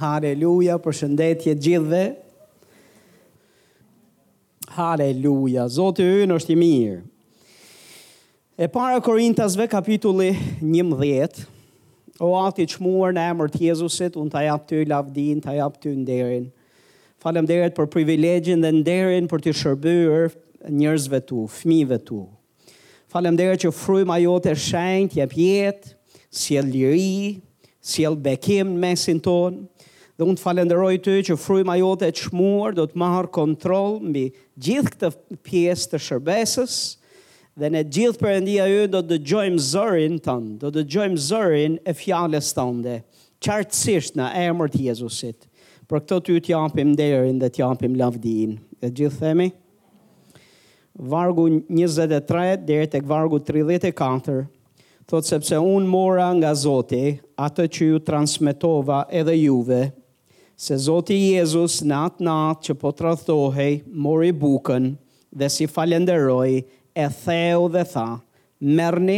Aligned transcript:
Haleluja, 0.00 0.78
për 0.80 0.94
shëndetje 0.96 1.52
gjithve. 1.60 1.98
Haleluja, 4.72 5.66
Zotë 5.74 6.06
e 6.22 6.28
në 6.30 6.36
është 6.40 6.54
i 6.54 6.56
mirë. 6.56 7.00
E 8.64 8.68
para 8.72 8.96
Korintasve, 9.04 9.66
kapitulli 9.72 10.30
11, 10.64 11.42
o 12.20 12.30
ati 12.46 12.64
që 12.72 12.80
muar 12.84 13.12
në 13.16 13.26
emër 13.34 13.52
tjezusit, 13.58 14.16
unë 14.20 14.32
të 14.32 14.44
japë 14.46 14.70
ty 14.72 14.80
lavdin, 14.88 15.42
të 15.44 15.58
japë 15.58 15.82
ty 15.84 15.92
nderin. 15.98 16.46
Falem 17.20 17.48
deret 17.48 17.76
për 17.76 17.90
privilegjin 17.92 18.64
dhe 18.64 18.70
nderin 18.78 19.28
për 19.28 19.44
të 19.44 19.54
shërbër 19.60 20.32
njërzve 20.80 21.20
tu, 21.28 21.42
fmive 21.60 21.98
tu. 22.08 22.22
Falem 23.12 23.36
deret 23.36 23.66
që 23.66 23.74
frujma 23.76 24.16
jote 24.24 24.54
të 24.54 24.64
shenjt, 24.64 25.18
t'jep 25.18 25.36
jetë, 25.36 25.92
si 26.32 26.56
e 26.60 26.64
liri, 26.64 27.14
si 27.84 28.06
e 28.06 28.14
lbekim 28.14 28.76
në 28.76 28.84
mesin 28.86 29.20
tonë, 29.24 29.66
dhe 30.20 30.26
unë 30.28 30.36
të 30.36 30.44
falenderoj 30.44 30.94
ty 31.00 31.12
që 31.30 31.34
fryma 31.40 31.78
jote 31.80 32.10
e 32.10 32.12
qmuar 32.20 32.74
do 32.76 32.84
të 32.84 32.98
marë 33.00 33.30
kontrol 33.32 33.94
mbi 34.04 34.26
gjithë 34.60 34.90
këtë 34.92 35.10
pjesë 35.48 35.88
të 35.94 36.00
shërbesës, 36.06 36.74
dhe 37.60 37.68
në 37.72 37.80
gjithë 37.96 38.32
endia 38.34 38.66
ju 38.68 38.82
do 38.92 39.00
të 39.00 39.14
dëgjojmë 39.16 39.62
zërin 39.70 40.18
tënë, 40.20 40.50
do 40.60 40.68
të 40.68 40.82
dëgjojmë 40.82 41.22
zërin 41.24 41.78
e 41.80 41.94
fjales 41.96 42.50
tënde, 42.56 42.98
qartësisht 43.44 44.18
në 44.20 44.26
emër 44.42 44.72
të 44.74 44.82
Jezusit. 44.90 45.46
Për 45.88 46.02
këto 46.04 46.18
ty 46.28 46.36
të 46.44 46.52
japim 46.52 46.90
derin 47.00 47.40
dhe 47.42 47.48
të 47.50 47.62
japim 47.62 47.94
lavdin. 47.98 48.58
Dhe 48.80 48.90
gjithë 48.98 49.22
themi, 49.22 49.46
vargu 51.10 51.46
23 51.70 52.58
dhe 52.68 52.82
e 52.84 52.90
tek 52.92 53.08
vargu 53.10 53.40
34, 53.44 54.44
thot 55.10 55.24
sepse 55.28 55.56
unë 55.58 55.88
mora 55.90 56.28
nga 56.36 56.52
Zoti, 56.56 57.06
atë 57.40 57.66
që 57.76 57.90
ju 57.94 58.02
transmitova 58.08 59.02
edhe 59.20 59.34
juve 59.40 59.80
se 60.60 60.76
Zoti 60.76 61.16
Jezus 61.32 61.78
në 61.88 61.96
atë 62.10 62.24
natë 62.26 62.66
që 62.66 62.74
po 62.82 62.90
të 62.92 63.04
rathohe, 63.06 63.68
mori 64.04 64.28
bukën 64.36 64.90
dhe 65.40 65.48
si 65.48 65.64
falenderoj, 65.72 66.58
e 67.00 67.06
theu 67.22 67.70
dhe 67.72 67.84
tha, 67.88 68.04
mërni, 68.76 69.16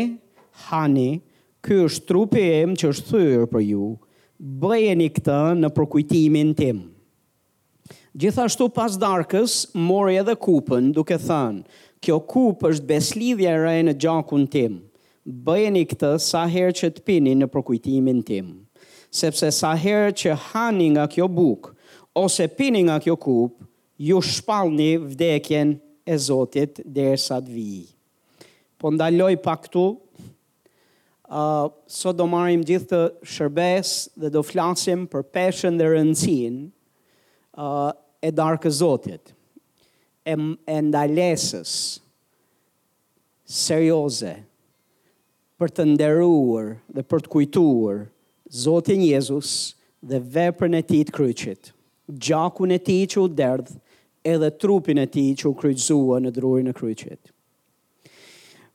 hani, 0.68 1.06
ky 1.66 1.80
është 1.88 2.06
trupi 2.12 2.44
em 2.60 2.76
që 2.78 2.92
është 2.94 3.08
thyrë 3.10 3.48
për 3.56 3.64
ju, 3.72 3.88
bëjeni 4.62 5.10
këtë 5.16 5.40
në 5.64 5.72
përkujtimin 5.80 6.54
tim. 6.60 6.82
Gjithashtu 8.14 8.68
pas 8.76 8.94
darkës, 9.02 9.56
mori 9.74 10.18
edhe 10.22 10.36
kupën 10.38 10.90
duke 10.94 11.18
thënë, 11.26 11.64
kjo 12.02 12.20
kupë 12.36 12.70
është 12.74 12.86
beslidhja 12.94 13.56
e 13.56 13.62
rejë 13.64 13.88
në 13.90 13.96
gjakun 14.04 14.46
tim, 14.54 14.78
bëjeni 15.26 15.88
këtë 15.90 16.14
sa 16.22 16.46
herë 16.54 16.76
që 16.84 16.92
të 17.00 17.08
pini 17.10 17.34
në 17.42 17.50
përkujtimin 17.56 18.22
tim 18.30 18.52
sepse 19.12 19.46
sa 19.52 19.74
herë 19.76 20.12
që 20.16 20.32
hani 20.50 20.86
nga 20.94 21.04
kjo 21.12 21.26
buk, 21.28 21.70
ose 22.16 22.46
pini 22.56 22.84
nga 22.88 22.96
kjo 23.04 23.14
kup, 23.20 23.58
ju 24.00 24.20
shpalni 24.24 24.94
vdekjen 25.02 25.74
e 26.04 26.16
Zotit 26.18 26.80
dhe 26.94 27.04
e 27.12 27.18
të 27.20 27.52
vijë. 27.54 27.84
Po 28.80 28.90
ndaloj 28.90 29.36
pa 29.44 29.54
këtu, 29.62 29.84
uh, 31.30 31.66
so 31.86 32.12
do 32.16 32.26
marim 32.26 32.64
gjithë 32.66 32.88
të 32.90 33.02
shërbes 33.34 33.92
dhe 34.18 34.32
do 34.34 34.42
flasim 34.42 35.04
për 35.12 35.22
peshen 35.32 35.78
dhe 35.78 35.86
rëndësin 35.92 36.56
uh, 37.60 37.92
e 38.20 38.32
darkë 38.34 38.72
Zotit, 38.80 39.34
e, 40.26 40.34
e 40.72 40.78
ndalesës 40.88 41.76
serioze 43.46 44.34
për 45.60 45.70
të 45.76 45.84
nderuar 45.92 46.74
dhe 46.90 47.04
për 47.06 47.26
të 47.28 47.32
kujtuar 47.36 48.02
Zotin 48.52 49.00
Jezus 49.00 49.50
dhe 50.04 50.18
veprën 50.28 50.74
e 50.76 50.82
ti 50.84 50.98
të 51.08 51.12
kryqit, 51.16 51.70
gjakun 52.20 52.74
e 52.76 52.76
ti 52.84 52.98
që 53.08 53.22
u 53.22 53.30
derdhë 53.38 53.76
edhe 54.34 54.50
trupin 54.60 55.00
e 55.00 55.06
ti 55.14 55.22
që 55.40 55.46
u 55.48 55.52
kryqzua 55.56 56.18
në 56.20 56.32
drurin 56.36 56.68
e 56.68 56.74
kryqit. 56.76 57.30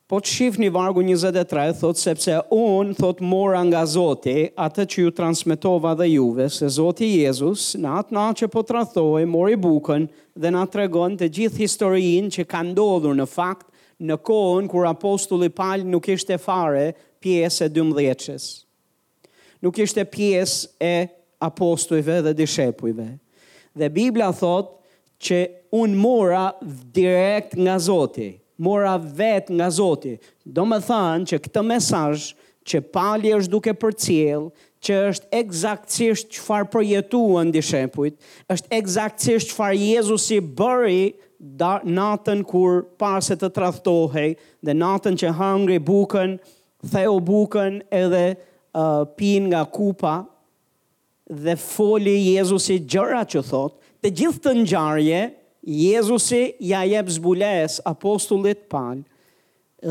Po 0.09 0.17
të 0.23 0.33
shifë 0.33 0.63
një 0.63 0.71
vargu 0.79 1.03
23, 1.05 1.75
thot 1.83 2.01
sepse 2.01 2.39
unë, 2.57 2.97
thot 2.97 3.21
mora 3.21 3.61
nga 3.69 3.83
Zoti, 3.91 4.47
atë 4.66 4.87
që 4.95 5.05
ju 5.07 5.13
transmitova 5.19 5.93
dhe 6.01 6.09
juve, 6.16 6.49
se 6.57 6.71
Zoti 6.79 7.11
Jezus, 7.19 7.67
në 7.77 7.93
atë 7.99 8.17
na 8.17 8.25
që 8.39 8.49
po 8.55 8.66
të 8.66 8.79
rathoj, 8.79 9.23
mori 9.29 9.61
bukën 9.67 10.09
dhe 10.41 10.55
na 10.57 10.66
të 10.66 10.81
regon 10.85 11.19
të 11.21 11.29
gjithë 11.37 11.61
historiin 11.67 12.33
që 12.33 12.47
ka 12.49 12.66
ndodhur 12.71 13.13
në 13.19 13.29
fakt 13.35 13.67
në 14.09 14.17
kohën 14.25 14.73
kur 14.73 14.89
apostulli 14.89 15.53
palë 15.61 15.85
nuk 15.93 16.09
ishte 16.16 16.41
fare 16.49 16.95
pjesë 17.21 17.69
e 17.69 17.75
12-qës 17.77 18.49
nuk 19.63 19.78
ishte 19.84 20.03
pjesë 20.06 20.72
e 20.88 20.94
apostujve 21.41 22.22
dhe 22.28 22.34
dishepujve. 22.38 23.07
Dhe 23.78 23.90
Biblia 23.94 24.31
thot 24.35 24.73
që 25.22 25.41
unë 25.73 25.97
mora 26.01 26.47
direkt 26.97 27.57
nga 27.57 27.78
Zoti, 27.81 28.31
mora 28.62 28.96
vet 29.00 29.50
nga 29.53 29.69
Zoti. 29.73 30.16
Do 30.46 30.66
më 30.69 30.81
thanë 30.88 31.29
që 31.31 31.40
këtë 31.46 31.66
mesaj 31.69 32.28
që 32.67 32.81
pali 32.94 33.31
është 33.38 33.53
duke 33.53 33.73
për 33.79 33.96
cilë, 34.06 34.47
që 34.88 34.97
është 35.12 35.29
egzaktësisht 35.40 36.28
që 36.35 36.44
farë 36.46 37.03
dishepujt, 37.56 38.17
është 38.53 38.67
egzaktësisht 38.79 39.50
që 39.50 39.53
farë 39.57 39.79
Jezusi 39.91 40.38
bëri 40.40 41.16
da, 41.62 41.78
natën 41.84 42.44
kur 42.50 42.84
pasë 43.01 43.38
të 43.41 43.50
trahtohej, 43.56 44.35
dhe 44.66 44.73
natën 44.78 45.17
që 45.22 45.31
hangri 45.40 45.79
buken, 45.79 46.38
theo 46.94 47.17
buken 47.19 47.81
edhe 47.90 48.35
uh, 48.77 49.03
pin 49.17 49.49
nga 49.49 49.65
kupa 49.65 50.15
dhe 51.45 51.55
foli 51.59 52.13
Jezusi 52.35 52.77
gjëra 52.85 53.23
që 53.27 53.41
thot, 53.49 53.73
të 54.03 54.11
gjithë 54.21 54.43
të 54.45 54.53
ngjarje 54.61 55.21
Jezusi 55.67 56.43
ja 56.63 56.83
jep 56.87 57.09
zbules 57.11 57.79
apostullit 57.89 58.61
Paul 58.71 59.01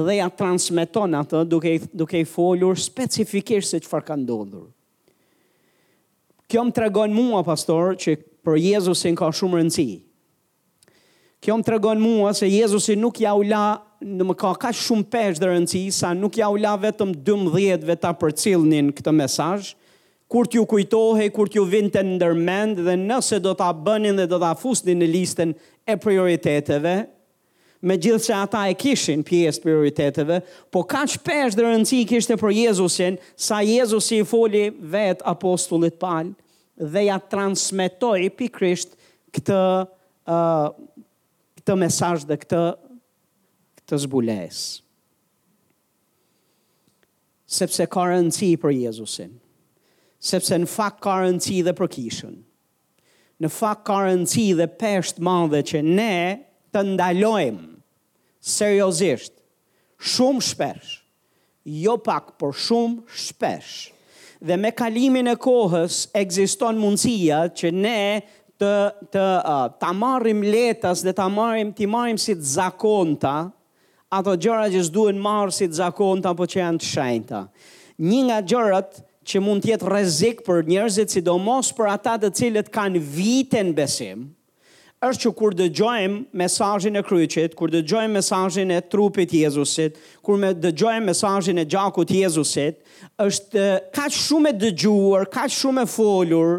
dhe 0.07 0.17
ja 0.21 0.29
transmeton 0.39 1.19
atë 1.19 1.43
duke 1.51 1.75
duke 1.93 2.23
i 2.23 2.27
folur 2.27 2.79
specifikisht 2.81 3.71
se 3.75 3.83
çfarë 3.85 4.07
ka 4.09 4.17
ndodhur. 4.19 4.71
Kjo 6.49 6.63
më 6.69 6.75
tregon 6.79 7.15
mua 7.15 7.43
pastor 7.47 7.95
që 8.03 8.15
për 8.47 8.57
Jezusin 8.63 9.19
ka 9.19 9.29
shumë 9.35 9.61
rëndësi. 9.61 9.87
Kjo 11.43 11.59
më 11.59 11.67
tregon 11.69 12.03
mua 12.03 12.33
se 12.39 12.49
Jezusi 12.51 12.97
nuk 12.99 13.19
ja 13.25 13.35
u 13.39 13.43
la 13.47 13.67
në 14.03 14.25
më 14.29 14.35
ka 14.39 14.51
ka 14.61 14.71
shumë 14.77 15.07
peshë 15.13 15.41
dhe 15.41 15.49
rëndësi, 15.51 15.83
sa 15.95 16.11
nuk 16.17 16.37
ja 16.37 16.49
u 16.53 16.59
la 16.61 16.75
vetëm 16.81 17.15
12 17.25 17.87
veta 17.89 18.11
për 18.21 18.35
cilnin 18.37 18.91
këtë 18.93 19.13
mesaj, 19.17 19.71
kur 20.31 20.47
t'ju 20.51 20.65
kujtohe, 20.69 21.29
kur 21.33 21.49
t'ju 21.49 21.63
vinte 21.71 21.97
të 21.97 22.17
ndërmend, 22.17 22.81
dhe 22.87 22.97
nëse 23.01 23.39
do 23.45 23.55
t'a 23.57 23.71
bënin 23.73 24.17
dhe 24.19 24.27
do 24.33 24.41
t'a 24.43 24.55
fusnin 24.59 25.01
në 25.05 25.09
listën 25.13 25.55
e 25.87 25.97
prioriteteve, 26.03 26.97
me 27.87 27.95
gjithë 28.03 28.25
që 28.27 28.37
ata 28.43 28.65
e 28.69 28.75
kishin 28.75 29.21
pjesë 29.25 29.63
prioriteteve, 29.63 30.41
po 30.75 30.83
ka 30.89 31.05
që 31.09 31.21
peshë 31.29 31.57
dhe 31.61 31.65
rëndësi 31.69 32.01
kishte 32.11 32.37
për 32.41 32.57
Jezusin, 32.61 33.17
sa 33.39 33.63
Jezusi 33.65 34.21
i 34.21 34.27
foli 34.29 34.65
vetë 34.77 35.25
apostullit 35.31 35.97
palë, 36.03 36.35
dhe 36.97 37.07
ja 37.07 37.17
transmetoj 37.33 38.27
pikrisht 38.37 38.91
këtë 39.37 39.57
uh, 39.57 40.67
këtë 41.61 41.77
mesaj 41.83 42.27
dhe 42.29 42.37
këtë 42.43 42.61
të 43.89 43.99
zbules. 44.07 44.61
Sepse 47.57 47.87
ka 47.91 48.07
rëndësi 48.11 48.49
për 48.59 48.75
Jezusin. 48.75 49.37
Sepse 50.27 50.57
në 50.59 50.67
fakt 50.73 51.01
ka 51.05 51.21
rëndësi 51.23 51.61
dhe 51.67 51.75
për 51.79 51.91
kishën. 51.95 52.33
Në 53.45 53.51
fakt 53.53 53.85
ka 53.87 53.99
rëndësi 54.07 54.47
dhe 54.59 54.67
peshtë 54.81 55.23
madhe 55.29 55.61
që 55.71 55.83
ne 55.87 56.13
të 56.75 56.83
ndalojmë 56.93 57.75
seriozisht, 58.47 59.33
shumë 60.15 60.43
shpesh, 60.47 60.91
jo 61.85 61.97
pak 62.07 62.33
për 62.41 62.53
shumë 62.65 63.17
shpesh. 63.27 63.77
Dhe 64.47 64.59
me 64.61 64.71
kalimin 64.77 65.31
e 65.33 65.35
kohës 65.41 66.03
egziston 66.21 66.79
mundësia 66.81 67.45
që 67.57 67.73
ne 67.79 67.99
të 68.01 68.43
të 68.57 68.69
të 69.13 69.21
uh, 69.21 69.67
të 69.83 69.89
marrim 70.01 70.39
letas 70.49 71.03
dhe 71.05 71.13
të 71.13 71.25
marrim 71.29 71.75
të 71.77 71.85
marrim 71.93 72.17
si 72.23 72.33
të 72.39 72.47
zakonta 72.55 73.33
ato 74.13 74.37
gjërat 74.39 74.75
që 74.77 74.83
s'duhen 74.87 75.19
marrë 75.19 75.55
si 75.57 75.67
të 75.67 75.81
zakonta 75.81 76.31
apo 76.31 76.47
që 76.51 76.61
janë 76.61 76.83
të 76.83 76.91
shajnëta. 76.93 77.41
Një 78.11 78.21
nga 78.29 78.39
gjërat 78.53 79.01
që 79.27 79.43
mund 79.43 79.65
të 79.65 79.73
jetë 79.73 79.89
rrezik 79.91 80.43
për 80.47 80.63
njerëzit, 80.71 81.11
sidomos 81.17 81.73
për 81.75 81.93
ata 81.97 82.15
të 82.23 82.31
cilët 82.39 82.71
kanë 82.77 83.03
vitën 83.17 83.73
besim, 83.79 84.29
është 85.05 85.23
që 85.23 85.31
kur 85.39 85.55
dëgjojmë 85.57 86.21
mesazhin 86.41 86.97
e 86.97 87.03
kryqit, 87.05 87.53
kur 87.59 87.69
dëgjojmë 87.73 88.15
mesazhin 88.17 88.71
e 88.73 88.79
trupit 88.91 89.33
Jezusit, 89.37 89.99
kur 90.25 90.39
me 90.41 90.55
dëgjojmë 90.57 91.05
mesazhin 91.11 91.61
e 91.61 91.67
gjakut 91.69 92.09
Jezusit, 92.17 92.79
është 93.21 93.65
kaq 93.93 94.17
shumë 94.17 94.55
e 94.55 94.59
dëgjuar, 94.63 95.29
kaq 95.35 95.53
shumë 95.53 95.85
e 95.85 95.91
folur, 95.93 96.55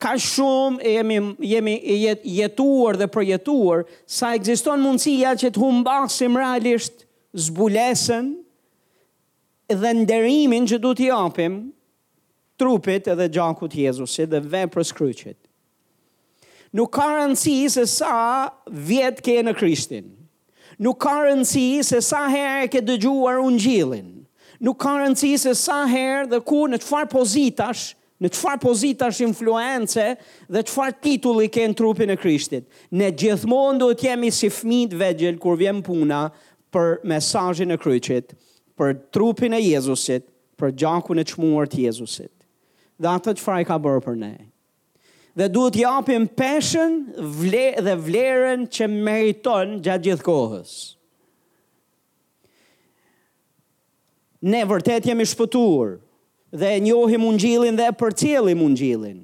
ka 0.00 0.14
shumë 0.24 0.94
jemi 0.94 1.18
jemi 1.52 1.76
jet, 2.06 2.24
jetuar 2.38 2.96
dhe 3.02 3.10
projetuar 3.12 3.84
sa 4.08 4.32
ekziston 4.40 4.80
mundësia 4.86 5.34
që 5.44 5.52
të 5.52 5.60
humbasim 5.66 6.40
realisht 6.40 7.04
zbulesën 7.46 8.32
dhe 9.72 9.92
nderimin 10.00 10.64
që 10.68 10.80
duhet 10.84 11.04
i 11.04 11.12
japim 11.12 11.60
trupit 12.60 13.08
edhe 13.12 13.28
gjakut 13.36 13.72
Jezusit 13.82 14.32
dhe 14.32 14.40
veprës 14.52 14.96
kryqit 14.96 15.41
nuk 16.76 16.92
ka 16.96 17.06
rëndësi 17.12 17.54
se 17.74 17.84
sa 17.90 18.50
vjetë 18.70 19.24
ke 19.26 19.38
në 19.44 19.52
Krishtin. 19.58 20.06
Nuk 20.82 20.98
ka 21.04 21.18
rëndësi 21.26 21.66
se 21.86 22.00
sa 22.04 22.24
herë 22.32 22.68
ke 22.72 22.80
dëgjuar 22.84 23.40
unë 23.44 23.60
gjilin. 23.62 24.08
Nuk 24.64 24.78
ka 24.84 24.92
rëndësi 25.02 25.32
se 25.44 25.52
sa 25.58 25.82
herë 25.90 26.30
dhe 26.32 26.40
ku 26.46 26.62
në 26.70 26.78
qëfar 26.82 27.08
pozitash, 27.12 27.92
në 28.22 28.30
qëfar 28.32 28.60
pozitash 28.62 29.20
influence 29.26 30.04
dhe 30.48 30.62
qëfar 30.62 30.92
titulli 31.04 31.48
ke 31.52 31.66
në 31.68 31.76
trupin 31.80 32.12
e 32.14 32.16
Krishtit. 32.22 32.66
Ne 32.94 33.10
gjithmonë 33.10 33.80
do 33.82 33.90
t'jemi 33.98 34.30
si 34.32 34.48
fmit 34.54 34.94
vegjel 35.00 35.36
kur 35.42 35.58
vjem 35.60 35.82
puna 35.86 36.26
për 36.72 37.00
mesajin 37.10 37.74
e 37.74 37.76
kryqit, 37.82 38.30
për 38.80 38.94
trupin 39.12 39.52
e 39.52 39.60
Jezusit, 39.60 40.24
për 40.56 40.70
gjakun 40.78 41.20
e 41.20 41.26
qmuar 41.28 41.68
të 41.68 41.82
Jezusit. 41.88 42.32
Dhe 43.02 43.12
atë 43.18 43.36
të 43.42 43.60
e 43.60 43.66
ka 43.68 43.76
bërë 43.82 44.00
për 44.06 44.16
nejë 44.22 44.51
dhe 45.34 45.48
duhet 45.48 45.74
japim 45.74 46.28
peshen 46.28 47.06
dhe 47.16 47.96
vlerën 48.06 48.66
që 48.74 48.86
meriton 48.88 49.78
gjatë 49.84 50.04
gjithë 50.08 50.26
kohës. 50.26 50.72
Ne 54.42 54.64
vërtet 54.68 55.06
jemi 55.06 55.24
shpëtuar 55.30 55.96
dhe 56.52 56.70
njohim 56.84 57.24
ungjillin 57.24 57.76
dhe 57.78 57.86
e 57.88 57.94
përcjellim 58.00 58.64
ungjillin. 58.64 59.20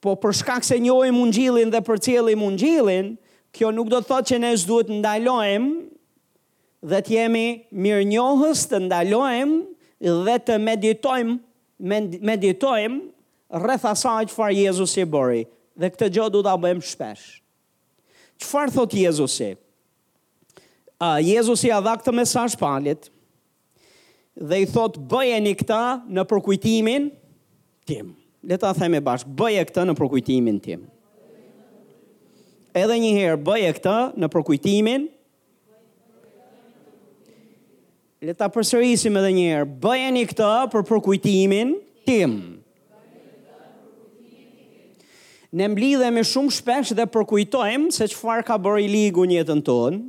Po 0.00 0.14
për 0.22 0.32
shkak 0.40 0.64
se 0.64 0.78
njohim 0.80 1.18
ungjillin 1.20 1.72
dhe 1.74 1.80
përcjellim 1.88 2.44
ungjillin, 2.46 3.16
kjo 3.52 3.72
nuk 3.74 3.88
do 3.92 4.00
të 4.00 4.08
thotë 4.10 4.30
që 4.30 4.38
ne 4.44 4.52
s'duhet 4.60 4.92
ndalojmë 4.92 5.74
dhe 6.90 7.02
të 7.04 7.12
jemi 7.16 7.46
mirënjohës, 7.72 8.62
të 8.70 8.78
ndalojmë 8.86 9.60
dhe 10.26 10.36
të 10.46 10.56
meditojmë, 10.62 11.36
meditojmë 12.28 13.00
rreth 13.54 13.86
asaj 13.88 14.26
çfarë 14.30 14.56
Jezusi 14.64 15.04
bëri 15.06 15.44
dhe 15.78 15.90
këtë 15.92 16.08
gjë 16.16 16.26
du 16.34 16.40
da 16.42 16.54
bëjmë 16.58 16.82
shpesh. 16.86 17.42
farë 18.42 18.72
thot 18.74 18.92
Jezusi? 18.94 19.52
A 21.00 21.18
Jezusi 21.20 21.68
ia 21.68 21.80
dha 21.80 21.96
këtë 21.96 22.12
mesazh 22.14 22.56
palit 22.60 23.10
dhe 24.36 24.58
i 24.62 24.66
thot 24.68 24.98
bëjeni 24.98 25.54
këtë 25.56 25.80
në 26.12 26.24
përkujtimin 26.28 27.06
tim. 27.86 28.10
Le 28.46 28.56
ta 28.58 28.72
themi 28.74 29.00
bashkë, 29.00 29.28
bëje 29.38 29.64
këtë 29.70 29.84
në 29.88 29.94
përkujtimin 29.98 30.58
tim. 30.62 30.82
Edhe 32.76 32.96
një 33.00 33.12
herë, 33.16 33.38
bëje 33.48 33.70
këtë 33.78 33.96
në 34.20 34.28
përkujtimin. 34.34 35.06
Le 38.26 38.32
ta 38.36 38.48
përsërisim 38.52 39.16
edhe 39.20 39.32
një 39.38 39.46
herë, 39.52 39.70
bëjeni 39.86 40.26
këtë 40.32 40.52
për 40.72 40.86
përkujtimin 40.92 41.74
tim. 42.04 42.36
tim 42.36 42.36
ne 45.56 45.68
mblidhemi 45.72 46.22
shumë 46.28 46.52
shpesh 46.58 46.92
dhe 46.98 47.06
përkujtojmë 47.16 47.94
se 47.96 48.10
qëfar 48.12 48.44
ka 48.44 48.58
bërë 48.66 48.82
i 48.84 48.88
ligu 48.92 49.24
njëtën 49.30 49.62
tonë, 49.68 50.00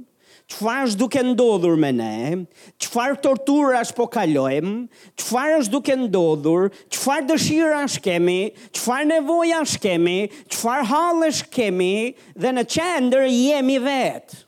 qëfar 0.52 0.82
është 0.88 1.00
duke 1.04 1.22
ndodhur 1.28 1.78
me 1.80 1.92
ne, 1.96 2.40
qëfar 2.84 3.16
tortur 3.24 3.76
është 3.80 3.96
po 4.00 4.08
kalojmë, 4.14 4.74
qëfar 5.20 5.56
është 5.60 5.74
duke 5.78 5.96
ndodhur, 6.04 6.68
qëfar 6.94 7.24
dëshira 7.30 7.80
është 7.88 8.04
kemi, 8.10 8.40
qëfar 8.76 9.08
nevoja 9.12 9.62
është 9.68 9.82
kemi, 9.88 10.18
qëfar 10.52 10.84
halë 10.92 11.32
është 11.32 11.50
kemi, 11.60 11.94
dhe 12.44 12.54
në 12.58 12.66
qender 12.76 13.26
jemi 13.32 13.80
vetë. 13.88 14.44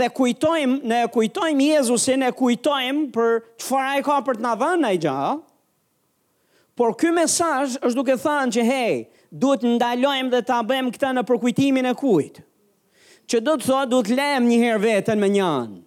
Dhe 0.00 0.10
kujtojmë, 0.10 0.78
ne 0.90 1.02
kujtojmë 1.14 1.70
Jezusin, 1.72 2.24
e 2.28 2.32
kujtojmë 2.36 3.06
për 3.14 3.40
qëfar 3.56 3.88
a 3.94 4.00
i 4.00 4.04
ka 4.08 4.20
për 4.26 4.40
të 4.40 4.44
në 4.48 4.56
dhënë 4.64 4.88
e 4.96 5.02
gjallë, 5.04 5.36
por 6.80 6.94
ky 6.98 7.10
mesazh 7.18 7.74
është 7.88 7.98
duke 7.98 8.14
thënë 8.22 8.54
që 8.56 8.64
hey, 8.68 8.94
duhet 9.42 9.64
ndalojmë 9.72 10.30
dhe 10.36 10.42
ta 10.50 10.60
bëjmë 10.68 10.94
këtë 10.94 11.10
në 11.16 11.24
përkujtimin 11.30 11.88
e 11.90 11.94
kujt. 11.98 12.38
Që 13.28 13.42
do 13.44 13.56
të 13.58 13.66
thotë 13.68 13.90
duhet 13.92 14.12
lëm 14.18 14.46
një 14.52 14.60
herë 14.62 14.82
veten 14.86 15.20
me 15.24 15.28
një 15.34 15.44
anë. 15.48 15.80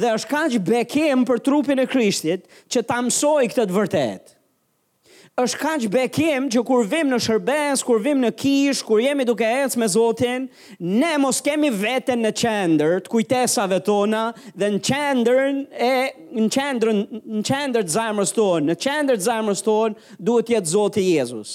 Dhe 0.00 0.12
është 0.16 0.30
kaq 0.32 0.56
bekim 0.70 1.26
për 1.28 1.42
trupin 1.46 1.82
e 1.82 1.86
Krishtit 1.90 2.46
që 2.72 2.84
ta 2.88 3.00
mësoj 3.04 3.50
këtë 3.52 3.66
të 3.70 3.76
vërtetë 3.76 4.39
është 5.40 5.58
kaq 5.60 5.84
bekim 5.94 6.48
që 6.52 6.62
kur 6.68 6.84
vim 6.90 7.08
në 7.10 7.18
shërbes, 7.24 7.82
kur 7.86 8.00
vim 8.04 8.20
në 8.24 8.30
kish, 8.36 8.82
kur 8.84 9.00
jemi 9.02 9.24
duke 9.28 9.46
ecë 9.46 9.80
me 9.80 9.88
Zotin, 9.88 10.48
ne 10.78 11.12
mos 11.22 11.40
kemi 11.44 11.70
veten 11.80 12.22
në 12.24 12.32
qendër 12.40 12.98
të 13.06 13.12
kujtesave 13.14 13.78
tona 13.86 14.24
dhe 14.58 14.72
në 14.76 14.82
qendrën 14.90 15.60
e 15.72 15.92
në 16.40 16.48
qendrën 16.56 17.02
në 17.38 17.44
qendër 17.50 17.86
të 17.88 17.96
zemrës 17.96 18.34
tonë, 18.36 18.68
në 18.72 18.78
qendër 18.84 19.20
të 19.22 19.28
zemrës 19.30 19.64
tonë 19.66 20.18
duhet 20.30 20.52
jetë 20.56 20.72
Zoti 20.74 21.06
Jezus. 21.12 21.54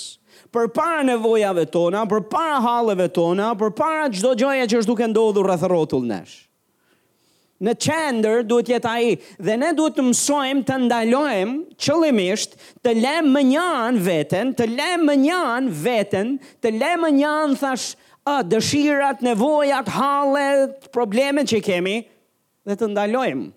Për 0.56 0.70
para 0.78 1.04
nevojave 1.04 1.66
tona, 1.74 2.06
për 2.08 2.26
para 2.32 2.60
halëve 2.64 3.10
tona, 3.16 3.54
për 3.60 3.76
para 3.76 4.10
çdo 4.14 4.34
gjëje 4.40 4.72
që 4.72 4.82
është 4.82 4.94
duke 4.94 5.12
ndodhur 5.12 5.50
rreth 5.52 5.68
rrotull 5.70 6.08
nesh. 6.10 6.45
Në 7.64 7.72
qender 7.80 8.42
duhet 8.44 8.68
jetë 8.74 8.90
aji, 8.90 9.12
dhe 9.48 9.56
ne 9.62 9.70
duhet 9.78 9.96
të 9.96 10.04
mësojmë 10.10 10.66
të 10.68 10.76
ndalojmë 10.86 11.78
qëllimisht 11.86 12.58
të 12.84 12.92
le 13.00 13.14
më 13.30 13.44
njanë 13.52 14.02
vetën, 14.04 14.50
të 14.58 14.68
le 14.76 14.90
më 15.06 15.16
njanë 15.22 15.76
vetën, 15.86 16.34
të 16.66 16.72
le 16.76 16.90
më 17.04 17.12
njanë 17.20 17.60
thash 17.62 17.86
a, 18.28 18.40
dëshirat, 18.50 19.22
nevojat, 19.24 19.88
halet, 19.96 20.90
problemet 20.96 21.48
që 21.54 21.62
kemi, 21.68 22.00
dhe 22.68 22.76
të 22.76 22.92
ndalojmë, 22.96 23.48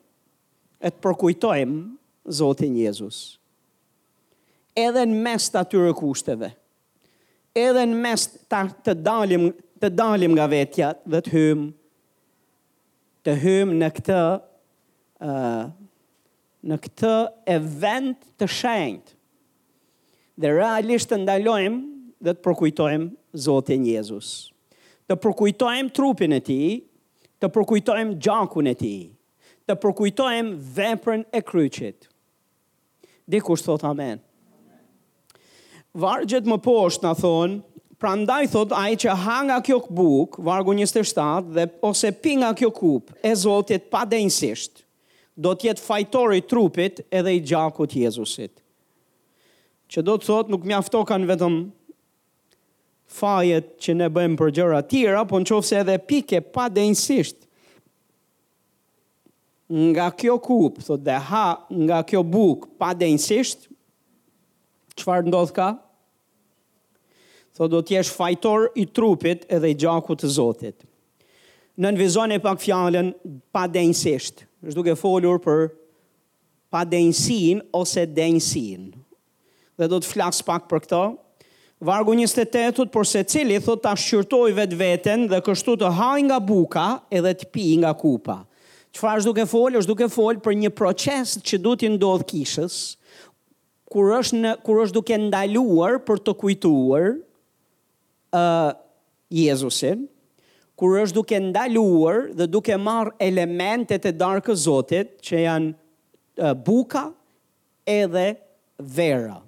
e 0.84 0.92
të 0.94 1.02
përkujtojmë 1.06 1.80
Zotin 2.38 2.74
Jezus. 2.78 3.18
Edhe 4.78 5.02
në 5.08 5.22
mes 5.24 5.46
të 5.50 5.62
atyre 5.64 5.90
kushteve, 5.98 6.52
edhe 7.58 7.82
në 7.88 7.98
mes 8.06 8.28
të, 8.38 8.62
të, 8.86 8.94
dalim, 9.00 9.48
të 9.82 9.90
dalim 9.96 10.36
nga 10.36 10.46
vetja 10.52 10.92
dhe 11.06 11.24
të 11.24 11.34
hymë, 11.34 11.68
të 13.26 13.34
hymë 13.42 13.78
në 13.82 13.88
këtë 13.98 14.18
uh, 15.26 15.70
në 16.68 16.76
këtë 16.84 17.12
event 17.54 18.22
të 18.38 18.48
shenjtë. 18.50 19.14
Dhe 20.38 20.50
realisht 20.54 21.10
të 21.10 21.18
ndalojmë 21.24 22.26
dhe 22.26 22.34
të 22.34 22.42
përkujtojmë 22.46 23.08
Zotin 23.38 23.86
Jezus. 23.86 24.30
Të 25.08 25.16
përkujtojmë 25.22 25.92
trupin 25.96 26.34
e 26.36 26.40
ti, 26.44 26.60
të 27.38 27.50
përkujtojmë 27.54 28.18
gjakun 28.24 28.70
e 28.70 28.74
ti, 28.80 28.94
të 29.68 29.76
përkujtojmë 29.82 30.56
veprën 30.78 31.22
e 31.38 31.42
kryqit. 31.46 32.08
Dikush 33.28 33.64
thot 33.66 33.84
amen. 33.86 34.18
Vargjet 35.98 36.46
më 36.48 36.58
poshtë 36.62 37.06
në 37.06 37.14
thonë, 37.22 37.58
Pra 37.99 38.12
ndaj 38.14 38.47
thot, 38.52 38.71
a 38.78 38.85
i 38.95 38.95
që 38.95 39.11
ha 39.25 39.38
nga 39.49 39.57
kjo 39.67 39.81
këbuk, 39.88 40.37
vargu 40.47 40.71
27, 40.78 40.95
të 40.95 41.02
shtatë, 41.11 41.55
dhe 41.57 41.64
ose 41.88 42.11
pi 42.23 42.37
nga 42.38 42.52
kjo 42.55 42.69
kup, 42.76 43.11
e 43.26 43.33
zotit 43.35 43.88
pa 43.90 44.05
denësisht, 44.07 44.85
do 45.35 45.50
tjetë 45.59 45.83
fajtori 45.83 46.38
trupit 46.47 47.00
edhe 47.19 47.33
i 47.35 47.43
gjakut 47.43 47.97
Jezusit. 47.99 48.55
Që 49.90 50.05
do 50.07 50.14
të 50.21 50.28
thot, 50.28 50.52
nuk 50.52 50.67
mjafto 50.69 51.00
kanë 51.09 51.26
vetëm 51.33 51.57
fajet 53.19 53.73
që 53.83 53.97
ne 53.99 54.09
bëjmë 54.14 54.38
për 54.38 54.55
gjëra 54.61 54.81
tira, 54.93 55.25
po 55.26 55.43
në 55.43 55.50
qofë 55.50 55.69
se 55.73 55.81
edhe 55.83 55.99
pike 56.11 56.43
pa 56.55 56.69
denësisht, 56.71 57.43
nga 59.97 60.07
kjo 60.17 60.38
kup, 60.47 60.78
thot 60.87 61.02
dhe 61.09 61.19
ha, 61.33 61.47
nga 61.83 62.00
kjo 62.09 62.23
buk, 62.23 62.71
pa 62.78 62.95
denësisht, 62.95 63.67
qëfar 64.95 65.26
ndodh 65.26 65.50
ka? 65.59 65.69
Nga 65.73 65.75
kjo 65.83 65.87
Tho 67.58 67.66
do 67.66 67.80
të 67.82 67.96
jesh 67.96 68.12
fajtor 68.14 68.68
i 68.78 68.84
trupit 68.94 69.40
edhe 69.50 69.72
i 69.72 69.74
gjakut 69.74 70.20
të 70.22 70.28
Zotit. 70.30 70.76
Në 71.82 71.90
vizion 71.98 72.30
e 72.30 72.38
pak 72.42 72.60
fjallën 72.62 73.08
pa 73.54 73.64
denjësisht, 73.70 74.44
është 74.62 74.76
duke 74.78 74.94
folur 74.98 75.40
për 75.42 75.64
pa 76.70 76.84
denjësin 76.86 77.64
ose 77.78 78.04
denjësin. 78.14 78.84
Dhe 79.78 79.88
do 79.90 79.98
të 80.02 80.10
flas 80.12 80.38
pak 80.46 80.68
për 80.70 80.84
këto, 80.86 81.02
Vargu 81.86 82.14
28, 82.18 82.88
por 82.94 83.06
se 83.06 83.20
cili 83.30 83.58
thot 83.62 83.82
ta 83.84 83.92
shqyrtoj 83.94 84.50
vetë 84.54 85.12
dhe 85.30 85.38
kështu 85.46 85.76
të 85.78 85.90
haj 85.98 86.22
nga 86.30 86.38
buka 86.42 86.86
edhe 87.14 87.30
të 87.38 87.50
pi 87.54 87.66
nga 87.82 87.92
kupa. 87.94 88.40
Qëfar 88.94 89.18
është 89.20 89.28
duke 89.30 89.46
folë? 89.52 89.76
është 89.82 89.90
duke 89.92 90.08
fol 90.10 90.38
për 90.42 90.54
një 90.62 90.70
proces 90.78 91.36
që 91.46 91.58
du 91.62 91.74
të 91.78 91.90
ndodhë 91.96 92.26
kishës, 92.32 92.78
kur 93.92 94.10
është, 94.18 94.36
në, 94.42 94.56
kur 94.66 94.82
është 94.82 94.94
duke 94.98 95.18
ndaluar 95.28 96.00
për 96.08 96.18
të 96.26 96.34
kujtuar, 96.40 97.08
uh, 98.35 98.73
Jezusin, 99.32 100.06
kur 100.78 100.99
është 101.00 101.16
duke 101.18 101.38
ndaluar 101.49 102.28
dhe 102.38 102.47
duke 102.49 102.76
marrë 102.78 103.12
elementet 103.26 104.06
e 104.08 104.12
darkë 104.14 104.54
zotit, 104.56 105.16
që 105.26 105.42
janë 105.44 105.73
uh, 105.73 106.52
buka 106.54 107.06
edhe 107.88 108.30
vera. 108.78 109.40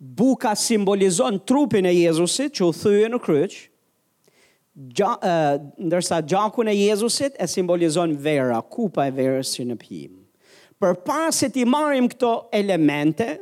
Buka 0.00 0.54
simbolizon 0.56 1.40
trupin 1.46 1.84
e 1.84 1.92
Jezusit 1.94 2.54
që 2.56 2.70
u 2.70 2.76
thyë 2.76 3.10
në 3.12 3.20
kryq, 3.20 3.58
gja, 4.96 5.12
uh, 5.12 5.60
ndërsa 5.90 6.22
gjakun 6.24 6.72
e 6.72 6.76
Jezusit 6.78 7.36
e 7.36 7.48
simbolizon 7.52 8.16
vera, 8.24 8.62
kupa 8.62 9.06
e 9.10 9.14
verës 9.20 9.52
që 9.58 9.68
në 9.68 9.78
pijim. 9.82 10.16
Për 10.80 10.94
pas 11.04 11.36
se 11.42 11.50
ti 11.52 11.66
marim 11.68 12.06
këto 12.08 12.34
elemente, 12.56 13.34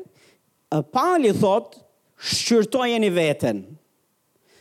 uh, 0.74 0.82
pali 0.82 1.30
thot, 1.38 1.78
shqyrtojeni 2.18 3.12
veten, 3.14 3.60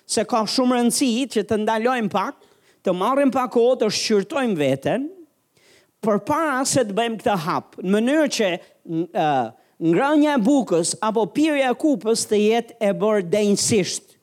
se 0.09 0.23
ka 0.29 0.41
shumë 0.47 0.77
rëndësi 0.77 1.07
që 1.35 1.41
të 1.49 1.57
ndalojmë 1.65 2.11
pak, 2.13 2.41
të 2.85 2.93
marrim 2.95 3.31
pak 3.33 3.49
kohë 3.55 3.73
të 3.81 3.89
shqyrtojmë 3.99 4.57
veten 4.61 5.07
për 6.05 6.21
para 6.29 6.61
se 6.69 6.85
të 6.87 6.95
bëjmë 6.95 7.19
këtë 7.21 7.35
hap, 7.43 7.75
në 7.83 7.91
mënyrë 7.97 8.29
që 8.37 8.47
uh, 8.55 9.49
ngrënja 9.91 10.37
e 10.39 10.43
bukës 10.45 10.93
apo 11.03 11.25
pirja 11.35 11.73
e 11.73 11.79
kupës 11.83 12.23
të 12.29 12.39
jetë 12.43 12.77
e 12.87 12.93
bërë 13.01 13.25
denjësisht, 13.33 14.15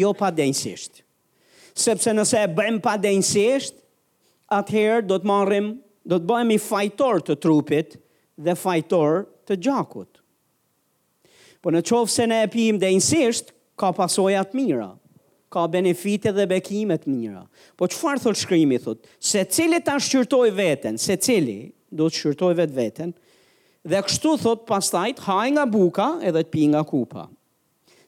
jo 0.00 0.12
pa 0.20 0.28
denjësisht. 0.36 1.00
Sepse 1.80 2.12
nëse 2.12 2.42
e 2.44 2.50
bëjmë 2.58 2.82
pa 2.84 2.98
denjësisht, 3.00 3.78
atëherë 4.58 5.06
do 5.08 5.20
të 5.22 5.30
marrim, 5.30 5.72
do 6.04 6.18
të 6.20 6.28
bëhemi 6.34 6.60
fajtor 6.60 7.22
të 7.24 7.38
trupit 7.46 7.96
dhe 8.44 8.56
fajtor 8.60 9.22
të 9.48 9.56
gjakut. 9.64 10.08
Po 11.60 11.72
në 11.72 11.82
qovë 11.88 12.12
se 12.12 12.26
ne 12.30 12.42
e 12.44 12.48
pijim 12.52 12.78
dhe 12.82 12.88
insisht, 12.96 13.54
ka 13.80 13.92
pasojat 13.96 14.52
mira 14.56 14.92
ka 15.50 15.66
benefite 15.66 16.30
dhe 16.32 16.44
bekime 16.46 16.94
të 17.02 17.10
mira. 17.10 17.42
Po 17.76 17.88
çfarë 17.90 18.22
thot 18.22 18.38
shkrimi 18.38 18.78
thot? 18.82 19.00
Se 19.18 19.42
cili 19.50 19.80
ta 19.82 19.96
shqyrtoj 20.00 20.52
veten, 20.54 20.98
se 21.02 21.16
cili 21.18 21.58
do 21.90 22.06
të 22.06 22.18
shqyrtoj 22.20 22.50
vetë 22.62 22.76
veten. 22.78 23.10
Dhe 23.90 24.02
kështu 24.06 24.36
thot 24.44 24.62
pastaj 24.68 25.16
haj 25.26 25.48
nga 25.56 25.64
buka 25.72 26.08
edhe 26.28 26.44
të 26.44 26.52
pi 26.52 26.66
nga 26.70 26.84
kupa. 26.86 27.26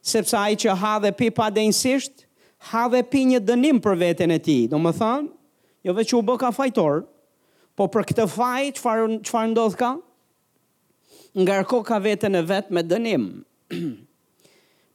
Sepse 0.02 0.37
ai 0.38 0.54
që 0.58 0.76
ha 0.82 0.92
dhe 1.04 1.11
pi 1.18 1.32
pa 1.34 1.49
densisht, 1.54 2.28
ha 2.70 2.87
dhe 2.94 3.02
pi 3.11 3.25
një 3.32 3.42
dënim 3.49 3.82
për 3.82 3.99
veten 4.04 4.30
e 4.34 4.38
tij. 4.42 4.68
Domethënë, 4.70 5.28
jo 5.87 5.94
vetë 5.99 6.11
që 6.12 6.16
u 6.18 6.22
bë 6.28 6.38
ka 6.44 6.52
fajtor, 6.54 7.02
po 7.78 7.87
për 7.90 8.06
këtë 8.11 8.28
faj 8.34 8.68
çfarë 8.78 9.18
çfarë 9.26 9.50
ndodh 9.54 9.76
ka? 9.80 9.92
Ngarko 11.42 11.82
ka 11.87 11.99
veten 12.04 12.34
e 12.38 12.42
vet 12.46 12.70
me 12.70 12.82
dënim. 12.87 13.25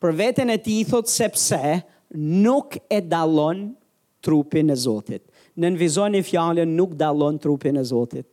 për 0.03 0.15
veten 0.23 0.53
e 0.55 0.59
tij 0.63 0.83
thot 0.93 1.09
sepse 1.11 1.79
nuk 2.15 2.75
e 2.89 2.99
dalon 3.01 3.71
trupin 4.23 4.71
e 4.71 4.75
Zotit. 4.75 5.23
Në 5.57 5.67
nënvizon 5.71 6.17
e 6.19 6.23
fjallën 6.25 6.69
nuk 6.77 6.95
dalon 6.99 7.39
trupin 7.41 7.77
e 7.77 7.83
Zotit. 7.85 8.27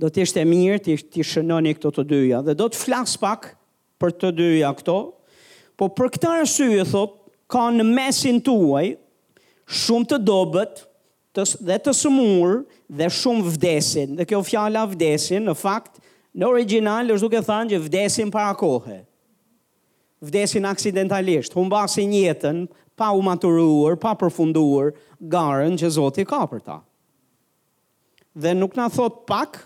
Do 0.00 0.08
të 0.08 0.22
ishte 0.24 0.44
mirë 0.48 0.78
të 0.84 0.94
shënoni 1.02 1.26
shënon 1.32 1.68
e 1.68 1.74
këto 1.76 1.90
të 1.98 2.06
dyja. 2.08 2.42
Dhe 2.46 2.54
do 2.56 2.68
të 2.72 2.80
flas 2.80 3.18
pak 3.20 3.50
për 4.00 4.14
të 4.16 4.30
dyja 4.38 4.70
këto. 4.78 4.94
Po 5.76 5.88
për 5.96 6.10
këtë 6.16 6.30
arsye 6.38 6.84
thot, 6.88 7.18
ka 7.50 7.66
në 7.74 7.84
mesin 7.90 8.38
tuaj 8.44 8.86
shumë 9.82 10.06
të 10.12 10.18
dobët 10.24 10.80
të, 11.34 11.44
dhe 11.68 11.76
të 11.82 11.94
sumur 11.98 12.60
dhe 12.90 13.10
shumë 13.12 13.44
vdesin. 13.56 14.14
Dhe 14.18 14.24
kjo 14.30 14.40
fjalla 14.46 14.86
vdesin, 14.92 15.44
në 15.50 15.56
fakt, 15.60 16.00
në 16.32 16.46
original 16.48 17.12
është 17.12 17.26
duke 17.28 17.42
thanë 17.46 17.74
që 17.74 17.84
vdesin 17.88 18.32
para 18.34 18.54
kohë 18.58 19.00
vdesin 20.24 20.64
aksidentalisht, 20.68 21.54
humbasin 21.56 22.12
jetën, 22.12 22.64
pa 23.00 23.10
u 23.16 23.22
maturuar, 23.24 23.96
pa 23.96 24.12
përfunduar, 24.20 24.90
garën 25.32 25.76
që 25.80 25.90
Zoti 25.94 26.26
ka 26.28 26.42
për 26.50 26.60
ta. 26.66 26.78
Dhe 28.40 28.52
nuk 28.54 28.76
na 28.78 28.88
thot 28.92 29.22
pak, 29.28 29.62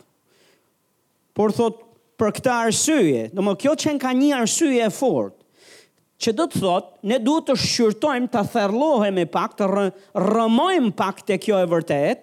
por 1.34 1.52
thot 1.52 1.80
për 2.18 2.32
këtë 2.36 2.52
arsye, 2.66 3.24
do 3.34 3.42
më 3.42 3.56
kjo 3.64 3.74
qenë 3.84 4.02
ka 4.04 4.12
një 4.14 4.30
arsye 4.42 4.84
e 4.86 4.92
fort, 4.94 5.34
që 6.22 6.32
do 6.38 6.46
të 6.46 6.60
thot, 6.62 6.86
ne 7.02 7.18
duhet 7.20 7.48
të 7.50 7.56
shqyrtojmë, 7.58 8.30
të 8.32 8.44
therlohem 8.54 9.18
e 9.20 9.26
pak, 9.34 9.56
të 9.58 9.66
rë, 9.68 9.86
rëmojmë 10.22 10.94
pak 10.96 11.24
të 11.26 11.40
kjo 11.42 11.58
e 11.58 11.66
vërtet, 11.72 12.22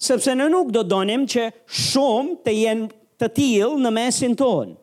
sepse 0.00 0.36
në 0.36 0.50
nuk 0.52 0.68
do 0.76 0.84
donim 0.86 1.24
që 1.28 1.48
shumë 1.88 2.36
të 2.44 2.54
jenë 2.60 2.90
të 3.20 3.32
tilë 3.40 3.80
në 3.86 3.90
mesin 3.96 4.36
tonë, 4.40 4.76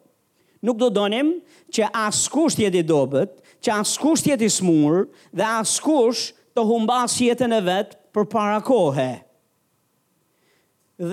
Nuk 0.64 0.80
do 0.82 0.90
donim 0.92 1.34
që 1.74 1.88
askush 1.94 2.32
kusht 2.34 2.62
jeti 2.62 2.82
dobet, 2.86 3.36
që 3.64 3.74
askush 3.82 4.02
kusht 4.26 4.42
i 4.42 4.50
smur, 4.50 5.06
dhe 5.34 5.46
askush 5.60 6.32
të 6.58 6.64
humbas 6.66 7.18
jetën 7.22 7.54
e 7.54 7.62
vetë 7.68 8.00
për 8.16 8.28
para 8.32 8.58
kohë. 8.66 9.10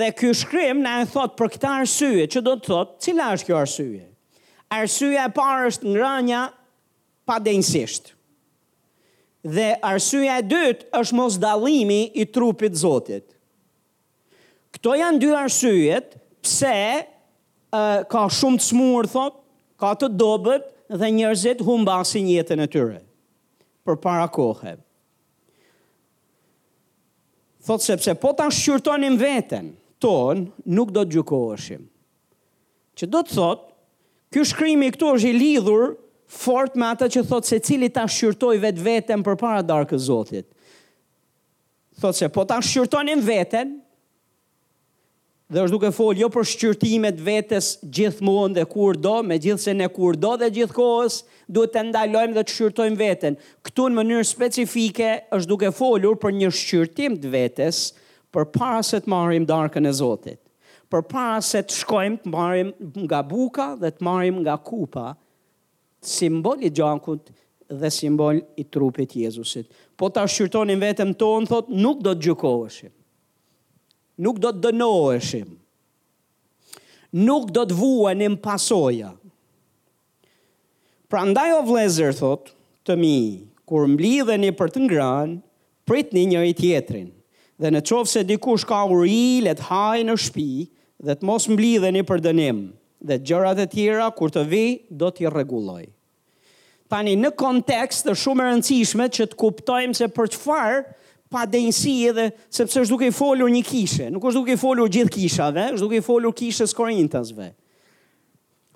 Dhe 0.01 0.09
ky 0.17 0.31
shkrim 0.41 0.81
na 0.81 0.95
e 1.03 1.07
thot 1.15 1.35
për 1.37 1.51
këtë 1.57 1.73
arsye, 1.83 2.27
që 2.33 2.41
do 2.47 2.55
të 2.57 2.71
thot, 2.71 2.95
cila 3.05 3.33
është 3.37 3.49
kjo 3.51 3.59
arsye? 3.61 4.05
Arsyeja 4.73 5.27
e 5.29 5.33
parë 5.37 5.69
është 5.73 5.93
rënja, 6.01 6.45
pa 7.29 7.37
denjësisht. 7.45 8.15
Dhe 9.45 9.75
arsyeja 9.85 10.39
e 10.41 10.47
dytë 10.49 10.89
është 11.03 11.19
mos 11.19 11.37
dallimi 11.43 12.03
i 12.17 12.25
trupit 12.33 12.73
të 12.75 12.81
Zotit. 12.81 13.27
Kto 14.75 14.97
janë 14.97 15.21
dy 15.23 15.35
arsyet 15.37 16.17
pse 16.45 16.73
ka 18.11 18.27
shumë 18.31 18.61
të 18.61 18.67
smurë, 18.69 19.11
thot, 19.11 19.41
ka 19.81 19.95
të 19.99 20.11
dobet 20.19 20.67
dhe 20.95 21.09
njerëzit 21.17 21.63
humbasin 21.67 22.29
jetën 22.31 22.61
e 22.61 22.69
tyre, 22.71 23.01
për 23.87 23.99
para 24.05 24.27
kohë. 24.33 24.77
Thot 27.65 27.81
sepse 27.85 28.13
po 28.21 28.35
ta 28.37 28.51
shqyrtonim 28.53 29.17
veten, 29.21 29.73
ton 30.05 30.47
nuk 30.77 30.91
do 30.95 31.03
të 31.07 31.15
gjykoheshim. 31.17 31.87
Që 32.95 33.09
do 33.15 33.23
të 33.25 33.35
thot, 33.39 33.63
ky 34.33 34.45
shkrim 34.47 34.83
i 34.85 34.91
këtu 34.95 35.09
është 35.17 35.31
i 35.33 35.39
lidhur 35.39 35.95
fort 36.35 36.77
me 36.79 36.91
ata 36.93 37.09
që 37.11 37.25
thot 37.27 37.49
se 37.49 37.59
cili 37.65 37.89
ta 37.91 38.05
shqyrtoi 38.11 38.59
vet 38.63 38.79
veten 38.85 39.25
përpara 39.25 39.65
darkës 39.67 40.05
Zotit. 40.11 40.45
Thot 42.01 42.15
se 42.19 42.29
po 42.29 42.45
ta 42.45 42.61
shqyrtonim 42.63 43.23
veten, 43.25 43.79
dhe 45.53 45.61
është 45.61 45.75
duke 45.75 45.91
folë 45.93 46.23
jo 46.23 46.29
për 46.33 46.47
shqyrtimet 46.49 47.19
vetës 47.27 47.67
gjithmonë 47.93 48.57
dhe 48.61 48.65
kur 48.71 48.97
do, 48.97 49.19
me 49.23 49.37
gjithë 49.37 49.65
se 49.67 49.75
ne 49.77 49.89
kur 49.93 50.17
do 50.17 50.33
dhe 50.41 50.49
gjithë 50.57 50.77
kohës, 50.79 51.19
duhet 51.53 51.75
të 51.75 51.83
ndalojmë 51.91 52.37
dhe 52.39 52.45
të 52.49 52.55
shqyrtojmë 52.55 52.99
vetën. 53.03 53.37
Këtu 53.69 53.89
në 53.91 53.99
mënyrë 53.99 54.29
specifike 54.29 55.11
është 55.37 55.51
duke 55.51 55.71
folur 55.77 56.17
për 56.23 56.37
një 56.39 56.49
shqyrtim 56.57 57.19
të 57.25 57.33
vetës 57.37 57.83
për 58.35 58.49
para 58.57 58.81
se 58.83 59.03
të 59.05 59.13
marim 59.13 59.45
darkën 59.49 59.85
e 59.87 59.93
Zotit, 59.95 60.41
për 60.91 61.05
para 61.13 61.37
se 61.45 61.61
të 61.63 61.77
shkojmë 61.83 62.25
të 62.25 62.33
marim 62.33 62.73
nga 63.05 63.21
buka 63.29 63.69
dhe 63.85 63.93
të 63.95 64.09
marim 64.09 64.41
nga 64.43 64.57
kupa, 64.67 65.11
simbol 66.05 66.65
i 66.67 66.73
gjankut 66.75 67.29
dhe 67.73 67.91
simbol 67.93 68.41
i 68.61 68.65
trupit 68.65 69.13
Jezusit. 69.21 69.69
Po 69.97 70.09
të 70.13 70.25
shqyrtonim 70.29 70.81
vetëm 70.85 71.13
tonë, 71.21 71.53
thotë, 71.53 71.77
nuk 71.85 72.01
do 72.05 72.17
të 72.17 72.31
gjukohëshim 72.33 72.93
nuk 74.21 74.39
do 74.41 74.51
të 74.53 74.63
dënoheshim, 74.69 75.49
nuk 77.27 77.51
do 77.57 77.65
të 77.67 77.79
vuën 77.79 78.23
e 78.23 78.29
pasoja. 78.45 79.11
Pra 81.11 81.25
ndaj 81.29 81.49
o 81.59 81.63
vlezër, 81.69 82.15
thot, 82.19 82.53
të 82.87 82.97
mi, 82.99 83.17
kur 83.69 83.87
mblidheni 83.91 84.53
për 84.59 84.73
të 84.75 84.85
ngranë, 84.87 85.37
prit 85.89 86.15
një 86.17 86.25
njëri 86.33 86.55
tjetrin, 86.59 87.11
dhe 87.61 87.71
në 87.71 87.83
qovë 87.87 88.11
se 88.13 88.23
dikush 88.29 88.65
ka 88.69 88.83
uri, 88.93 89.41
let 89.47 89.63
haj 89.69 90.03
në 90.09 90.17
shpi, 90.25 90.49
dhe 91.07 91.15
të 91.19 91.27
mos 91.29 91.47
mblidheni 91.53 92.03
për 92.09 92.23
dënim, 92.25 92.65
dhe 93.05 93.19
gjërat 93.21 93.61
e 93.65 93.69
tjera, 93.75 94.09
kur 94.17 94.33
të 94.33 94.47
vi, 94.49 94.65
do 94.91 95.11
t'i 95.13 95.29
reguloj. 95.31 95.85
Tani, 96.93 97.15
në 97.19 97.31
kontekst 97.41 98.05
të 98.07 98.15
shumë 98.21 98.45
e 98.45 98.49
rëndësishme 98.51 99.07
që 99.17 99.27
të 99.33 99.39
kuptojmë 99.41 99.97
se 99.99 100.09
për 100.15 100.29
të 100.35 100.41
farë, 100.45 100.83
pa 101.35 101.43
densi 101.51 101.93
edhe 102.07 102.29
sepse 102.55 102.85
është 102.85 102.95
duke 102.95 103.09
i 103.11 103.15
folur 103.15 103.51
një 103.51 103.65
kishe, 103.67 104.07
nuk 104.15 104.23
është 104.29 104.39
duke 104.39 104.55
i 104.55 104.61
folur 104.61 104.91
gjithë 104.95 105.15
kishave, 105.17 105.65
është 105.75 105.83
duke 105.83 105.99
i 105.99 106.05
folur 106.07 106.35
kishës 106.39 106.75
Korintasve. 106.79 107.49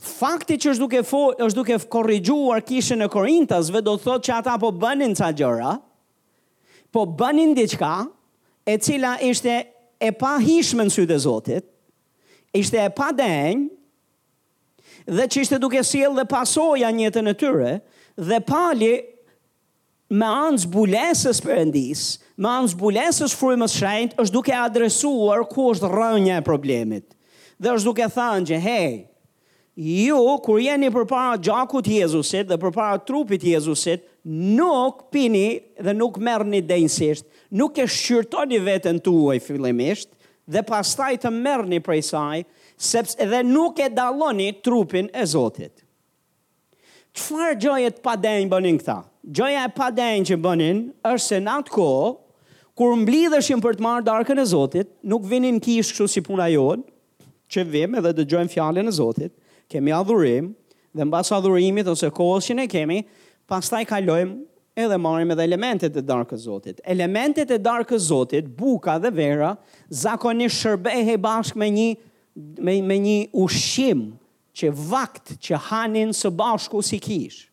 Fakti 0.09 0.57
që 0.63 0.73
është 0.75 0.83
duke 0.83 1.05
fo, 1.07 1.21
është 1.43 1.59
duke 1.61 1.77
korrigjuar 1.91 2.63
kishën 2.67 3.03
e 3.03 3.09
Korintasve 3.13 3.83
do 3.87 3.95
të 3.95 4.07
thotë 4.09 4.27
që 4.27 4.37
ata 4.41 4.57
po 4.63 4.73
bënin 4.83 5.15
ca 5.19 5.31
gjëra, 5.39 5.77
po 6.95 7.05
bënin 7.21 7.55
diçka 7.59 7.93
e 8.67 8.79
cila 8.83 9.15
ishte 9.27 9.55
e 9.99 10.11
pa 10.19 10.35
hishme 10.43 10.87
në 10.89 10.95
sytë 10.97 11.15
e 11.15 11.23
Zotit, 11.29 11.71
ishte 12.59 12.83
e 12.83 12.91
pa 12.95 13.13
denjë 13.19 15.07
dhe 15.15 15.29
që 15.31 15.45
ishte 15.47 15.63
duke 15.63 15.85
siel 15.87 16.19
dhe 16.19 16.27
pasoja 16.31 16.91
njëtën 16.95 17.31
e 17.31 17.39
tyre, 17.39 17.75
dhe 18.19 18.43
pali 18.51 18.95
me 20.19 20.31
anëz 20.49 20.65
bulesës 20.75 21.39
përëndisë, 21.45 22.25
Ma 22.39 22.61
në 22.63 22.69
zbulesës 22.71 23.33
frymës 23.35 23.73
shajnë, 23.75 24.13
është 24.23 24.35
duke 24.37 24.53
adresuar 24.55 25.41
ku 25.51 25.65
është 25.73 25.89
rënja 25.91 26.37
e 26.39 26.45
problemit. 26.47 27.07
Dhe 27.59 27.73
është 27.75 27.89
duke 27.89 28.07
thanë 28.15 28.47
që, 28.53 28.59
hej, 28.63 28.93
ju, 29.83 30.21
kur 30.47 30.61
jeni 30.63 30.93
për 30.95 31.07
para 31.11 31.41
gjakut 31.43 31.91
Jezusit 31.91 32.47
dhe 32.53 32.59
për 32.63 32.73
para 32.77 33.01
trupit 33.03 33.43
Jezusit, 33.47 34.05
nuk 34.55 35.09
pini 35.15 35.57
dhe 35.83 35.97
nuk 35.99 36.21
merë 36.23 36.47
një 36.53 37.17
nuk 37.59 37.79
e 37.83 37.89
shqyrtoni 37.91 38.61
vetën 38.69 39.01
të 39.01 39.11
uaj 39.11 39.99
dhe 40.49 40.63
pastaj 40.65 41.13
të 41.21 41.31
merrni 41.35 41.77
prej 41.85 42.03
saj, 42.07 42.39
sepse 42.79 43.17
edhe 43.21 43.43
nuk 43.45 43.79
e 43.85 43.91
daloni 43.91 44.53
trupin 44.65 45.11
e 45.13 45.27
Zotit. 45.27 45.83
Qëfar 47.13 47.53
gjojët 47.61 47.99
pa 48.03 48.15
denjë 48.17 48.49
bënin 48.49 48.79
këta? 48.81 49.01
Gjoja 49.29 49.67
e 49.69 49.75
pa 49.77 49.91
denjë 49.93 50.25
që 50.31 50.37
bënin, 50.47 50.81
është 51.11 51.27
se 51.27 51.41
në 51.45 51.57
atë 51.61 51.75
kohë, 51.75 52.09
kur 52.79 52.95
mblidheshim 53.01 53.59
për 53.65 53.75
të 53.75 53.83
marrë 53.83 54.05
darkën 54.07 54.39
e 54.39 54.45
Zotit, 54.47 54.91
nuk 55.11 55.25
vinin 55.27 55.57
kish 55.59 55.89
kështu 55.91 56.07
si 56.13 56.21
puna 56.23 56.45
jonë, 56.53 56.85
që 57.51 57.65
vim 57.73 57.97
edhe 57.99 58.13
dëgjojmë 58.21 58.53
fjallën 58.53 58.87
e 58.87 58.95
Zotit, 58.95 59.33
kemi 59.73 59.91
adhurim, 59.97 60.53
dhe 60.95 61.03
në 61.03 61.11
basë 61.15 61.35
adhurimit 61.41 61.91
ose 61.91 62.11
kohës 62.15 62.47
që 62.53 62.57
ne 62.61 62.69
kemi, 62.71 63.01
pas 63.51 63.67
taj 63.73 63.81
kalojmë 63.91 64.37
edhe 64.85 65.01
marrim 65.03 65.35
edhe 65.35 65.49
elementet 65.49 65.99
e 65.99 66.05
darkë 66.07 66.39
Zotit. 66.45 66.79
Elementet 66.95 67.51
e 67.51 67.59
darkë 67.67 67.99
Zotit, 68.07 68.47
buka 68.55 68.95
dhe 69.03 69.11
vera, 69.19 69.57
zakoni 69.91 70.47
shërbehe 70.61 71.19
bashkë 71.27 71.59
me 71.65 71.71
një, 71.81 71.89
me, 72.63 72.79
me 72.93 73.01
një 73.09 73.19
ushim 73.43 74.07
që 74.59 74.71
vakt 74.95 75.35
që 75.49 75.59
hanin 75.73 76.15
së 76.15 76.31
bashku 76.45 76.87
si 76.93 77.03
kishë 77.03 77.48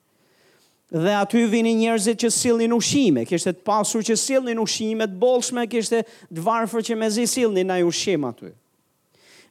dhe 0.96 1.12
aty 1.20 1.42
vini 1.52 1.74
njerëzit 1.76 2.22
që 2.24 2.30
sillnin 2.32 2.74
ushqime, 2.78 3.26
kishte 3.28 3.52
të 3.52 3.64
pasur 3.68 4.04
që 4.08 4.16
sillnin 4.18 4.60
ushqime 4.64 5.04
të 5.12 5.18
bollshme, 5.20 5.66
kishte 5.68 6.04
të 6.06 6.44
varfër 6.46 6.86
që 6.90 6.96
mezi 7.02 7.26
sillnin 7.28 7.74
ai 7.74 7.82
ushqim 7.84 8.24
aty. 8.30 8.54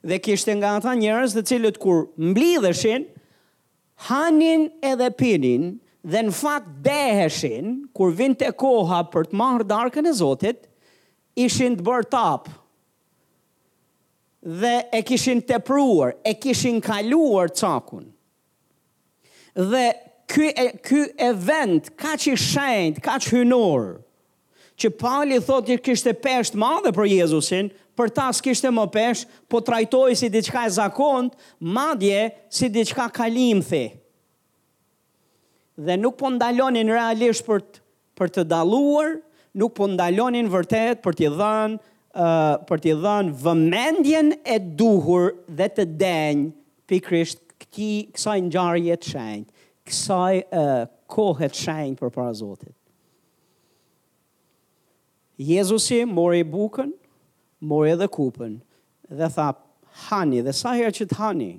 Dhe 0.05 0.17
kishte 0.25 0.55
nga 0.57 0.71
ata 0.79 0.95
njerëz 0.97 1.35
të 1.37 1.43
cilët 1.49 1.77
kur 1.81 2.07
mblidheshin 2.31 3.05
hanin 4.07 4.67
edhe 4.89 5.11
pinin 5.19 5.67
dhe 6.05 6.23
në 6.27 6.33
fakt 6.37 6.71
beheshin 6.85 7.69
kur 7.97 8.13
vinte 8.17 8.49
koha 8.61 9.03
për 9.13 9.29
të 9.31 9.37
marrë 9.41 9.67
darkën 9.69 10.09
e 10.09 10.15
Zotit, 10.17 10.65
ishin 11.41 11.77
të 11.77 11.85
bërë 11.87 12.09
top 12.13 12.49
dhe 14.61 14.75
e 14.93 15.01
kishin 15.05 15.45
tepruar, 15.49 16.17
e 16.25 16.33
kishin 16.41 16.81
kaluar 16.85 17.49
cakun. 17.57 18.09
Dhe 19.55 19.85
ky 20.27 20.49
e 20.57 20.65
ky 20.83 21.01
event 21.21 21.89
kaq 22.01 22.27
i 22.31 22.35
shenjtë, 22.35 23.01
kaq 23.05 23.27
hynor, 23.31 24.01
që 24.81 24.89
Pauli 24.99 25.37
thotë 25.39 25.75
që 25.77 25.83
kishte 25.85 26.13
pesh 26.19 26.51
të 26.51 26.59
madhe 26.59 26.91
për 26.97 27.07
Jezusin, 27.19 27.69
për 27.95 28.09
ta 28.11 28.25
s'kishte 28.35 28.71
më 28.75 28.83
pesh, 28.91 29.21
po 29.47 29.61
trajtoi 29.63 30.17
si 30.19 30.27
diçka 30.33 30.65
e 30.67 30.73
zakont, 30.77 31.35
madje 31.61 32.25
si 32.51 32.67
diçka 32.75 33.05
kalimthi. 33.15 33.85
Dhe 35.79 35.95
nuk 35.99 36.17
po 36.19 36.29
ndalonin 36.31 36.91
realisht 36.91 37.45
për 37.47 37.63
të 37.63 37.83
për 38.15 38.29
të 38.31 38.43
dalluar, 38.47 39.09
nuk 39.59 39.73
po 39.75 39.89
ndalonin 39.91 40.47
vërtet 40.53 41.01
për 41.05 41.17
t'i 41.19 41.31
dhënë 41.41 41.83
Uh, 42.15 42.55
për 42.69 42.79
t'i 42.79 42.93
dhënë 42.95 43.33
vëmendjen 43.43 44.29
e 44.47 44.53
duhur 44.79 45.33
dhe 45.57 45.65
të 45.75 45.83
denjë 45.99 46.53
pikrisht 46.87 47.41
këti 47.59 47.87
kësaj 48.15 48.37
një 48.45 48.51
gjarë 48.53 48.81
jetë 48.85 49.09
kësaj 49.85 50.33
uh, 50.45 50.71
kohët 51.09 51.55
shenjë 51.57 51.99
për 51.99 52.13
para 52.13 52.31
Zotit. 52.35 52.73
Jezusi 55.37 56.01
mori 56.07 56.41
bukën, 56.47 56.89
mori 57.67 57.91
edhe 57.91 58.07
kupën, 58.09 58.55
dhe 59.19 59.27
tha 59.35 59.49
hani, 60.07 60.39
dhe 60.45 60.53
sa 60.55 60.73
herë 60.79 60.93
që 60.97 61.07
të 61.11 61.17
hani, 61.19 61.49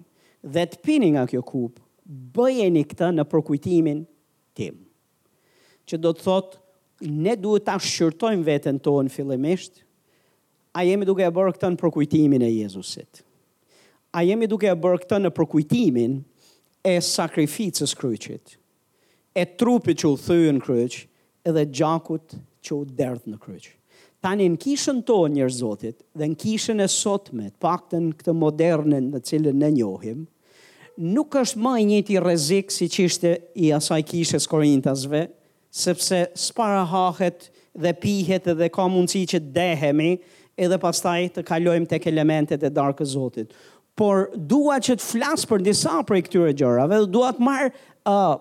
dhe 0.42 0.64
të 0.70 0.80
pini 0.84 1.10
nga 1.14 1.26
kjo 1.28 1.42
kupë, 1.44 1.82
bëjeni 2.34 2.84
këta 2.88 3.12
në 3.12 3.26
përkujtimin 3.30 4.00
tim. 4.58 4.78
Që 5.86 6.00
do 6.02 6.14
të 6.16 6.24
thotë, 6.24 6.60
ne 7.26 7.34
duhet 7.38 7.66
të 7.66 7.74
shqyrtojmë 7.84 8.46
vetën 8.46 8.78
tonë 8.82 9.12
fillemisht, 9.12 9.82
a 10.76 10.82
jemi 10.86 11.06
duke 11.08 11.22
e 11.24 11.32
bërë 11.32 11.54
këta 11.58 11.70
në 11.72 11.78
përkujtimin 11.82 12.42
e 12.46 12.50
Jezusit. 12.54 13.22
A 14.16 14.24
jemi 14.24 14.48
duke 14.48 14.68
e 14.72 14.76
bërë 14.80 15.02
këta 15.04 15.20
në 15.20 15.30
përkujtimin 15.36 16.16
e 16.86 16.98
sakrificës 17.02 17.94
kryqit, 17.98 18.52
e 19.36 19.42
trupit 19.58 20.02
që 20.04 20.10
u 20.12 20.18
thyë 20.22 20.52
në 20.56 20.62
kryq, 20.66 20.98
edhe 21.50 21.64
gjakut 21.80 22.36
që 22.66 22.76
u 22.76 22.84
derdhë 22.98 23.32
në 23.32 23.38
kryq. 23.42 23.66
Tani 24.24 24.46
në 24.50 24.58
kishën 24.62 25.00
to 25.06 25.16
zotit, 25.52 26.02
dhe 26.18 26.26
në 26.30 26.34
kishën 26.38 26.80
e 26.80 26.86
sotme, 26.90 27.48
pakten 27.60 28.12
këtë 28.14 28.32
modernin 28.34 29.10
në 29.12 29.20
cilën 29.28 29.56
në 29.64 29.68
njohim, 29.76 30.24
nuk 30.96 31.36
është 31.42 31.58
më 31.66 31.74
njëti 31.90 32.20
rezikë 32.22 32.70
si 32.76 32.88
që 32.94 33.04
ishte 33.08 33.34
i 33.66 33.72
asaj 33.76 34.02
kishës 34.02 34.46
korintasve, 34.48 35.24
sepse 35.70 36.22
spara 36.34 36.84
hahet 36.88 37.50
dhe 37.76 37.92
pihet 38.02 38.46
dhe 38.56 38.70
ka 38.72 38.86
mundësi 38.88 39.26
që 39.34 39.40
dehemi 39.52 40.14
edhe 40.56 40.78
pastaj 40.80 41.26
të 41.34 41.44
kalojmë 41.50 41.86
tek 41.90 42.06
elementet 42.08 42.62
e 42.64 42.70
darkë 42.72 43.04
zotit 43.04 43.52
por 43.96 44.28
dua 44.36 44.76
që 44.84 44.98
të 45.00 45.04
flas 45.08 45.46
për 45.48 45.62
disa 45.64 45.96
prej 46.06 46.26
këtyre 46.28 46.52
gjërave, 46.60 46.98
dua 47.08 47.30
të 47.32 47.44
marr 47.46 47.70
ë 47.70 48.12
uh, 48.12 48.36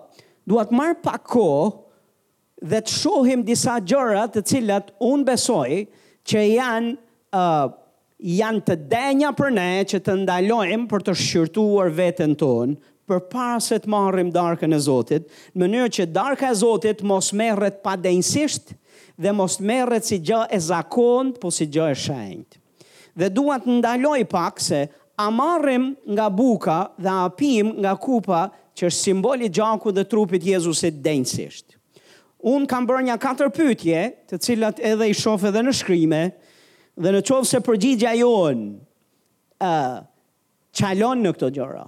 dua 0.46 0.66
të 0.68 0.76
marr 0.76 0.98
pak 1.02 1.24
kohë 1.32 2.66
dhe 2.70 2.82
të 2.86 2.92
shohim 2.96 3.42
disa 3.48 3.78
gjëra 3.82 4.26
të 4.34 4.42
cilat 4.50 4.92
unë 5.02 5.24
besoj 5.24 5.70
që 6.28 6.42
janë 6.52 6.92
ë 6.92 7.40
uh, 7.40 7.72
janë 8.16 8.62
të 8.68 8.76
denja 8.90 9.30
për 9.36 9.50
ne 9.56 9.68
që 9.92 9.98
të 10.06 10.14
ndalojmë 10.22 10.86
për 10.90 11.02
të 11.08 11.14
shqyrtuar 11.22 11.88
veten 11.98 12.36
tonë 12.40 12.76
për 13.08 13.20
para 13.32 13.56
se 13.62 13.76
të 13.80 13.88
marrim 13.92 14.30
darkën 14.34 14.72
e 14.74 14.78
Zotit, 14.82 15.26
në 15.54 15.62
mënyrë 15.62 15.92
që 15.96 16.06
darka 16.14 16.48
e 16.50 16.56
Zotit 16.58 17.04
mos 17.06 17.28
merret 17.38 17.76
pa 17.84 17.92
denjësisht 18.02 18.72
dhe 19.22 19.34
mos 19.36 19.58
merret 19.62 20.04
si 20.08 20.16
gjë 20.26 20.40
e 20.50 20.58
zakont, 20.60 21.36
po 21.40 21.52
si 21.54 21.68
gjë 21.70 21.86
e 21.92 22.00
shenjtë. 22.06 22.58
Dhe 23.20 23.28
duat 23.30 23.62
të 23.64 23.76
ndaloj 23.78 24.18
pak 24.32 24.58
se 24.64 24.80
amarrim 25.16 25.96
nga 26.08 26.28
buka 26.30 26.86
dhe 27.00 27.10
apim 27.10 27.66
nga 27.80 27.96
kupa 27.96 28.42
që 28.76 28.88
është 28.90 29.00
simboli 29.08 29.48
gjaku 29.48 29.92
dhe 29.96 30.04
trupit 30.04 30.44
Jezusit 30.44 30.98
denjësisht. 31.02 31.74
Unë 32.46 32.68
kam 32.70 32.84
bërë 32.86 33.06
një 33.08 33.16
katër 33.18 33.48
pytje, 33.56 34.02
të 34.28 34.38
cilat 34.44 34.80
edhe 34.84 35.06
i 35.08 35.16
shofë 35.16 35.48
edhe 35.50 35.62
në 35.64 35.74
shkrime, 35.78 36.20
dhe 37.00 37.14
në 37.16 37.22
qovë 37.28 37.48
se 37.48 37.60
përgjigja 37.64 38.12
jonë 38.20 38.68
uh, 39.64 39.96
qalon 40.76 41.24
në 41.24 41.32
këto 41.36 41.48
gjëra. 41.56 41.86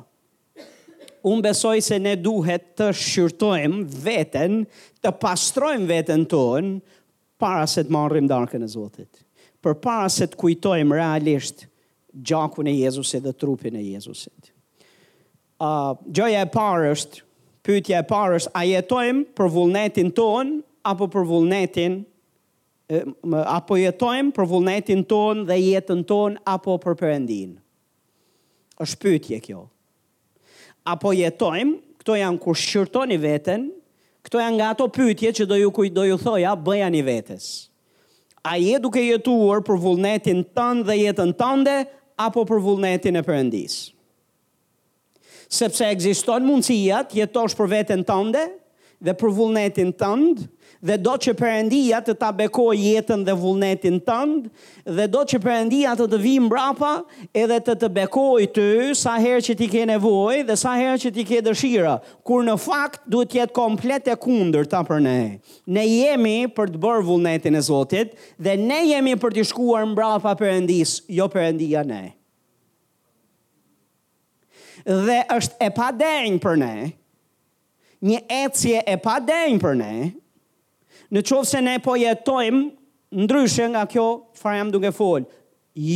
Unë 1.29 1.45
besoj 1.49 1.77
se 1.85 1.99
ne 2.01 2.15
duhet 2.17 2.73
të 2.81 2.89
shqyrtojmë 2.97 3.85
veten, 4.05 4.63
të 5.05 5.13
pastrojmë 5.21 5.87
veten 5.91 6.25
tonë, 6.31 6.79
para 7.39 7.69
se 7.71 7.85
të 7.87 7.95
marrim 7.95 8.27
darkën 8.27 8.65
e 8.65 8.69
Zotit. 8.73 9.21
Për 9.63 9.77
para 9.85 10.09
se 10.11 10.27
të 10.27 10.39
kujtojmë 10.41 10.97
realisht, 10.97 11.67
Gjaku 12.17 12.65
në 12.65 12.73
Jezusit 12.85 13.23
dhe 13.25 13.33
trupin 13.37 13.77
e 13.77 13.83
Jezusit. 13.85 14.53
Uh, 15.61 15.99
gjoja 16.07 16.45
e 16.45 16.51
parë 16.55 16.93
është, 16.95 17.21
pytja 17.67 18.01
e 18.03 18.07
parë 18.07 18.39
është, 18.39 18.53
a 18.57 18.63
jetojmë 18.67 19.25
për 19.37 19.51
vullnetin 19.57 20.13
ton, 20.15 20.53
apo 20.87 21.09
për 21.11 21.27
vullnetin, 21.29 21.99
apo 23.53 23.77
jetojmë 23.77 24.31
për 24.33 24.47
vullnetin 24.49 25.03
ton 25.11 25.43
dhe 25.49 25.59
jetën 25.61 25.99
ton, 26.09 26.39
apo 26.49 26.79
për 26.81 26.95
përëndin. 27.03 27.51
është 28.81 28.99
pytje 29.03 29.41
kjo. 29.43 29.67
Apo 30.89 31.13
jetojmë, 31.13 31.75
këto 32.01 32.15
janë 32.17 32.39
kur 32.41 32.57
shqyrtoni 32.57 33.19
veten, 33.21 33.67
këto 34.25 34.41
janë 34.41 34.57
nga 34.57 34.71
ato 34.73 34.87
pytje 34.89 35.33
që 35.37 35.45
do 35.51 35.57
ju, 35.59 35.71
do 35.93 36.05
ju 36.07 36.17
thoja, 36.17 36.55
bëja 36.57 36.89
një 36.95 37.03
vetës. 37.09 37.49
A 38.41 38.55
jetë 38.57 38.81
duke 38.87 39.03
jetuar 39.05 39.61
për 39.67 39.77
vullnetin 39.85 40.45
tënë 40.57 40.87
dhe 40.89 40.95
jetën 41.05 41.35
tënde, 41.37 41.77
apo 42.23 42.43
për 42.51 42.61
vullnetin 42.65 43.19
e 43.21 43.25
përëndis. 43.27 43.77
Sepse 45.55 45.87
egziston 45.89 46.45
mundësia 46.45 47.05
të 47.09 47.23
jetosh 47.23 47.57
për 47.57 47.71
vetën 47.77 48.03
tënde 48.09 48.43
dhe 49.07 49.15
për 49.21 49.31
vullnetin 49.39 49.95
tëndë, 50.01 50.49
dhe 50.81 50.95
do 51.01 51.15
që 51.19 51.33
përëndia 51.39 51.99
të 52.07 52.15
ta 52.21 52.29
bekoj 52.37 52.75
jetën 52.79 53.25
dhe 53.27 53.35
vullnetin 53.37 53.99
tëndë, 54.07 54.51
dhe 54.95 55.07
do 55.11 55.23
që 55.33 55.41
përëndia 55.43 55.95
të 55.99 56.07
të 56.13 56.19
vim 56.23 56.49
brapa 56.53 56.91
edhe 57.35 57.59
të 57.67 57.75
të 57.81 57.89
bekoj 57.97 58.45
të 58.55 58.67
sa 58.99 59.17
herë 59.23 59.43
që 59.49 59.57
ti 59.61 59.67
ke 59.73 59.83
nevoj 59.91 60.43
dhe 60.49 60.57
sa 60.59 60.77
herë 60.79 61.01
që 61.05 61.13
ti 61.17 61.25
ke 61.29 61.41
dëshira, 61.49 61.97
kur 62.23 62.47
në 62.47 62.55
fakt 62.63 63.03
duhet 63.11 63.35
jetë 63.41 63.57
komplet 63.59 64.07
e 64.07 64.15
kunder 64.23 64.69
ta 64.71 64.85
për 64.87 65.03
ne. 65.07 65.19
Ne 65.67 65.85
jemi 65.89 66.37
për 66.55 66.75
të 66.77 66.83
bërë 66.87 67.05
vullnetin 67.11 67.59
e 67.59 67.65
Zotit 67.69 68.15
dhe 68.39 68.55
ne 68.61 68.83
jemi 68.93 69.17
për 69.19 69.37
të 69.41 69.49
shkuar 69.51 69.89
mbrapa 69.91 70.37
përëndis, 70.41 70.99
jo 71.11 71.27
përëndia 71.33 71.83
ne. 71.89 72.05
Dhe 74.89 75.19
është 75.37 75.59
e 75.59 75.69
pa 75.77 75.91
denjë 75.93 76.39
për 76.41 76.57
ne, 76.63 76.75
një 78.09 78.19
ecje 78.47 78.79
e 78.89 78.95
pa 79.03 79.19
denjë 79.27 79.59
për 79.65 79.75
ne, 79.81 79.93
në 81.17 81.21
qovë 81.25 81.49
se 81.49 81.61
ne 81.65 81.77
po 81.83 81.95
jetojmë 81.99 83.19
ndryshë 83.25 83.69
nga 83.73 83.85
kjo 83.89 84.07
që 84.37 84.57
jam 84.59 84.71
duke 84.75 84.91
folë, 84.93 85.27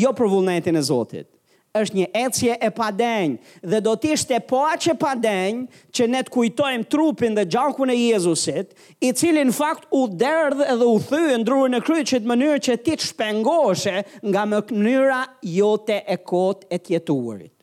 jo 0.01 0.12
për 0.16 0.31
vullnetin 0.33 0.79
e 0.79 0.83
Zotit, 0.87 1.29
është 1.77 1.98
një 1.98 2.07
ecje 2.22 2.55
e 2.57 2.68
padenjë 2.77 3.61
dhe 3.72 3.81
do 3.85 3.92
të 3.96 4.12
ishte 4.16 4.38
po 4.48 4.62
aq 4.68 4.87
e 4.92 4.96
padenjë 5.01 5.81
që 5.96 6.09
ne 6.12 6.20
të 6.27 6.33
kujtojmë 6.35 6.88
trupin 6.92 7.37
dhe 7.37 7.46
gjakun 7.55 7.92
e 7.92 7.96
Jezusit, 7.96 8.72
i 9.09 9.12
cili 9.16 9.44
në 9.48 9.57
fakt 9.57 9.88
u 9.96 10.05
derdh 10.09 10.64
dhe 10.79 10.88
u 10.88 10.96
thyë 11.11 11.38
ndruën 11.44 11.79
e 11.81 11.83
kryqit 11.87 12.29
mënyrë 12.29 12.62
që 12.68 12.79
ti 12.87 12.96
të 13.01 13.11
shpengoshe 13.12 13.96
nga 14.29 14.44
mënyra 14.53 15.25
jote 15.57 16.03
e 16.16 16.20
kotë 16.29 16.72
e 16.77 16.81
tjetuarit 16.87 17.55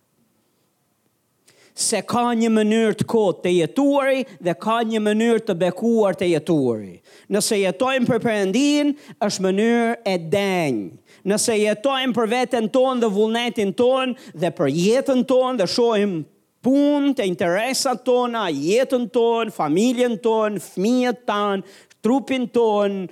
se 1.80 2.02
ka 2.08 2.24
një 2.36 2.50
mënyrë 2.54 2.96
të 3.00 3.06
kotë 3.10 3.42
të 3.46 3.52
jetuari 3.56 4.24
dhe 4.44 4.54
ka 4.62 4.80
një 4.88 5.00
mënyrë 5.06 5.44
të 5.50 5.56
bekuar 5.64 6.18
të 6.20 6.28
jetuari. 6.34 6.96
Nëse 7.32 7.60
jetojmë 7.62 8.10
për 8.10 8.20
përëndin, 8.26 8.92
është 9.24 9.46
mënyrë 9.46 9.94
e 10.08 10.16
denjë. 10.34 10.90
Nëse 11.30 11.56
jetojmë 11.60 12.16
për 12.18 12.30
vetën 12.34 12.68
tonë 12.76 13.04
dhe 13.04 13.12
vullnetin 13.16 13.72
tonë 13.76 14.30
dhe 14.44 14.52
për 14.60 14.72
jetën 14.76 15.24
tonë 15.32 15.60
dhe 15.62 15.68
shojmë 15.76 16.20
punë 16.68 17.14
të 17.16 17.28
interesat 17.32 18.02
tona, 18.04 18.48
jetën 18.52 19.06
tonë, 19.16 19.52
familjen 19.56 20.18
tonë, 20.26 20.60
fmijet 20.74 21.22
tanë, 21.30 21.64
trupin 22.04 22.48
tonë, 22.52 23.06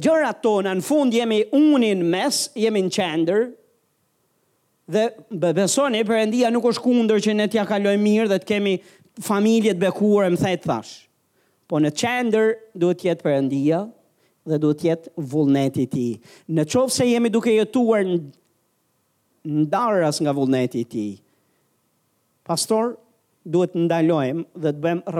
gjërat 0.00 0.40
tonë, 0.44 0.76
në 0.80 0.84
fund 0.88 1.16
jemi 1.18 1.42
unin 1.56 2.04
mes, 2.14 2.46
jemi 2.56 2.84
në 2.86 2.94
qender, 2.96 3.48
dhe 4.88 5.52
besoni 5.54 6.00
Perëndia 6.08 6.48
nuk 6.52 6.66
është 6.70 6.82
kundër 6.86 7.22
që 7.24 7.34
ne 7.36 7.46
t'ja 7.52 7.66
kalojmë 7.68 8.02
mirë 8.02 8.30
dhe 8.30 8.38
të 8.40 8.48
kemi 8.48 8.74
familje 9.22 9.74
të 9.76 9.82
bekuara, 9.82 10.30
më 10.32 10.40
thaj 10.40 10.56
thash. 10.64 10.92
Po 11.68 11.80
në 11.82 11.90
qendër 12.00 12.54
duhet 12.78 13.00
të 13.02 13.10
jetë 13.10 13.26
Perëndia 13.26 13.82
dhe 14.48 14.58
duhet 14.62 14.78
të 14.80 14.88
jetë 14.88 15.12
vullneti 15.32 15.84
i 15.84 15.90
ti. 15.92 16.06
Në 16.56 16.64
qovë 16.72 16.94
se 16.94 17.08
jemi 17.10 17.28
duke 17.32 17.52
jetuar 17.52 18.06
në 19.42 19.66
darras 19.72 20.22
nga 20.24 20.32
vullneti 20.34 20.84
i 20.84 20.88
ti, 20.92 21.06
Pastor, 22.48 22.94
duhet 23.48 23.72
të 23.72 23.82
ndalojmë 23.86 24.42
dhe 24.60 24.70
të 24.76 24.80
bëjmë 24.82 25.14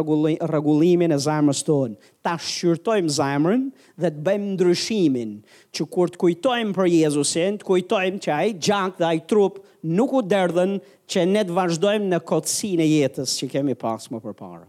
rregullimin 0.51 1.12
e 1.14 1.19
zemrës 1.25 1.61
tonë. 1.67 1.97
Ta 2.27 2.35
shqyrtojmë 2.45 3.12
zemrën 3.17 3.62
dhe 4.03 4.11
të 4.12 4.25
bëjmë 4.27 4.51
ndryshimin, 4.53 5.31
që 5.75 5.87
kur 5.95 6.12
të 6.12 6.21
kujtojmë 6.23 6.77
për 6.77 6.91
Jezusin, 6.93 7.57
të 7.62 7.69
kujtojmë 7.71 8.23
që 8.27 8.35
ai 8.37 8.53
gjak 8.69 8.99
dhe 9.01 9.07
ai 9.09 9.21
trup 9.33 9.62
nuk 9.97 10.14
u 10.14 10.23
derdhën 10.33 10.77
që 11.09 11.25
ne 11.33 11.45
të 11.49 11.57
vazhdojmë 11.57 12.11
në 12.12 12.21
kotësinë 12.29 12.85
e 12.87 12.91
jetës 12.97 13.35
që 13.41 13.51
kemi 13.57 13.79
pas 13.81 14.11
më 14.12 14.21
përpara. 14.27 14.67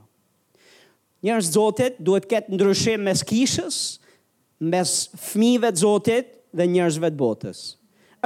Njerës 1.26 1.50
zotet 1.58 1.98
duhet 2.08 2.26
të 2.30 2.34
ketë 2.38 2.56
ndryshim 2.56 3.04
mes 3.10 3.26
kishës, 3.28 3.80
mes 4.72 4.94
fëmijëve 5.20 5.70
të 5.76 5.80
Zotit 5.82 6.30
dhe 6.56 6.66
njerëzve 6.68 7.10
të 7.12 7.20
botës 7.20 7.60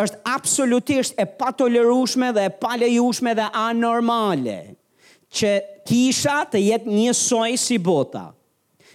është 0.02 0.17
absolutisht 0.34 1.19
e 1.22 1.24
patolerushme 1.38 2.32
dhe 2.34 2.48
e 2.48 2.52
palejushme 2.63 3.34
dhe 3.38 3.46
anormale 3.62 4.56
që 5.34 5.52
kisha 5.89 6.38
të 6.52 6.62
jetë 6.62 6.93
njësoj 6.93 7.52
si 7.60 7.80
bota, 7.82 8.28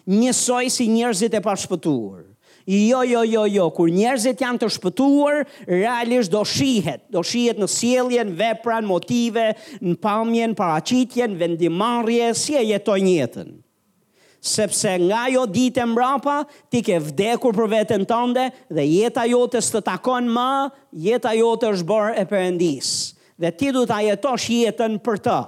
njësoj 0.08 0.64
si 0.72 0.86
njerëzit 0.94 1.34
e 1.34 1.42
pashpëtuar. 1.44 2.24
Jo, 2.68 2.98
jo, 3.08 3.22
jo, 3.24 3.46
jo, 3.48 3.64
kur 3.72 3.88
njerëzit 3.88 4.42
janë 4.44 4.60
të 4.60 4.68
shpëtuar, 4.74 5.38
realisht 5.70 6.28
do 6.34 6.42
shihet, 6.44 7.06
do 7.14 7.22
shihet 7.24 7.56
në 7.62 7.68
sieljen, 7.74 8.34
vepran, 8.36 8.84
motive, 8.84 9.46
në 9.80 9.94
pamjen, 10.04 10.52
paracitjen, 10.58 11.36
vendimarje, 11.40 12.28
si 12.36 12.58
e 12.60 12.66
jetoj 12.74 12.98
njetën. 13.08 13.54
Sepse 14.44 14.92
nga 15.00 15.24
jo 15.32 15.46
ditë 15.48 15.86
mbrapa, 15.94 16.42
ti 16.70 16.84
ke 16.86 17.00
vdekur 17.08 17.56
për 17.56 17.72
vetën 17.72 18.04
tënde 18.06 18.50
dhe 18.70 18.84
jeta 18.86 19.24
jote 19.26 19.64
së 19.64 19.78
të 19.78 19.84
takon 19.88 20.28
ma, 20.36 20.50
jeta 21.08 21.32
jote 21.40 21.72
është 21.72 21.88
borë 21.88 22.16
e 22.20 22.28
përëndisë. 22.30 23.00
Dhe 23.42 23.50
ti 23.58 23.72
du 23.74 23.86
të 23.88 24.02
jetosh 24.10 24.50
jetën 24.52 25.00
për 25.00 25.24
të. 25.24 25.24
Për 25.24 25.30
të 25.32 25.38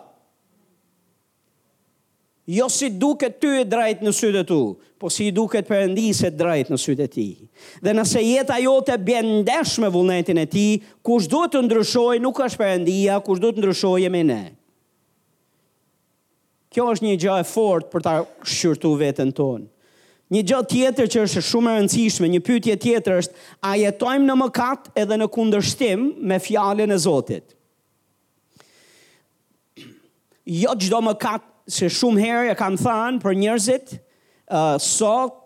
jo 2.54 2.68
si 2.68 2.90
duket 2.90 3.36
ty 3.40 3.52
e 3.62 3.66
drejt 3.68 4.00
në 4.02 4.12
sytë 4.16 4.40
e 4.42 4.44
tu, 4.48 4.56
po 5.00 5.08
si 5.12 5.28
duket 5.32 5.68
përëndis 5.68 6.24
e 6.26 6.30
drejt 6.36 6.72
në 6.72 6.78
sytë 6.82 7.04
e 7.06 7.10
ti. 7.12 7.26
Dhe 7.84 7.92
nëse 7.94 8.22
jetë 8.24 8.56
ajo 8.56 8.72
të 8.88 8.96
bjendesh 9.06 9.76
me 9.82 9.90
vullnetin 9.94 10.40
e 10.42 10.46
ti, 10.50 10.64
kush 11.06 11.28
do 11.30 11.44
të 11.52 11.62
ndryshoj 11.68 12.18
nuk 12.24 12.40
është 12.44 12.60
përëndia, 12.62 13.20
kush 13.24 13.40
do 13.44 13.52
të 13.54 13.62
ndryshoj 13.62 14.08
e 14.08 14.10
me 14.16 14.24
ne. 14.32 14.40
Kjo 16.70 16.88
është 16.94 17.06
një 17.06 17.14
gjë 17.22 17.38
e 17.42 17.46
fort 17.50 17.86
për 17.90 18.02
ta 18.08 18.16
shqyrtu 18.46 18.92
vetën 19.00 19.30
tonë. 19.36 19.68
Një 20.30 20.42
gjë 20.46 20.58
tjetër 20.70 21.08
që 21.10 21.22
është 21.26 21.40
shumë 21.42 21.70
e 21.72 21.78
rëndësishme, 21.80 22.26
një 22.30 22.42
pytje 22.46 22.76
tjetër 22.84 23.16
është, 23.18 23.40
a 23.66 23.72
jetojmë 23.80 24.26
në 24.30 24.36
mëkat 24.42 24.90
edhe 25.02 25.16
në 25.18 25.30
kundërshtim 25.34 26.04
me 26.30 26.38
fjallin 26.44 26.92
e 26.94 26.98
Zotit? 27.02 27.56
Jo 30.50 30.72
gjdo 30.78 31.00
mëkat 31.08 31.46
se 31.68 31.88
shumë 31.92 32.22
herë 32.24 32.48
e 32.52 32.54
kam 32.58 32.76
thënë 32.80 33.20
për 33.22 33.36
njerëzit, 33.40 33.92
uh, 34.52 34.76
sot 34.80 35.36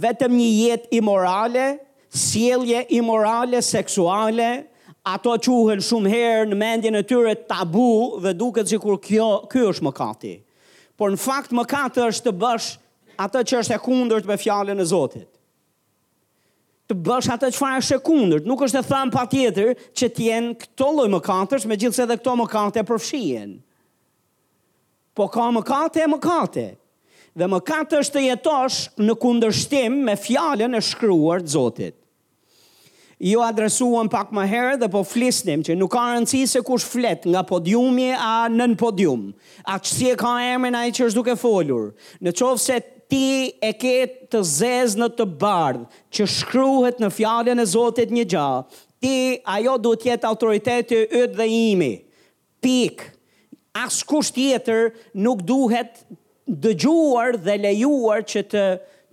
vetëm 0.00 0.36
një 0.38 0.50
jetë 0.52 0.98
imorale, 1.00 1.66
sjellje 2.14 2.84
imorale 2.94 3.60
seksuale, 3.66 4.50
ato 5.04 5.34
quhen 5.44 5.82
shumë 5.84 6.12
herë 6.14 6.48
në 6.52 6.60
mendjen 6.60 6.98
e 7.00 7.04
tyre 7.04 7.34
tabu 7.48 8.20
dhe 8.24 8.34
duket 8.38 8.70
sikur 8.70 9.00
kjo 9.04 9.32
ky 9.52 9.66
është 9.70 9.86
mëkati. 9.88 10.34
Por 10.96 11.12
në 11.12 11.18
fakt 11.20 11.52
mëkati 11.52 12.04
është 12.06 12.28
të 12.30 12.34
bësh 12.40 12.70
atë 13.20 13.44
që 13.50 13.60
është 13.64 13.74
e 13.76 13.82
kundërt 13.82 14.28
me 14.30 14.38
fjalën 14.40 14.80
e 14.80 14.86
Zotit. 14.86 15.28
Të 16.84 16.96
bësh 17.00 17.28
atë 17.34 17.48
që 17.50 17.58
farë 17.58 17.82
është 17.82 17.96
e 17.98 18.02
kundërt, 18.06 18.48
nuk 18.48 18.62
është 18.66 18.80
e 18.80 18.84
thënë 18.88 19.12
pa 19.14 19.24
tjetër 19.32 19.70
që 19.96 20.08
t'jenë 20.16 20.56
këto 20.62 20.88
lloj 20.96 21.06
më 21.10 21.20
megjithëse 21.20 21.68
me 21.70 21.78
gjithë 21.80 21.96
se 21.98 22.06
dhe 22.06 22.16
këto 22.20 22.32
më 22.40 22.48
përfshihen. 22.48 22.86
përfshien 22.88 23.52
po 25.14 25.28
ka 25.30 25.48
më 25.54 25.62
kate 25.66 26.02
e 26.02 26.06
më 26.10 26.18
kate. 26.20 26.66
Dhe 27.34 27.48
më 27.50 27.58
kate 27.66 27.98
është 28.02 28.16
të 28.18 28.22
jetosh 28.28 28.78
në 29.02 29.14
kundërshtim 29.22 30.00
me 30.06 30.14
fjallën 30.18 30.74
e 30.74 30.80
shkryuar 30.86 31.42
të 31.42 31.54
zotit. 31.56 31.94
Jo 33.24 33.40
adresuam 33.46 34.08
pak 34.10 34.32
më 34.34 34.44
herë 34.50 34.78
dhe 34.82 34.88
po 34.90 35.00
flisnim 35.06 35.62
që 35.64 35.76
nuk 35.78 35.92
ka 35.94 36.02
rëndësi 36.12 36.40
se 36.50 36.60
kush 36.66 36.84
flet 36.92 37.24
nga 37.30 37.44
podiumi 37.46 38.10
a 38.18 38.48
nën 38.50 38.74
podium. 38.78 39.30
A 39.64 39.78
që 39.78 39.90
si 39.94 40.08
e 40.10 40.16
ka 40.18 40.34
emrin 40.52 40.74
a 40.78 40.82
i 40.88 40.92
që 40.94 41.06
është 41.08 41.20
duke 41.20 41.36
folur. 41.40 41.92
Në 42.20 42.34
qovë 42.34 42.60
se 42.64 42.80
ti 43.08 43.54
e 43.64 43.70
ke 43.78 43.94
të 44.34 44.42
zez 44.44 44.98
në 44.98 45.08
të 45.16 45.26
bardhë 45.30 45.86
që 46.14 46.26
shkryuhet 46.40 46.98
në 47.02 47.12
fjallën 47.16 47.62
e 47.62 47.68
zotit 47.70 48.10
një 48.14 48.26
gjahë, 48.34 48.60
ti 49.00 49.16
ajo 49.56 49.78
duhet 49.78 50.06
jetë 50.10 50.28
autoritetë 50.30 50.88
të 50.90 51.02
ytë 51.22 51.38
dhe 51.38 51.48
imi, 51.54 51.92
pikë, 52.64 53.13
as 53.74 54.02
kush 54.08 54.30
tjetër 54.36 54.92
nuk 55.24 55.42
duhet 55.48 56.04
dëgjuar 56.62 57.34
dhe 57.46 57.56
lejuar 57.64 58.22
që 58.30 58.42
të 58.54 58.64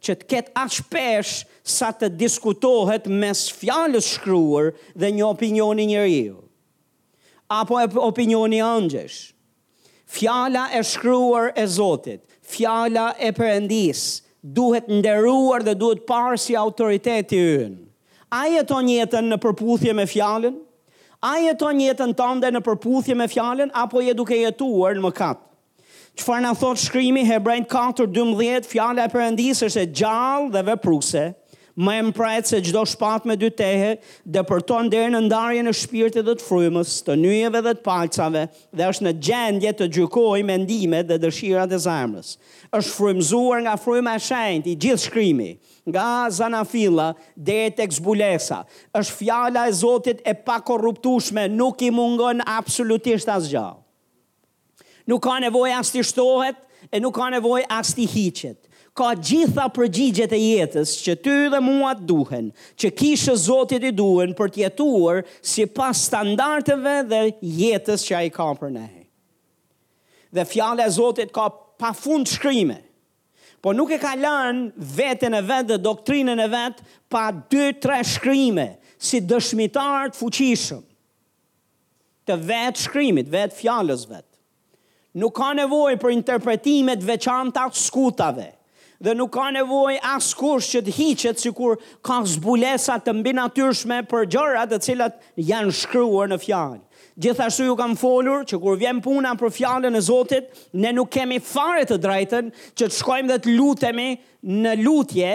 që 0.01 0.13
të 0.19 0.25
ketë 0.31 0.53
as 0.57 0.77
pesh 0.89 1.33
sa 1.71 1.91
të 1.93 2.07
diskutohet 2.17 3.03
mes 3.21 3.41
fjalës 3.53 4.07
shkruar 4.15 4.71
dhe 4.97 5.09
një 5.17 5.25
opinioni 5.27 5.85
njeriu 5.91 6.37
apo 7.57 7.77
e 7.83 7.89
opinioni 8.09 8.61
i 8.61 8.63
anjësh 8.65 9.19
fjala 10.17 10.65
e 10.77 10.81
shkruar 10.93 11.51
e 11.57 11.65
Zotit 11.77 12.25
fjala 12.55 13.11
e 13.17 13.29
perëndis 13.37 14.01
duhet 14.57 14.89
nderuar 14.89 15.65
dhe 15.67 15.77
duhet 15.83 16.03
parë 16.09 16.41
si 16.47 16.57
autoriteti 16.65 17.41
ynë 17.61 17.77
ai 18.41 18.55
jeton 18.57 18.89
jetën 18.95 19.31
në 19.33 19.39
përputhje 19.45 19.93
me 20.01 20.09
fjalën 20.15 20.57
A 21.21 21.35
jeton 21.45 21.77
jetën 21.77 22.15
tënde 22.17 22.49
në 22.55 22.59
përputhje 22.65 23.13
me 23.17 23.27
fjalën 23.29 23.69
apo 23.77 24.01
je 24.01 24.15
duke 24.17 24.33
jetuar 24.39 24.95
në 24.97 25.03
mëkat? 25.05 25.43
Çfarë 26.17 26.41
na 26.47 26.55
thot 26.57 26.81
shkrimi 26.81 27.21
4, 27.21 27.67
4:12, 27.69 28.65
fjala 28.71 29.05
e 29.05 29.11
Perëndisë 29.13 29.69
është 29.69 29.81
e 29.83 29.91
gjallë 30.01 30.49
dhe 30.57 30.63
vepruese, 30.71 31.25
më 31.79 31.93
e 31.99 32.03
mprajtë 32.09 32.49
se 32.51 32.59
gjdo 32.67 32.81
shpat 32.87 33.25
me 33.27 33.35
dy 33.39 33.49
tehe, 33.55 33.91
dhe 34.25 34.41
përton 34.47 34.89
dhe 34.91 35.05
në 35.13 35.21
ndarje 35.27 35.61
në 35.63 35.73
shpirtit 35.77 36.25
dhe 36.27 36.35
të 36.37 36.43
frymës, 36.43 36.95
të 37.05 37.15
njëve 37.21 37.61
dhe 37.63 37.73
të 37.77 37.83
palcave, 37.85 38.45
dhe 38.75 38.87
është 38.91 39.05
në 39.07 39.13
gjendje 39.27 39.73
të 39.79 39.87
gjykoj 39.95 40.41
me 40.47 40.57
ndime 40.65 41.03
dhe 41.07 41.19
dëshira 41.23 41.67
dhe 41.71 41.79
zemrës. 41.83 42.37
është 42.71 42.93
frymëzuar 42.97 43.61
nga 43.67 43.73
frymë 43.75 44.11
e 44.15 44.19
shenjt 44.19 44.67
i 44.67 44.75
gjithë 44.79 45.03
shkrimi, 45.05 45.51
nga 45.89 46.27
zanafila 46.31 47.13
dhe 47.35 47.57
e 47.65 47.69
tek 47.69 47.91
zbulesa, 47.91 48.59
është 48.95 49.15
fjala 49.17 49.65
e 49.67 49.71
zotit 49.73 50.21
e 50.25 50.33
pa 50.45 50.59
korruptushme, 50.61 51.47
nuk 51.49 51.81
i 51.81 51.91
mungon 51.91 52.39
absolutisht 52.47 53.27
as 53.29 53.49
gjallë. 53.51 53.79
Nuk 55.07 55.19
ka 55.21 55.39
nevoj 55.43 55.71
as 55.79 55.91
të 55.91 56.03
shtohet, 56.05 56.55
e 56.91 56.99
nuk 56.99 57.11
ka 57.15 57.27
nevoj 57.29 57.61
as 57.67 57.91
të 57.93 58.07
hiqet 58.07 58.70
ka 58.99 59.13
gjitha 59.23 59.65
përgjigjet 59.71 60.33
e 60.35 60.39
jetës 60.41 60.91
që 61.05 61.13
ty 61.23 61.35
dhe 61.53 61.59
mua 61.63 61.93
duhen, 61.95 62.49
që 62.75 62.89
kishë 62.99 63.35
zotit 63.45 63.85
i 63.87 63.91
duhen 63.95 64.33
për 64.35 64.51
tjetuar 64.55 65.21
si 65.39 65.65
pas 65.71 65.95
standarteve 66.09 66.97
dhe 67.07 67.21
jetës 67.61 68.03
që 68.09 68.17
a 68.17 68.21
i 68.27 68.33
ka 68.35 68.49
për 68.59 68.73
ne. 68.75 68.87
Dhe 70.31 70.45
fjale 70.47 70.83
e 70.83 70.91
zotit 70.97 71.31
ka 71.35 71.49
pa 71.81 71.93
fund 71.97 72.27
shkrimet, 72.31 72.85
po 73.61 73.73
nuk 73.77 73.91
e 73.95 73.99
ka 74.01 74.13
lën 74.17 74.61
vetën 74.95 75.35
e 75.37 75.39
vetë 75.45 75.67
dhe 75.75 75.79
doktrinën 75.85 76.39
e 76.41 76.47
vetë 76.49 76.85
pa 77.13 77.25
2-3 77.33 78.01
shkrime 78.15 78.65
si 78.97 79.19
dëshmitar 79.21 80.09
të 80.11 80.17
fuqishëm 80.19 80.81
të 82.29 82.37
vetë 82.47 82.81
shkrimit, 82.83 83.29
vetë 83.33 83.53
fjalës 83.57 84.03
vetë. 84.09 84.31
Nuk 85.21 85.33
ka 85.39 85.49
nevoj 85.57 85.95
për 86.01 86.13
interpretimet 86.15 87.01
veçanta 87.05 87.65
të 87.73 87.77
skutave 87.81 88.49
dhe 89.03 89.13
nuk 89.17 89.33
ka 89.33 89.45
nevoj 89.53 89.95
asë 90.11 90.35
kush 90.39 90.67
që 90.75 90.81
të 90.85 90.93
hiqet 90.99 91.41
si 91.41 91.51
kur 91.57 91.79
ka 92.05 92.19
zbulesa 92.29 92.99
të 93.01 93.15
mbi 93.19 93.33
natyrshme 93.37 94.01
për 94.11 94.27
gjërat 94.35 94.71
dhe 94.73 94.79
cilat 94.85 95.15
janë 95.47 95.73
shkryuar 95.81 96.29
në 96.31 96.37
fjallë. 96.43 96.79
Gjithashtu 97.21 97.65
ju 97.67 97.73
kam 97.77 97.95
folur 97.99 98.45
që 98.47 98.57
kur 98.63 98.77
vjen 98.79 99.01
puna 99.03 99.33
për 99.37 99.51
fjallën 99.55 99.97
e 99.97 100.01
Zotit, 100.05 100.53
ne 100.73 100.93
nuk 100.95 101.09
kemi 101.13 101.41
fare 101.43 101.83
të 101.85 101.97
drejten 102.01 102.51
që 102.77 102.87
të 102.87 102.97
shkojmë 102.97 103.33
dhe 103.33 103.39
të 103.43 103.55
lutemi 103.57 104.07
në 104.61 104.71
lutje 104.85 105.33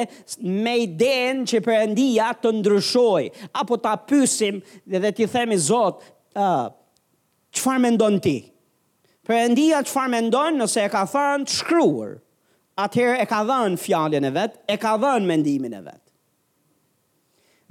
me 0.64 0.74
i 0.82 0.86
den 0.98 1.44
që 1.46 1.60
për 1.62 1.92
të 2.40 2.52
ndryshoj, 2.62 3.26
apo 3.60 3.76
të 3.76 3.92
apysim 3.92 4.62
dhe, 4.88 4.98
dhe 5.04 5.10
të 5.14 5.28
themi 5.34 5.58
Zot, 5.66 6.00
uh, 6.38 6.70
që 7.54 7.62
farë 7.66 7.82
me 7.84 7.90
ndonë 7.96 8.22
ti? 8.24 8.36
Për 9.26 9.44
endia 9.50 9.82
që 9.84 9.90
farë 9.94 10.10
me 10.16 10.20
ndonë 10.30 10.58
nëse 10.62 10.86
e 10.86 10.90
ka 10.96 11.04
tharën 11.12 11.44
të 11.46 11.60
atëherë 12.80 13.18
e 13.24 13.26
ka 13.30 13.38
dhën 13.48 13.76
fjalën 13.80 14.26
e 14.28 14.32
vet, 14.36 14.56
e 14.68 14.76
ka 14.80 14.94
dhën 15.00 15.24
mendimin 15.28 15.76
e 15.78 15.82
vet. 15.86 16.02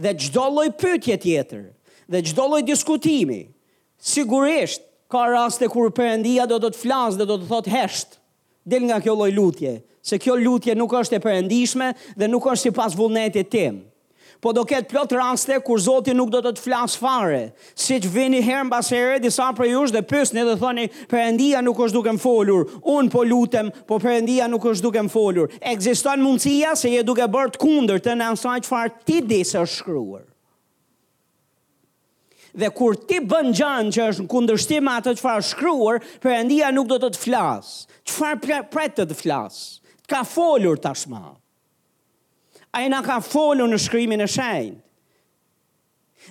Dhe 0.02 0.12
çdo 0.24 0.48
lloj 0.56 0.72
pyetje 0.80 1.18
tjetër, 1.24 1.66
dhe 2.12 2.20
çdo 2.28 2.46
lloj 2.50 2.64
diskutimi, 2.68 3.42
sigurisht 4.00 4.82
ka 5.10 5.28
raste 5.32 5.68
kur 5.72 5.92
Perëndia 5.94 6.48
do 6.50 6.58
të 6.62 6.74
të 6.74 6.82
flasë 6.84 7.20
dhe 7.22 7.28
do 7.30 7.38
të 7.40 7.50
thotë 7.52 7.74
hesht, 7.78 8.18
del 8.66 8.84
nga 8.90 8.98
kjo 9.02 9.14
lloj 9.16 9.32
lutje, 9.38 9.76
se 10.06 10.18
kjo 10.22 10.36
lutje 10.42 10.76
nuk 10.78 10.94
është 11.00 11.20
e 11.20 11.22
përëndishme 11.24 11.92
dhe 12.18 12.28
nuk 12.30 12.50
është 12.52 12.68
sipas 12.70 12.98
vullnetit 12.98 13.52
tim 13.54 13.80
po 14.44 14.52
do 14.56 14.64
ketë 14.68 14.90
plot 14.92 15.14
raste 15.18 15.58
kur 15.66 15.80
Zoti 15.84 16.14
nuk 16.16 16.32
do 16.34 16.42
të 16.44 16.56
të 16.58 16.64
flasë 16.66 17.00
fare. 17.02 17.42
Si 17.80 17.98
që 18.04 18.12
vini 18.14 18.42
herën 18.44 18.70
basë 18.72 18.96
herë, 18.96 19.18
disa 19.24 19.48
për 19.58 19.70
jush 19.74 19.94
dhe 19.96 20.04
pysni 20.10 20.44
dhe 20.48 20.58
thoni, 20.60 20.88
Perëndia 21.12 21.62
nuk 21.66 21.80
është 21.86 21.98
duke 21.98 22.16
më 22.18 22.22
folur, 22.24 22.66
unë 22.96 23.12
po 23.14 23.26
lutem, 23.28 23.70
po 23.90 24.00
Perëndia 24.04 24.48
nuk 24.52 24.68
është 24.72 24.88
duke 24.88 25.04
më 25.08 25.14
folur. 25.16 25.52
Ekziston 25.74 26.24
mundësia 26.26 26.76
se 26.80 26.94
je 26.96 27.04
duke 27.08 27.26
bërë 27.28 27.56
të 27.56 27.62
kunder 27.64 28.02
të 28.02 28.16
në 28.16 28.32
nësaj 28.36 28.58
që 28.66 28.72
farë 28.74 28.96
ti 29.10 29.20
disë 29.30 29.62
është 29.64 29.78
shkruar. 29.80 30.26
Dhe 32.56 32.70
kur 32.72 32.96
ti 32.96 33.18
bën 33.20 33.50
gjanë 33.52 33.92
që 33.98 34.04
është 34.10 34.24
në 34.26 34.30
kundërshtim 34.32 34.90
atë 34.92 35.18
që 35.18 35.24
farë 35.26 35.44
shkruar, 35.50 35.98
përëndia 36.24 36.70
nuk 36.72 36.88
do 36.94 37.00
të 37.04 37.10
të 37.18 37.24
flasë. 37.26 37.76
Që 38.08 38.14
farë 38.20 38.62
pretë 38.72 39.02
të 39.02 39.06
të 39.12 39.18
flasë? 39.24 39.66
Ka 40.08 40.22
folur 40.24 40.80
tashmë 40.80 41.24
a 42.76 42.84
e 42.84 42.90
nga 42.92 43.00
ka 43.02 43.20
folu 43.24 43.64
në 43.72 43.80
shkrymin 43.80 44.26
e 44.26 44.28
shenjë. 44.28 44.76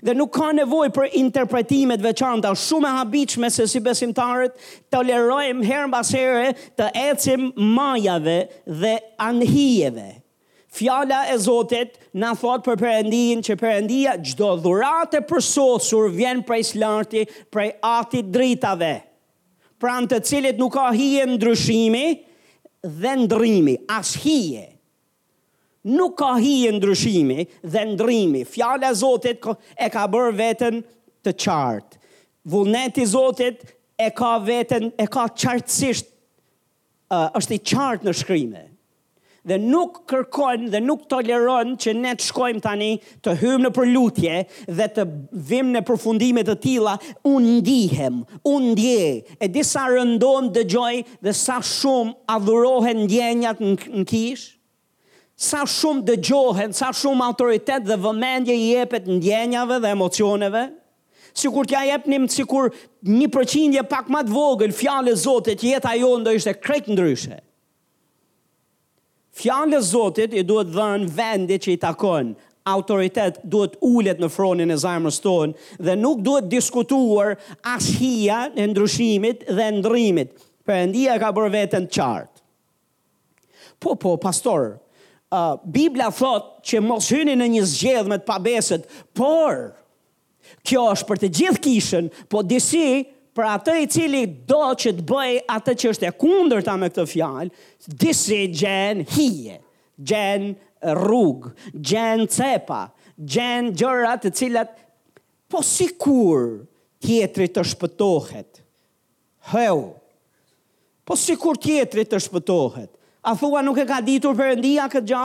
Dhe 0.04 0.14
nuk 0.18 0.32
ka 0.34 0.48
nevoj 0.56 0.88
për 0.92 1.12
interpretimet 1.16 2.02
veçanta, 2.02 2.50
shumë 2.58 2.88
e 2.90 2.94
habichme 2.98 3.50
se 3.54 3.64
si 3.70 3.78
besimtarët 3.84 4.56
të 4.92 5.00
lerojmë 5.06 5.68
herën 5.68 5.92
basere 5.92 6.48
të 6.76 6.88
ecim 7.12 7.46
majave 7.76 8.36
dhe 8.82 8.92
anhijeve. 9.22 10.08
Fjala 10.74 11.20
e 11.30 11.36
Zotit 11.38 11.94
na 12.18 12.32
thot 12.34 12.64
për 12.66 12.80
Perëndin 12.82 13.44
që 13.46 13.54
Perëndia 13.60 14.16
çdo 14.26 14.56
dhuratë 14.64 15.20
për 15.30 15.44
sosur 15.46 16.08
vjen 16.16 16.42
prej 16.48 16.64
slarti, 16.74 17.22
prej 17.50 17.76
ati 17.88 18.22
dritave. 18.26 18.94
pran 19.84 20.06
të 20.08 20.18
cilët 20.26 20.58
nuk 20.58 20.72
ka 20.72 20.90
hije 20.96 21.26
ndryshimi 21.28 22.06
dhe 23.02 23.10
ndrimi, 23.20 23.76
as 23.88 24.14
hije 24.22 24.73
nuk 25.84 26.16
ka 26.16 26.34
hi 26.40 26.64
e 26.66 26.70
ndryshimi 26.72 27.46
dhe 27.62 27.84
ndrimi. 27.92 28.44
Fjale 28.44 28.90
Zotit 29.00 29.44
e 29.84 29.88
ka 29.92 30.06
bërë 30.08 30.34
vetën 30.40 30.80
të 31.24 31.36
qartë. 31.44 32.00
Vullneti 32.52 33.06
Zotit 33.08 33.64
e 34.00 34.10
ka 34.16 34.38
vetën, 34.44 34.90
e 34.98 35.06
ka 35.06 35.28
qartësisht, 35.32 36.06
uh, 37.14 37.28
është 37.38 37.54
i 37.56 37.62
qartë 37.72 38.08
në 38.08 38.14
shkrimi. 38.20 38.64
Dhe 39.44 39.58
nuk 39.60 40.00
kërkojnë 40.08 40.70
dhe 40.72 40.80
nuk 40.80 41.02
toleron 41.12 41.74
që 41.76 41.92
ne 41.98 42.14
të 42.16 42.24
shkojmë 42.30 42.62
tani 42.64 42.90
të 43.26 43.34
hymë 43.42 43.66
në 43.66 43.70
përlutje 43.76 44.38
dhe 44.78 44.86
të 44.96 45.04
vim 45.50 45.68
në 45.74 45.82
përfundimet 45.88 46.48
të 46.48 46.54
tila, 46.64 46.94
unë 47.28 47.58
ndihem, 47.60 48.22
unë 48.48 48.70
ndje, 48.70 49.36
e 49.44 49.48
disa 49.52 49.84
rëndonë 49.92 50.52
dëgjoj 50.56 50.94
dhe 51.28 51.36
sa 51.44 51.58
shumë 51.60 52.16
adhurohen 52.38 53.02
ndjenjat 53.04 53.60
në 53.60 54.06
kishë, 54.08 54.53
Sa 55.36 55.64
shumë 55.66 56.04
dëgjohen, 56.06 56.74
sa 56.74 56.92
shumë 56.94 57.24
autoritet 57.26 57.82
dhe 57.88 57.96
vëmendje 57.98 58.54
i 58.54 58.68
jepet 58.70 59.08
në 59.08 59.66
dhe 59.80 59.88
emocioneve, 59.90 60.68
si 61.34 61.48
kur 61.50 61.66
t'ja 61.66 61.80
jepnim, 61.88 62.28
si 62.30 62.44
kur 62.46 62.70
një 63.02 63.26
përqindje 63.34 63.82
pak 63.90 64.08
matë 64.08 64.30
vogël, 64.30 64.70
fjallë 64.72 65.10
e 65.10 65.16
Zotit, 65.18 65.60
jetë 65.66 65.88
ajo 65.90 66.12
ndër 66.22 66.36
ishte 66.38 66.54
krejt 66.54 66.86
ndryshe. 66.86 67.40
Fjallë 69.34 69.76
e 69.76 69.80
Zotit 69.82 70.34
i 70.38 70.44
duhet 70.46 70.70
dhe 70.70 70.88
në 71.02 71.10
vendit 71.18 71.66
që 71.66 71.74
i 71.74 71.80
takon, 71.82 72.36
autoritet 72.70 73.42
duhet 73.42 73.74
ullet 73.84 74.22
në 74.22 74.30
fronin 74.30 74.70
e 74.70 74.78
zarmës 74.78 75.18
tonë, 75.20 75.58
dhe 75.82 75.98
nuk 75.98 76.22
duhet 76.22 76.46
diskutuar 76.54 77.34
ashia 77.66 78.44
në 78.54 78.70
ndryshimit 78.70 79.42
dhe 79.50 79.66
ndrymit, 79.80 80.30
për 80.62 80.84
endia 80.86 81.18
ka 81.18 81.34
bërë 81.34 81.52
vetën 81.58 81.90
qartë. 81.90 82.30
Po, 83.82 83.98
po, 84.00 84.14
pastorë, 84.22 84.76
uh, 85.34 85.58
Biblia 85.70 86.10
thot 86.14 86.52
që 86.66 86.80
mos 86.84 87.08
hyni 87.12 87.34
në 87.38 87.48
një 87.56 87.64
zgjedh 87.70 88.10
me 88.10 88.18
të 88.20 88.28
pabeset, 88.28 88.84
por, 89.18 89.72
kjo 90.66 90.84
është 90.94 91.08
për 91.10 91.22
të 91.24 91.30
gjithë 91.38 91.62
kishën, 91.66 92.10
po 92.30 92.44
disi, 92.48 92.84
për 93.34 93.48
atë 93.56 93.74
i 93.82 93.88
cili 93.90 94.20
do 94.46 94.60
që 94.80 94.92
të 95.00 95.04
bëj 95.08 95.32
atë 95.56 95.72
që 95.82 95.90
është 95.94 96.08
e 96.08 96.12
kundër 96.22 96.64
ta 96.68 96.76
me 96.78 96.90
këtë 96.92 97.06
fjalë, 97.10 97.48
disi 98.04 98.38
gjenë 98.60 99.06
hije, 99.16 99.56
gjenë 99.98 100.94
rrugë, 101.02 101.50
gjenë 101.90 102.28
cepa, 102.30 102.82
gjenë 103.34 103.72
gjërat 103.80 104.22
të 104.26 104.32
cilat, 104.38 104.70
po 105.50 105.64
si 105.66 105.88
kur 105.98 106.60
tjetëri 107.04 107.50
të 107.52 107.64
shpëtohet, 107.72 108.62
heu, 109.50 109.80
po 111.04 111.18
si 111.20 111.34
kur 111.40 111.58
tjetëri 111.60 112.06
të 112.10 112.22
shpëtohet, 112.28 112.92
A 113.24 113.32
thua 113.34 113.62
nuk 113.64 113.78
e 113.80 113.86
ka 113.88 114.02
ditur 114.04 114.36
përëndia 114.36 114.84
këtë 114.92 115.08
gja? 115.08 115.22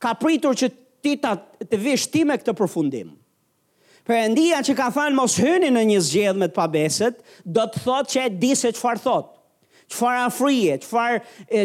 Ka 0.00 0.12
pritur 0.14 0.54
që 0.56 0.68
ti 1.02 1.16
ta 1.18 1.32
të 1.58 1.78
vish 1.82 2.06
ti 2.12 2.22
me 2.24 2.36
këtë 2.38 2.54
përfundim. 2.60 3.08
Përëndia 4.06 4.62
që 4.64 4.74
ka 4.78 4.86
thanë 4.94 5.16
mos 5.18 5.34
hëni 5.42 5.72
në 5.74 5.82
një 5.90 5.98
zgjedhme 6.06 6.46
me 6.46 6.48
të 6.48 6.54
pabeset, 6.56 7.18
do 7.44 7.66
të 7.68 7.82
thot 7.84 8.14
që 8.14 8.22
e 8.22 8.30
di 8.44 8.52
se 8.56 8.70
që 8.72 8.78
farë 8.80 9.02
thot. 9.04 9.28
Që 9.90 9.98
farë 9.98 10.20
afrije, 10.28 10.76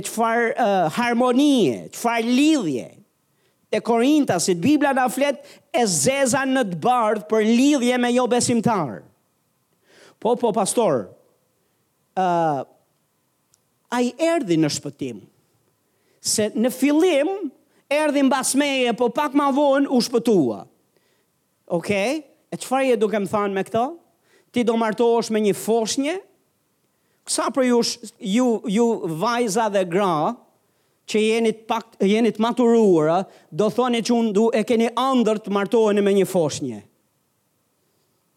që 0.01 0.11
farë 0.17 0.47
uh, 0.57 0.87
harmonije, 0.97 1.77
që 1.93 1.99
farë 2.01 2.35
lidhje. 2.41 2.89
e 3.75 3.79
korinta, 3.83 4.37
si 4.39 4.53
të 4.55 4.61
biblia 4.61 4.93
në 4.95 5.03
flet, 5.11 5.37
e 5.75 5.81
zeza 5.89 6.45
në 6.47 6.61
të 6.71 6.77
bardhë 6.83 7.25
për 7.27 7.41
lidhje 7.49 7.97
me 7.99 8.09
jo 8.13 8.23
besimtarë. 8.31 9.01
Po, 10.21 10.35
po, 10.39 10.51
pastor, 10.55 11.09
uh, 12.15 12.61
a 13.91 13.99
i 14.05 14.13
erdi 14.17 14.55
në 14.61 14.71
shpëtimë 14.77 15.25
se 16.25 16.47
në 16.57 16.71
fillim 16.73 17.29
erdhi 17.93 18.23
mbas 18.25 18.55
meje, 18.57 18.91
po 18.97 19.11
pak 19.13 19.35
më 19.37 19.49
vonë 19.55 19.91
u 19.93 19.99
shpëtua. 20.01 20.63
Okej, 21.77 22.21
okay? 22.21 22.23
e 22.51 22.57
çfarë 22.61 22.89
je 22.93 22.99
duke 23.01 23.19
më 23.21 23.29
thënë 23.31 23.53
me 23.57 23.63
këtë? 23.67 23.83
Ti 24.55 24.63
do 24.65 24.77
martohesh 24.79 25.29
me 25.35 25.41
një 25.43 25.53
foshnje? 25.57 26.15
Kësa 27.27 27.47
për 27.53 27.67
ju 27.69 27.77
ju, 28.37 28.47
ju 28.71 28.87
vajza 29.21 29.69
dhe 29.73 29.85
gra, 29.89 30.33
që 31.05 31.21
jeni 31.21 31.51
pak 31.69 31.93
jeni 32.01 32.31
të 32.33 32.41
maturuar, 32.41 33.25
do 33.53 33.67
thoni 33.73 34.01
që 34.01 34.13
unë 34.15 34.33
du 34.33 34.47
e 34.57 34.63
keni 34.65 34.89
ëndër 34.93 35.41
të 35.45 35.53
martoheni 35.53 36.01
me 36.05 36.13
një 36.17 36.27
foshnje. 36.29 36.79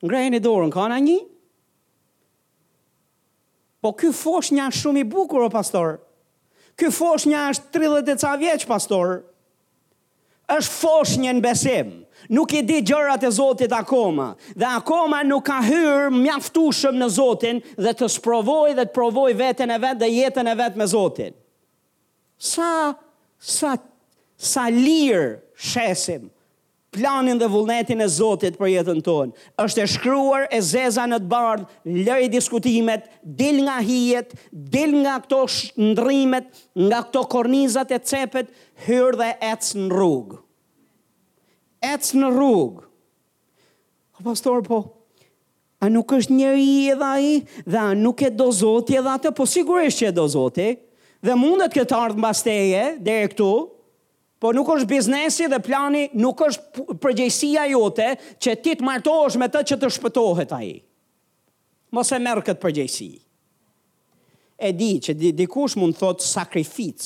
Ngrejeni 0.04 0.40
dorën, 0.44 0.70
ka 0.72 0.84
ana 0.88 0.98
një? 1.02 1.18
Po 3.82 3.92
ky 3.96 4.12
foshnja 4.12 4.68
është 4.68 4.82
shumë 4.84 5.04
i 5.04 5.08
bukur 5.08 5.46
o 5.46 5.48
pastor. 5.52 5.96
Ky 6.78 6.92
fosh 6.94 7.26
një 7.26 7.38
është 7.52 7.72
30 7.76 8.10
e 8.12 8.14
ca 8.22 8.36
vjeç 8.38 8.64
pastor. 8.70 9.16
Është 10.48 10.74
fosh 10.78 11.16
një 11.20 11.32
në 11.36 11.42
besim. 11.44 11.88
Nuk 12.34 12.52
i 12.54 12.60
di 12.66 12.78
gjërat 12.86 13.24
e 13.24 13.30
Zotit 13.34 13.72
akoma 13.76 14.30
dhe 14.58 14.66
akoma 14.78 15.20
nuk 15.26 15.44
ka 15.50 15.58
hyr 15.64 16.08
mjaftushëm 16.14 16.96
në 17.00 17.08
Zotin 17.14 17.60
dhe 17.84 17.92
të 17.98 18.08
sprovoj 18.16 18.72
dhe 18.78 18.86
të 18.88 18.94
provoj 18.96 19.30
veten 19.38 19.70
e 19.74 19.78
vet 19.82 20.00
dhe 20.00 20.08
jetën 20.10 20.50
e 20.52 20.56
vet 20.62 20.78
me 20.80 20.86
Zotin. 20.94 21.34
Sa 22.38 22.70
sa 23.38 23.74
sa 24.38 24.66
lirë 24.70 25.28
shesim 25.54 26.28
planin 26.90 27.38
dhe 27.38 27.48
vullnetin 27.52 28.00
e 28.00 28.08
Zotit 28.08 28.56
për 28.58 28.70
jetën 28.76 29.00
tonë. 29.04 29.32
Është 29.60 29.82
e 29.82 29.86
shkruar 29.94 30.46
e 30.54 30.60
zeza 30.64 31.04
në 31.08 31.18
të 31.24 31.28
bardh, 31.28 31.64
lëri 32.06 32.30
diskutimet, 32.32 33.06
dil 33.22 33.58
nga 33.66 33.78
hijet, 33.84 34.32
dil 34.72 34.94
nga 35.02 35.18
këto 35.24 35.42
ndrimet, 35.90 36.48
nga 36.88 37.02
këto 37.06 37.24
kornizat 37.34 37.92
e 37.92 38.00
cepet, 38.00 38.52
hyrë 38.86 39.18
dhe 39.20 39.30
ecë 39.52 39.82
në 39.84 39.88
rrugë. 39.92 40.40
Ecë 41.92 42.22
në 42.22 42.32
rrugë. 42.34 42.86
O 44.18 44.24
pastor, 44.26 44.64
po, 44.66 44.80
a 45.84 45.88
nuk 45.92 46.10
është 46.16 46.34
njëri 46.40 46.64
i 46.68 46.78
edhe 46.96 47.06
a 47.06 47.20
i, 47.22 47.34
dhe 47.68 47.78
a 47.78 47.94
nuk 47.94 48.24
e 48.26 48.32
do 48.34 48.48
Zotit 48.50 48.96
edhe 48.98 49.12
atë, 49.12 49.34
po 49.38 49.46
sigurisht 49.46 50.00
që 50.00 50.08
e 50.10 50.14
do 50.16 50.24
Zotit, 50.26 50.86
dhe 51.22 51.34
mundet 51.38 51.74
këtë 51.76 51.98
ardhë 52.00 52.22
mbasteje, 52.24 52.84
dhe 53.02 53.20
e 53.26 53.34
këtu, 53.34 53.52
Po 54.38 54.52
nuk 54.54 54.68
është 54.70 54.86
biznesi 54.86 55.46
dhe 55.50 55.58
plani, 55.64 56.04
nuk 56.22 56.38
është 56.46 56.84
përgjegjësia 57.02 57.64
jote 57.72 58.08
që 58.44 58.52
ti 58.62 58.74
të 58.78 58.86
martohesh 58.86 59.38
me 59.42 59.48
të 59.50 59.62
që 59.70 59.78
të 59.82 59.88
shpëtohet 59.96 60.52
ai. 60.60 60.68
Mos 61.96 62.12
e 62.14 62.20
merr 62.22 62.44
këtë 62.46 62.62
përgjegjësi. 62.62 63.08
E 64.58 64.70
di 64.78 64.92
që 65.02 65.14
di, 65.18 65.32
dikush 65.38 65.74
mund 65.78 65.96
thotë 65.98 66.22
sakrific. 66.26 67.02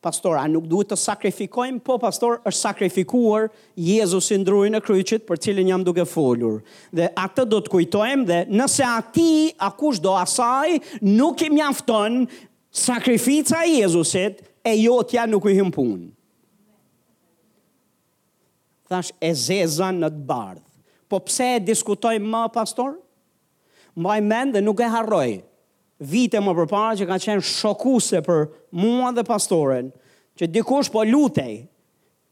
Pastor, 0.00 0.36
a 0.40 0.44
nuk 0.48 0.68
duhet 0.70 0.92
të 0.92 0.96
sakrifikojmë? 1.02 1.80
Po, 1.84 1.96
pastor, 2.00 2.38
është 2.46 2.56
sakrifikuar 2.60 3.48
Jezusi 3.76 4.38
ndruri 4.40 4.70
në 4.72 4.80
kryqit 4.86 5.26
për 5.28 5.42
cilin 5.44 5.72
jam 5.74 5.84
duke 5.84 6.06
folur. 6.08 6.60
Dhe 6.94 7.10
atë 7.24 7.44
do 7.52 7.58
të 7.66 7.74
kujtojmë 7.74 8.26
dhe 8.30 8.38
nëse 8.60 8.86
ati, 8.86 9.26
a 9.60 9.72
kush 9.82 10.00
do 10.06 10.14
asaj, 10.22 10.78
nuk 11.10 11.42
i 11.44 11.50
mjafton 11.58 12.22
sakrifica 12.84 13.64
Jezusit, 13.68 14.40
e 14.64 14.78
jotja 14.78 15.26
nuk 15.28 15.50
i 15.52 15.58
hëmpunë 15.58 16.10
thash 18.90 19.12
e 19.24 19.30
zeza 19.34 19.88
në 19.94 20.10
të 20.12 20.20
bardhë. 20.28 20.66
Po 21.10 21.18
pse 21.26 21.46
e 21.56 21.62
diskutoj 21.64 22.16
më, 22.22 22.44
pastor? 22.54 22.94
Më 23.98 24.18
men 24.26 24.52
dhe 24.54 24.62
nuk 24.62 24.82
e 24.84 24.90
harroj. 24.92 25.30
Vite 26.00 26.38
më 26.40 26.54
përpara 26.60 26.94
që 26.98 27.08
ka 27.10 27.18
qenë 27.22 27.44
shokuse 27.44 28.20
për 28.26 28.44
mua 28.80 29.10
dhe 29.16 29.24
pastoren, 29.26 29.90
që 30.38 30.48
dikush 30.54 30.90
po 30.94 31.02
lutej 31.04 31.58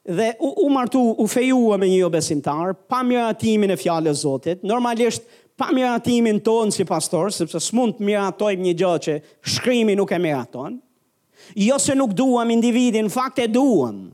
dhe 0.08 0.28
u, 0.40 0.52
u 0.64 0.68
martu, 0.72 1.00
u 1.20 1.26
fejua 1.28 1.76
me 1.76 1.88
një 1.90 1.98
jo 2.04 2.08
besimtar, 2.14 2.70
pa 2.88 3.02
miratimin 3.04 3.74
e 3.74 3.76
fjale 3.76 4.14
zotit, 4.16 4.62
normalisht 4.64 5.26
pa 5.58 5.68
miratimin 5.76 6.38
tonë 6.46 6.72
si 6.72 6.86
pastor, 6.88 7.28
sepse 7.34 7.60
s'mund 7.60 7.98
të 7.98 8.06
miratojmë 8.08 8.64
një 8.70 8.74
gjë 8.80 8.92
që 9.04 9.16
shkrimi 9.56 9.98
nuk 9.98 10.14
e 10.16 10.22
miraton, 10.22 10.78
jo 11.60 11.76
se 11.82 11.98
nuk 11.98 12.14
duham 12.16 12.54
individin, 12.54 13.10
fakt 13.12 13.42
e 13.44 13.50
duham, 13.52 14.06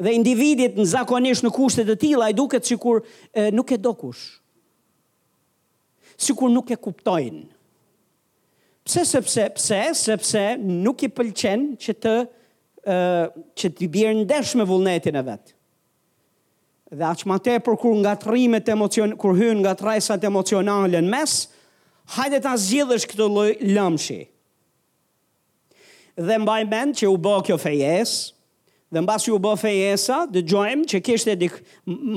dhe 0.00 0.12
individit 0.16 0.78
në 0.80 0.86
zakonisht 0.94 1.44
në 1.44 1.52
kushtet 1.52 1.88
të 1.90 1.96
tila, 2.02 2.30
i 2.32 2.36
duket 2.36 2.64
që 2.66 2.76
kur 2.80 3.02
e, 3.04 3.48
nuk 3.52 3.70
e 3.70 3.78
do 3.78 3.92
kush. 3.98 4.22
Si 6.20 6.34
kur 6.36 6.50
nuk 6.52 6.72
e 6.72 6.76
kuptojnë. 6.82 7.44
Pse, 8.86 9.04
sepse, 9.06 9.44
pse, 9.58 9.80
sepse 9.94 10.42
nuk 10.60 11.04
i 11.06 11.10
pëlqen 11.12 11.68
që 11.80 11.96
të, 12.02 12.14
e, 12.94 12.98
që 13.60 13.72
të 13.78 13.88
bjerë 13.94 14.18
ndesh 14.24 14.54
me 14.60 14.66
vullnetin 14.68 15.20
e 15.20 15.24
vetë. 15.28 15.54
Dhe 16.90 17.06
aqë 17.06 17.28
ma 17.30 17.36
te 17.38 17.54
për 17.62 17.76
kur 17.78 17.94
nga 18.02 18.16
të 18.18 18.32
rrimet 18.32 18.68
emocion, 18.72 19.12
kur 19.20 19.36
hyn 19.38 19.60
nga 19.62 19.76
të 19.78 19.86
rajsat 19.86 20.24
emocionale 20.26 21.04
mes, 21.06 21.36
hajde 22.16 22.40
ta 22.42 22.56
zgjidhësh 22.58 23.04
këtë 23.12 23.28
lëmshi. 23.76 24.18
Dhe 26.26 26.40
mbaj 26.42 26.60
mend 26.68 26.96
që 26.98 27.06
u 27.12 27.20
bë 27.22 27.36
kjo 27.46 27.60
fejes, 27.62 28.16
Dhe 28.90 29.00
mbas 29.06 29.26
ju 29.28 29.36
bë 29.38 29.52
fejesa, 29.60 30.24
dhe 30.34 30.40
gjojmë 30.50 30.86
që 30.90 30.98
kishte 31.06 31.36
dik 31.38 31.54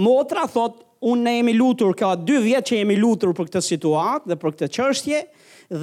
motra, 0.03 0.47
thot, 0.49 0.79
unë 1.05 1.21
ne 1.21 1.33
jemi 1.37 1.53
lutur, 1.57 1.91
ka 1.99 2.15
dy 2.15 2.39
vjetë 2.41 2.69
që 2.71 2.79
jemi 2.79 2.95
lutur 2.97 3.33
për 3.37 3.49
këtë 3.51 3.61
situatë 3.67 4.31
dhe 4.31 4.37
për 4.41 4.53
këtë 4.55 4.69
qështje, 4.77 5.19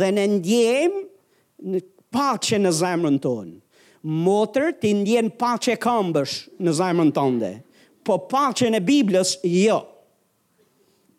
dhe 0.00 0.08
ne 0.16 0.24
ndjejmë 0.36 1.02
në 1.70 1.80
në 2.64 2.70
zemrën 2.80 3.18
tonë. 3.22 3.54
Motër 4.24 4.70
të 4.80 4.90
ndjenë 5.02 5.34
pache 5.38 5.74
këmbësh 5.84 6.34
në 6.64 6.72
zemrën 6.78 7.12
tënde, 7.14 7.52
po 8.08 8.16
pache 8.32 8.66
në 8.72 8.80
Biblës, 8.86 9.36
jo. 9.46 9.76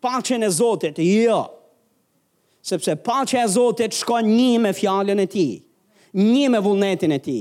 Pache 0.02 0.36
në 0.42 0.48
Zotit, 0.50 0.98
jo. 0.98 1.38
Sepse 2.62 2.96
pache 2.96 3.38
e 3.40 3.46
Zotit 3.48 3.94
shko 3.94 4.20
një 4.26 4.50
me 4.66 4.74
fjallën 4.74 5.22
e 5.22 5.26
ti, 5.30 5.46
një 6.18 6.50
me 6.52 6.60
vullnetin 6.62 7.14
e 7.16 7.20
ti. 7.22 7.38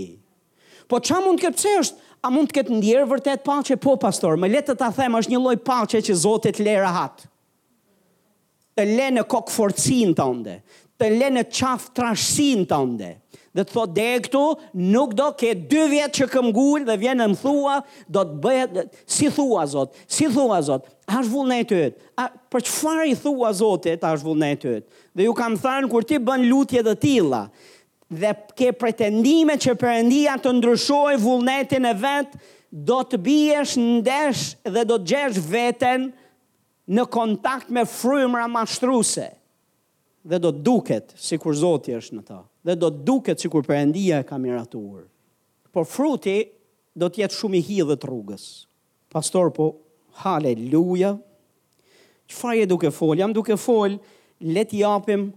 Po 0.89 1.01
që 1.01 1.19
mund 1.25 1.41
këpëse 1.41 1.73
është, 1.81 1.99
A 2.21 2.29
mund 2.29 2.51
të 2.51 2.59
ketë 2.59 2.75
ndjerë 2.77 3.07
vërtet 3.09 3.45
paqe? 3.45 3.77
Po, 3.81 3.95
pastor, 3.99 4.35
me 4.37 4.49
letë 4.51 4.75
të 4.75 4.77
ta 4.83 4.89
them 4.93 5.15
është 5.17 5.33
një 5.33 5.39
loj 5.41 5.55
paqe 5.65 6.01
që 6.05 6.17
zotit 6.21 6.59
le 6.61 6.75
rahat. 6.83 7.23
Të 8.77 8.85
le 8.93 9.07
në 9.17 9.23
kokë 9.29 9.69
të 10.15 10.27
ndë, 10.37 10.55
të 11.01 11.07
le 11.17 11.29
në 11.33 11.43
qafë 11.49 11.89
trashësin 11.97 12.65
të 12.69 12.79
ndë. 12.93 13.09
Dhe 13.51 13.63
të 13.67 13.71
thot, 13.75 13.89
dhe 13.97 14.03
e 14.15 14.19
këtu, 14.23 14.41
nuk 14.93 15.13
do 15.19 15.25
këtë 15.35 15.65
dy 15.71 15.81
vjetë 15.91 16.15
që 16.21 16.27
këm 16.31 16.51
gullë 16.55 16.85
dhe 16.87 16.95
vjenë 17.01 17.25
më 17.33 17.37
thua, 17.41 17.79
do 18.07 18.21
të 18.29 18.37
bëhet, 18.45 18.77
si 19.11 19.27
thua, 19.35 19.65
zot, 19.67 19.97
si 20.07 20.29
thua, 20.31 20.61
zot, 20.63 20.85
a 21.11 21.17
shë 21.19 21.33
vullë 21.33 21.49
në 21.49 21.57
e 21.75 21.89
për 22.53 22.63
që 22.67 22.71
farë 22.77 23.09
i 23.11 23.17
thua, 23.19 23.49
zotit, 23.57 24.05
a 24.07 24.13
shë 24.15 24.23
vullë 24.29 24.53
e 24.55 24.77
Dhe 25.19 25.25
ju 25.27 25.33
kam 25.35 25.57
thënë, 25.59 25.89
kur 25.91 26.05
ti 26.07 26.15
bën 26.23 26.45
lutje 26.47 26.79
dhe 26.87 26.93
tila, 27.03 27.41
dhe 28.11 28.31
ke 28.57 28.71
pretendime 28.75 29.55
që 29.61 29.75
përëndia 29.79 30.35
të 30.43 30.51
ndryshoj 30.57 31.15
vullnetin 31.23 31.85
e 31.87 31.93
vetë, 31.95 32.39
do 32.71 32.99
të 33.03 33.17
biesh 33.23 33.75
në 33.79 33.87
ndesh 33.99 34.43
dhe 34.71 34.83
do 34.87 34.97
të 35.01 35.07
gjesh 35.11 35.39
veten 35.51 36.05
në 36.91 37.05
kontakt 37.13 37.71
me 37.75 37.83
frymra 37.87 38.45
mashtruse 38.51 39.25
dhe 40.29 40.37
do 40.43 40.51
të 40.53 40.63
duket 40.67 41.11
si 41.19 41.39
kur 41.41 41.55
Zoti 41.59 41.95
është 41.97 42.15
në 42.19 42.23
ta 42.29 42.37
dhe 42.67 42.75
do 42.79 42.87
të 42.93 43.03
duket 43.09 43.43
si 43.43 43.51
kur 43.51 43.65
përëndia 43.67 44.21
e 44.23 44.27
ka 44.27 44.37
miratuar. 44.39 45.03
Por 45.71 45.87
fruti 45.87 46.37
do 46.99 47.09
të 47.09 47.25
jetë 47.25 47.39
shumë 47.41 47.59
i 47.59 47.63
hidhë 47.69 47.97
të 47.99 48.07
rrugës. 48.07 48.45
Pastor, 49.11 49.49
po, 49.55 49.69
haleluja, 50.23 51.15
që 52.31 52.37
faje 52.37 52.67
duke 52.69 52.91
fol, 52.93 53.15
jam 53.19 53.33
duke 53.35 53.57
fol, 53.59 53.97
leti 54.39 54.79
japim 54.83 55.31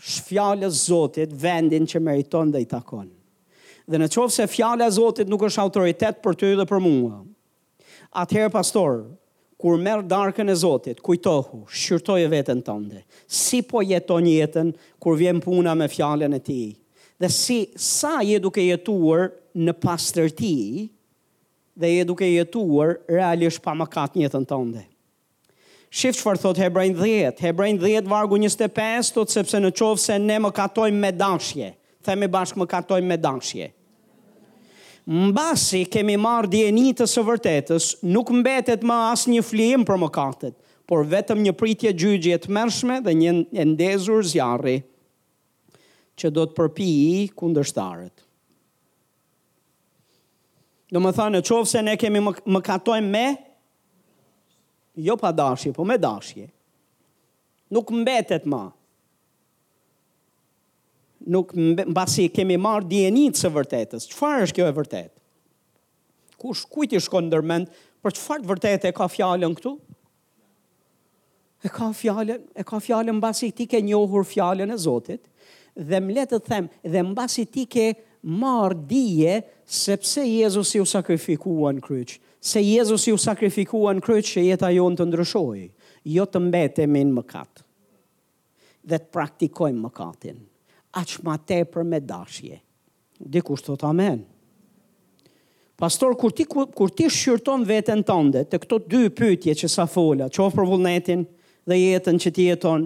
shfjale 0.00 0.68
zotit 0.72 1.32
vendin 1.36 1.84
që 1.88 2.00
meriton 2.02 2.50
dhe 2.54 2.62
i 2.64 2.68
takon. 2.68 3.08
Dhe 3.90 3.98
në 4.00 4.08
qovë 4.12 4.34
se 4.36 4.46
fjale 4.48 4.86
zotit 4.94 5.28
nuk 5.28 5.44
është 5.48 5.62
autoritet 5.64 6.20
për 6.24 6.36
ty 6.40 6.52
dhe 6.58 6.66
për 6.70 6.82
mua, 6.84 7.20
atëherë 8.22 8.52
pastor, 8.54 9.00
kur 9.60 9.76
merë 9.76 10.06
darkën 10.08 10.48
e 10.48 10.54
zotit, 10.56 11.02
kujtohu, 11.04 11.66
shqyrtoj 11.68 12.22
e 12.24 12.30
vetën 12.32 12.62
tënde, 12.64 13.02
si 13.28 13.60
po 13.66 13.82
jeton 13.84 14.24
jetën 14.30 14.70
kur 15.04 15.18
vjen 15.20 15.42
puna 15.44 15.74
me 15.76 15.90
fjallën 15.92 16.32
e 16.38 16.40
ti, 16.40 16.60
dhe 17.20 17.28
si 17.28 17.58
sa 17.76 18.20
je 18.24 18.38
duke 18.40 18.62
jetuar 18.64 19.28
në 19.52 19.74
pastërti 19.84 20.54
dhe 21.80 21.90
je 21.98 22.06
duke 22.08 22.26
jetuar 22.30 22.96
realisht 23.10 23.60
pa 23.64 23.72
më 23.76 23.86
katë 23.98 24.20
njëtën 24.22 24.48
tënde. 24.52 24.84
Shifë 25.90 26.14
që 26.20 26.22
farë 26.22 26.38
thot 26.44 26.58
Hebrajn 26.62 26.92
10, 26.98 27.40
Hebrajn 27.42 27.78
10 27.82 28.08
vargu 28.10 28.36
25, 28.38 29.08
thot 29.16 29.32
sepse 29.34 29.58
në 29.58 29.72
qovë 29.74 29.98
se 29.98 30.18
ne 30.22 30.36
më 30.38 30.52
katojmë 30.54 31.00
me 31.02 31.10
dashje, 31.18 31.72
themi 32.06 32.28
bashkë 32.30 32.60
më 32.62 32.66
katojmë 32.70 33.10
me 33.10 33.16
dashje. 33.18 33.72
Mbasi 35.10 35.80
kemi 35.90 36.14
marrë 36.20 36.52
djeni 36.52 36.92
të 36.94 37.08
së 37.10 37.24
vërtetës, 37.26 37.88
nuk 38.06 38.30
mbetet 38.38 38.84
më 38.86 38.98
asë 39.08 39.32
një 39.32 39.42
flim 39.48 39.86
për 39.88 39.98
më 40.04 40.10
katët, 40.14 40.54
por 40.86 41.02
vetëm 41.10 41.42
një 41.48 41.54
pritje 41.58 41.92
gjygje 41.98 42.38
të 42.44 42.52
mërshme 42.54 43.00
dhe 43.06 43.16
një 43.18 43.32
ndezur 43.72 44.22
zjarri 44.30 44.76
që 46.20 46.30
do 46.36 46.46
të 46.50 46.54
përpi 46.60 46.88
i 47.02 47.28
kundërshtarët. 47.38 48.22
Në 50.94 51.02
më 51.02 51.12
thënë, 51.18 51.38
në 51.40 51.46
qovë 51.48 51.68
se 51.72 51.82
ne 51.86 51.98
kemi 51.98 52.22
më, 52.28 52.36
më 52.46 52.62
katojmë 52.70 53.10
me 53.14 53.26
jo 55.04 55.16
pa 55.16 55.32
dashje, 55.32 55.72
po 55.72 55.84
me 55.84 55.96
dashje. 55.98 56.48
Nuk 57.70 57.90
mbetet 57.90 58.44
ma. 58.46 58.70
Nuk 61.30 61.52
mbetet, 61.54 61.92
basi 61.94 62.28
kemi 62.32 62.58
marë 62.58 62.88
djenit 62.90 63.36
së 63.38 63.50
vërtetës. 63.54 64.08
Qëfar 64.10 64.44
është 64.46 64.56
kjo 64.58 64.68
e 64.70 64.74
vërtetë? 64.80 65.14
Kush 66.40 66.62
kujti 66.72 67.00
shkon 67.04 67.28
dërmend, 67.32 67.68
për 68.02 68.16
qëfar 68.16 68.42
të 68.42 68.48
vërtet 68.50 68.88
e 68.88 68.94
ka 68.96 69.06
fjallën 69.12 69.54
këtu? 69.58 69.74
E 71.64 71.72
ka 71.72 71.90
fjallën, 71.96 72.44
e 72.56 72.64
ka 72.66 72.78
fjallën 72.80 73.18
basi 73.20 73.50
ti 73.56 73.66
ke 73.68 73.82
njohur 73.84 74.24
fjallën 74.24 74.70
e 74.72 74.78
Zotit, 74.80 75.26
dhe 75.76 76.00
më 76.00 76.16
letë 76.16 76.38
të 76.40 76.48
them, 76.48 76.70
dhe 76.96 77.02
më 77.04 77.16
basi 77.20 77.44
ti 77.48 77.66
ke 77.68 77.90
njohur 77.92 78.06
marë 78.22 78.86
dije 78.88 79.42
sepse 79.66 80.24
Jezusi 80.32 80.80
u 80.80 80.84
sakrifikua 80.86 81.72
në 81.72 81.84
kryqë. 81.84 82.18
Se 82.40 82.62
Jezusi 82.64 83.12
u 83.12 83.20
sakrifikua 83.20 83.92
në 83.96 84.04
kryqë 84.04 84.28
që 84.34 84.44
jeta 84.48 84.70
jonë 84.72 85.00
të 85.00 85.06
ndryshojë. 85.10 85.68
Jo 86.08 86.24
të 86.26 86.40
mbete 86.46 86.86
me 86.88 87.02
në 87.04 87.14
mëkatë. 87.18 87.64
Dhe 88.88 88.98
të 89.02 89.10
praktikojmë 89.14 89.80
mëkatin. 89.86 90.38
Aqë 90.96 91.24
ma 91.28 91.34
te 91.38 91.60
për 91.68 91.84
me 91.86 92.00
dashje. 92.00 92.60
Dikush 93.20 93.62
të 93.66 93.76
të 93.76 93.88
amen. 93.90 94.22
Pastor, 95.80 96.12
kur 96.20 96.32
ti, 96.36 96.44
kur 96.48 96.90
ti 96.92 97.06
shqyrton 97.12 97.62
vetën 97.68 98.02
tënde, 98.04 98.42
të 98.48 98.58
këto 98.62 98.78
dy 98.88 99.04
pytje 99.16 99.54
që 99.62 99.68
sa 99.72 99.84
fola, 99.88 100.26
qofë 100.28 100.58
për 100.58 100.66
vullnetin 100.68 101.22
dhe 101.68 101.76
jetën 101.78 102.18
që 102.20 102.32
ti 102.36 102.46
jeton, 102.50 102.84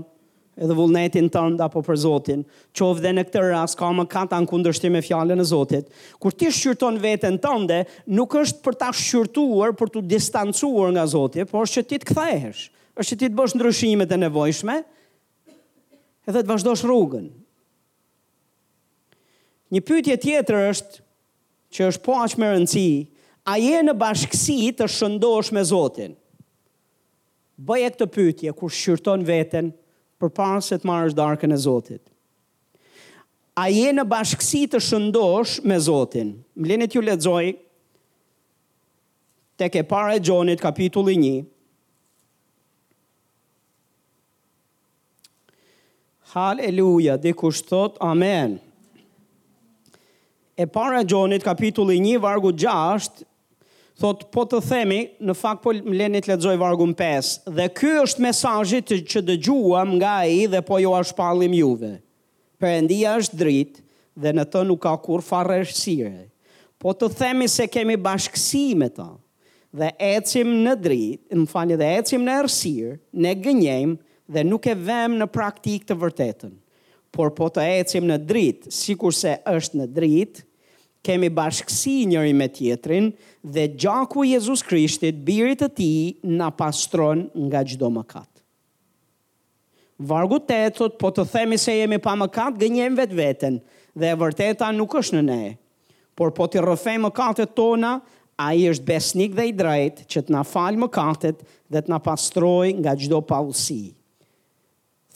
edhe 0.62 0.74
vullnetin 0.76 1.28
ndë 1.28 1.64
apo 1.66 1.82
për 1.84 1.96
Zotin, 1.98 2.44
qovë 2.76 3.02
dhe 3.04 3.12
në 3.16 3.24
këtë 3.28 3.42
rast 3.48 3.78
ka 3.78 3.88
më 3.94 4.04
kata 4.12 4.38
në 4.44 4.48
kundërshtim 4.50 4.94
me 4.96 5.02
fjalën 5.02 5.40
e 5.42 5.46
Zotit. 5.48 5.88
Kur 6.22 6.34
ti 6.34 6.50
shqyrton 6.54 6.98
veten 7.02 7.38
ndë, 7.38 7.80
nuk 8.06 8.34
është 8.42 8.60
për 8.66 8.78
ta 8.82 8.90
shqyrtuar, 8.94 9.74
për 9.78 9.94
të 9.96 10.04
distancuar 10.10 10.94
nga 10.94 11.06
Zoti, 11.10 11.44
por 11.44 11.64
është 11.66 11.80
që 11.82 11.86
ti 11.90 11.98
të 12.02 12.10
kthehesh, 12.10 12.62
është 12.94 13.08
që 13.10 13.18
ti 13.22 13.30
të 13.30 13.38
bësh 13.38 13.56
ndryshimet 13.58 14.12
e 14.14 14.18
nevojshme 14.26 14.78
edhe 16.24 16.40
të 16.40 16.48
vazhdosh 16.48 16.86
rrugën. 16.88 17.26
Një 19.74 19.80
pyetje 19.88 20.16
tjetër 20.22 20.60
është 20.70 21.02
që 21.74 21.88
është 21.90 22.04
po 22.06 22.18
aq 22.22 22.38
më 22.38 22.52
rëndësi, 22.54 22.86
a 23.50 23.58
je 23.60 23.80
në 23.84 23.92
bashkësi 24.00 24.58
të 24.78 24.86
shëndosh 24.88 25.50
me 25.52 25.64
Zotin? 25.68 26.14
Bëje 27.54 27.90
këtë 27.94 28.06
pyetje 28.16 28.52
kur 28.58 28.70
shqyrton 28.74 29.22
veten, 29.28 29.72
për 30.24 30.32
parë 30.36 30.62
se 30.64 30.76
të 30.80 30.88
marrësh 30.88 31.16
darkën 31.18 31.52
e 31.54 31.58
Zotit. 31.60 32.00
A 33.54 33.68
je 33.70 33.90
në 33.94 34.04
bashkësi 34.10 34.64
të 34.72 34.80
shëndosh 34.82 35.58
me 35.68 35.76
Zotin? 35.84 36.32
Më 36.58 36.70
lenit 36.72 36.96
ju 36.96 37.02
ledzoj 37.04 37.44
të 39.60 39.68
ke 39.70 39.82
pare 39.86 40.16
e 40.16 40.22
gjonit 40.26 40.62
kapitulli 40.64 41.14
një. 41.20 41.36
Haleluja, 46.34 47.14
di 47.20 47.30
kushtot, 47.38 48.00
amen. 48.02 48.56
E 50.58 50.66
pare 50.66 51.04
e 51.04 51.06
gjonit 51.06 51.44
kapitulli 51.46 52.00
një, 52.02 52.16
vargu 52.24 52.50
gjasht, 52.58 53.22
thot 54.00 54.26
po 54.34 54.42
të 54.48 54.58
themi, 54.66 55.00
në 55.22 55.34
fakt 55.38 55.62
po 55.62 55.72
më 55.76 55.96
leni 56.00 56.20
të 56.22 56.32
lexoj 56.32 56.56
vargun 56.60 56.94
5. 56.96 57.50
Dhe 57.54 57.68
ky 57.78 57.92
është 58.02 58.24
mesazhi 58.24 58.80
që 58.88 59.22
dëgjuam 59.30 59.94
nga 60.00 60.16
ai 60.26 60.46
dhe 60.50 60.62
po 60.66 60.80
ju 60.82 60.88
jo 60.90 60.92
a 60.98 61.30
juve. 61.62 61.92
Perëndia 62.58 63.16
është 63.20 63.38
dritë 63.42 63.82
dhe 64.22 64.32
në 64.32 64.44
të 64.50 64.64
nuk 64.68 64.80
ka 64.82 64.96
kur 65.04 65.20
farërsire. 65.22 66.28
Po 66.78 66.92
të 66.92 67.08
themi 67.18 67.48
se 67.48 67.66
kemi 67.66 67.96
bashkësi 67.96 68.74
me 68.76 68.88
ta 68.88 69.10
dhe 69.74 69.88
ecim 69.98 70.48
në 70.62 70.74
dritë, 70.78 71.34
në 71.34 71.46
fali 71.50 71.74
dhe 71.76 71.86
ecim 71.98 72.22
në 72.22 72.34
errësirë, 72.44 72.92
ne 73.12 73.32
gënjem 73.34 73.96
dhe 74.32 74.44
nuk 74.46 74.68
e 74.70 74.74
vem 74.74 75.16
në 75.18 75.26
praktik 75.34 75.82
të 75.88 75.96
vërtetën. 75.98 76.52
Por 77.14 77.30
po 77.34 77.48
të 77.54 77.64
ecim 77.80 78.06
në 78.10 78.18
dritë, 78.26 78.70
sikur 78.74 79.10
se 79.14 79.32
është 79.50 79.80
në 79.82 79.88
dritë, 79.96 80.44
kemi 81.04 81.28
bashkësi 81.32 81.96
njëri 82.08 82.32
me 82.36 82.46
tjetrin 82.48 83.10
dhe 83.52 83.66
gjaku 83.82 84.24
Jezus 84.30 84.62
Krishtit, 84.64 85.20
birit 85.28 85.60
të 85.60 85.68
ti, 85.76 85.90
na 86.40 86.48
pastron 86.56 87.26
nga 87.46 87.60
gjdo 87.68 87.90
më 87.98 88.04
katë. 88.14 88.30
Vargu 90.10 90.40
të 90.42 90.56
etot, 90.70 90.96
po 90.98 91.12
të 91.14 91.26
themi 91.30 91.58
se 91.60 91.76
jemi 91.76 92.00
pa 92.02 92.16
më 92.18 92.28
katë, 92.34 92.60
gënjem 92.64 92.96
vetë 92.98 93.18
vetën 93.20 93.60
dhe 94.00 94.10
e 94.10 94.16
vërteta 94.18 94.72
nuk 94.74 94.96
është 95.00 95.20
në 95.20 95.24
ne, 95.28 95.54
por 96.18 96.32
po 96.34 96.48
të 96.50 96.64
rëfej 96.64 96.98
më 97.04 97.12
katët 97.20 97.54
tona, 97.60 97.98
a 98.42 98.48
i 98.58 98.64
është 98.66 98.88
besnik 98.88 99.34
dhe 99.36 99.44
i 99.52 99.52
drejt 99.54 100.00
që 100.10 100.24
të 100.26 100.32
na 100.34 100.40
falë 100.42 100.80
më 100.82 100.88
katët 100.96 101.44
dhe 101.70 101.84
të 101.86 101.92
na 101.92 102.00
pastroj 102.02 102.72
nga 102.80 102.96
gjdo 102.98 103.20
pausi. 103.30 103.92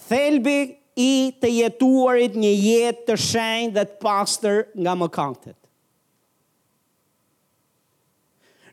Thelbi 0.08 0.58
i 1.02 1.10
të 1.42 1.50
jetuarit 1.56 2.38
një 2.44 2.52
jetë 2.62 3.02
të 3.08 3.16
shenjë 3.24 3.74
dhe 3.74 3.84
të 3.90 3.98
pastër 4.06 4.62
nga 4.84 4.94
më 5.02 5.10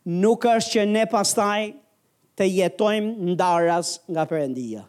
nuk 0.05 0.45
është 0.45 0.71
që 0.75 0.83
ne 0.93 1.03
pastaj 1.09 1.61
të 2.37 2.47
jetojmë 2.51 3.31
ndaras 3.31 3.95
nga 4.11 4.25
përëndia. 4.29 4.83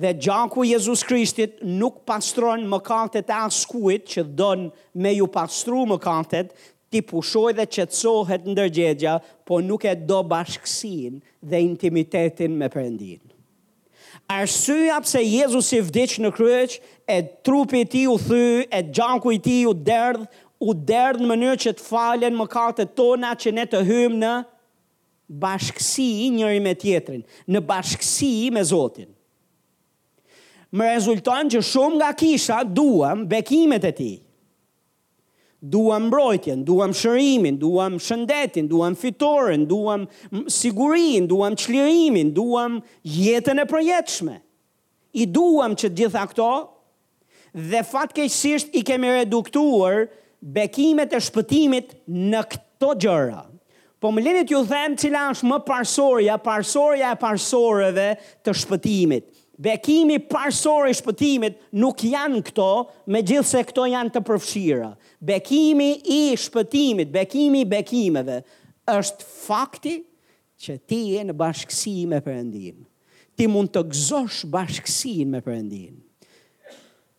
Dhe 0.00 0.14
gjaku 0.16 0.64
Jezus 0.70 1.02
Kristit 1.04 1.58
nuk 1.62 1.98
pastronë 2.08 2.64
më 2.72 2.78
kantet 2.86 3.28
e 3.28 3.36
askuit 3.44 4.06
që 4.14 4.24
dënë 4.38 4.94
me 5.04 5.12
ju 5.18 5.26
pastru 5.28 5.82
më 5.90 5.98
kantet, 6.00 6.54
ti 6.90 7.02
pushoj 7.06 7.52
dhe 7.58 7.66
që 7.70 7.84
të 7.90 7.94
sohet 7.98 8.46
në 8.48 8.54
dërgjegja, 8.60 9.18
po 9.46 9.60
nuk 9.62 9.84
e 9.86 9.92
do 10.08 10.22
bashkësin 10.24 11.20
dhe 11.42 11.60
intimitetin 11.66 12.56
me 12.58 12.70
përëndin. 12.72 13.20
Arsyja 14.30 14.96
pse 15.04 15.20
Jezus 15.26 15.72
i 15.74 15.80
vdicë 15.84 16.22
në 16.24 16.30
kryeq, 16.36 16.78
e 17.10 17.16
trupi 17.46 17.84
ti 17.90 18.04
u 18.10 18.16
thy, 18.18 18.64
e 18.72 18.80
gjanku 18.94 19.34
i 19.36 19.40
ti 19.42 19.60
u 19.66 19.74
derdh, 19.74 20.24
u 20.60 20.74
derdhë 20.76 21.24
në 21.24 21.30
mënyrë 21.32 21.60
që 21.64 21.72
të 21.78 21.84
falen 21.86 22.34
mëkatet 22.36 22.94
tona 22.98 23.30
që 23.40 23.52
ne 23.56 23.64
të 23.72 23.80
hymë 23.88 24.18
në 24.20 24.32
bashkësi 25.44 26.08
njëri 26.36 26.60
me 26.60 26.74
tjetrin, 26.76 27.22
në 27.48 27.62
bashkësi 27.66 28.32
me 28.54 28.64
Zotin. 28.66 29.08
Më 30.76 30.88
rezulton 30.92 31.48
që 31.50 31.62
shumë 31.66 31.96
nga 31.98 32.10
kisha 32.14 32.60
duam 32.64 33.24
bekimet 33.30 33.86
e 33.88 33.94
ti. 34.00 34.10
Duam 35.60 36.06
mbrojtjen, 36.06 36.60
duam 36.64 36.92
shërimin, 36.96 37.56
duam 37.60 37.96
shëndetin, 38.00 38.68
duam 38.70 38.94
fitoren, 38.96 39.64
duam 39.68 40.04
sigurin, 40.54 41.26
duam 41.28 41.56
qlirimin, 41.60 42.30
duam 42.36 42.78
jetën 43.04 43.60
e 43.60 43.66
përjetëshme. 43.68 44.36
I 45.20 45.26
duam 45.28 45.74
që 45.74 45.90
gjitha 45.98 46.22
këto 46.30 46.50
dhe 47.58 47.82
fatkeqësisht 47.90 48.72
i 48.78 48.84
kemi 48.88 49.10
reduktuar 49.18 50.06
bekimet 50.42 51.12
e 51.12 51.20
shpëtimit 51.20 51.90
në 52.08 52.40
këto 52.52 52.94
gjëra. 53.04 53.42
Po 54.00 54.08
më 54.12 54.22
lenit 54.24 54.48
ju 54.52 54.62
them 54.64 54.94
cila 54.96 55.26
është 55.34 55.46
më 55.50 55.58
parsorja, 55.66 56.38
parsorja 56.40 57.10
e 57.12 57.18
parsoreve 57.20 58.06
të 58.44 58.54
shpëtimit. 58.62 59.26
Bekimi 59.60 60.16
parsor 60.24 60.86
i 60.88 60.94
shpëtimit 60.96 61.58
nuk 61.76 62.00
janë 62.08 62.38
këto, 62.46 62.68
me 63.12 63.20
gjithë 63.20 63.48
se 63.50 63.60
këto 63.68 63.84
janë 63.92 64.14
të 64.14 64.22
përfshira. 64.24 64.88
Bekimi 65.20 65.90
i 66.00 66.20
shpëtimit, 66.40 67.10
bekimi 67.12 67.66
i 67.66 67.68
bekimeve, 67.68 68.38
është 68.88 69.28
fakti 69.42 69.98
që 70.64 70.78
ti 70.88 71.02
e 71.20 71.26
në 71.28 71.36
bashkësi 71.42 71.92
me 72.08 72.22
përëndin. 72.24 72.80
Ti 73.36 73.50
mund 73.52 73.68
të 73.76 73.84
gëzosh 73.92 74.46
bashkësi 74.52 75.16
me 75.28 75.44
përëndin. 75.44 76.00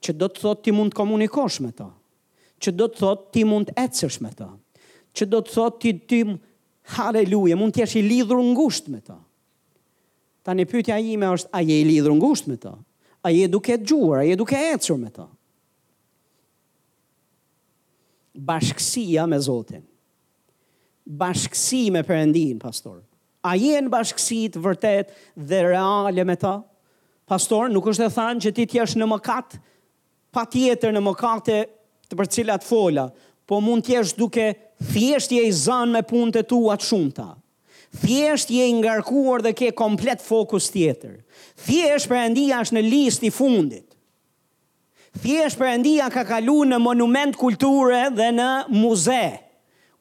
Që 0.02 0.18
do 0.18 0.26
të 0.34 0.42
thotë 0.42 0.66
ti 0.66 0.74
mund 0.74 0.96
të 0.96 0.98
komunikosh 1.04 1.62
me 1.62 1.76
to. 1.78 1.86
Ta 1.86 2.01
që 2.64 2.74
do 2.78 2.88
të 2.92 3.00
thot 3.02 3.24
ti 3.34 3.44
mund 3.48 3.72
të 3.72 3.78
ecësh 3.88 4.20
me 4.24 4.32
ta. 4.38 4.48
Që 5.18 5.28
do 5.32 5.40
të 5.44 5.54
thot 5.58 5.80
ti 5.84 5.94
ti 6.08 6.22
haleluja, 6.96 7.58
mund 7.60 7.76
të 7.76 7.84
jesh 7.84 7.98
i 8.00 8.06
lidhur 8.06 8.42
ngushtë 8.52 8.94
me 8.94 9.02
ta. 9.04 9.18
Tanë 10.48 10.66
pyetja 10.72 10.98
ime 11.06 11.30
është 11.36 11.52
a 11.58 11.62
je 11.66 11.78
i 11.82 11.86
lidhur 11.90 12.16
ngushtë 12.18 12.50
me 12.54 12.58
ta? 12.64 12.72
A 13.22 13.30
je 13.30 13.46
duke 13.54 13.76
dëgjuar, 13.78 14.22
a 14.24 14.28
je 14.30 14.38
duke 14.40 14.58
ecur 14.72 14.98
me 14.98 15.12
ta? 15.14 15.28
Bashkësia 18.34 19.28
me 19.30 19.38
Zotin. 19.44 19.84
Bashkësi 21.06 21.84
me 21.94 22.02
Perëndin, 22.08 22.58
pastor. 22.64 23.02
A 23.46 23.54
je 23.58 23.78
në 23.86 23.90
bashkësi 23.94 24.40
të 24.56 24.62
vërtet 24.66 25.14
dhe 25.38 25.62
reale 25.68 26.26
me 26.26 26.38
ta? 26.42 26.56
Pastor, 27.30 27.70
nuk 27.74 27.86
është 27.94 28.08
e 28.08 28.14
thanë 28.16 28.44
që 28.48 28.56
ti 28.58 28.66
t'jesh 28.74 28.96
në 28.98 29.08
mëkat, 29.14 29.56
pa 30.34 30.44
tjetër 30.50 30.96
në 30.98 31.04
mëkate 31.06 31.60
të 32.12 32.20
për 32.20 32.28
cilat 32.36 32.66
fola, 32.68 33.06
po 33.50 33.58
mund 33.64 33.84
t'jesh 33.88 34.14
duke 34.20 34.50
thjesht 34.92 35.32
je 35.36 35.44
i 35.48 35.54
zanë 35.56 35.96
me 35.96 36.02
punët 36.08 36.40
e 36.44 36.48
tua 36.48 36.76
të 36.80 36.86
shumëta. 36.92 37.30
Thjesht 38.04 38.52
je 38.56 38.68
i 38.70 38.74
ngarkuar 38.78 39.42
dhe 39.48 39.52
ke 39.60 39.72
komplet 39.76 40.20
fokus 40.24 40.68
tjetër. 40.72 41.18
Thjesht 41.66 42.08
për 42.12 42.20
endia 42.26 42.60
është 42.64 42.78
në 42.78 42.84
listë 42.88 43.28
i 43.28 43.32
fundit. 43.36 43.88
Thjesht 45.24 45.60
për 45.60 45.74
endia 45.74 46.06
ka 46.14 46.24
kalu 46.28 46.56
në 46.72 46.78
monument 46.84 47.36
kulture 47.40 48.06
dhe 48.16 48.30
në 48.36 48.50
muze, 48.76 49.24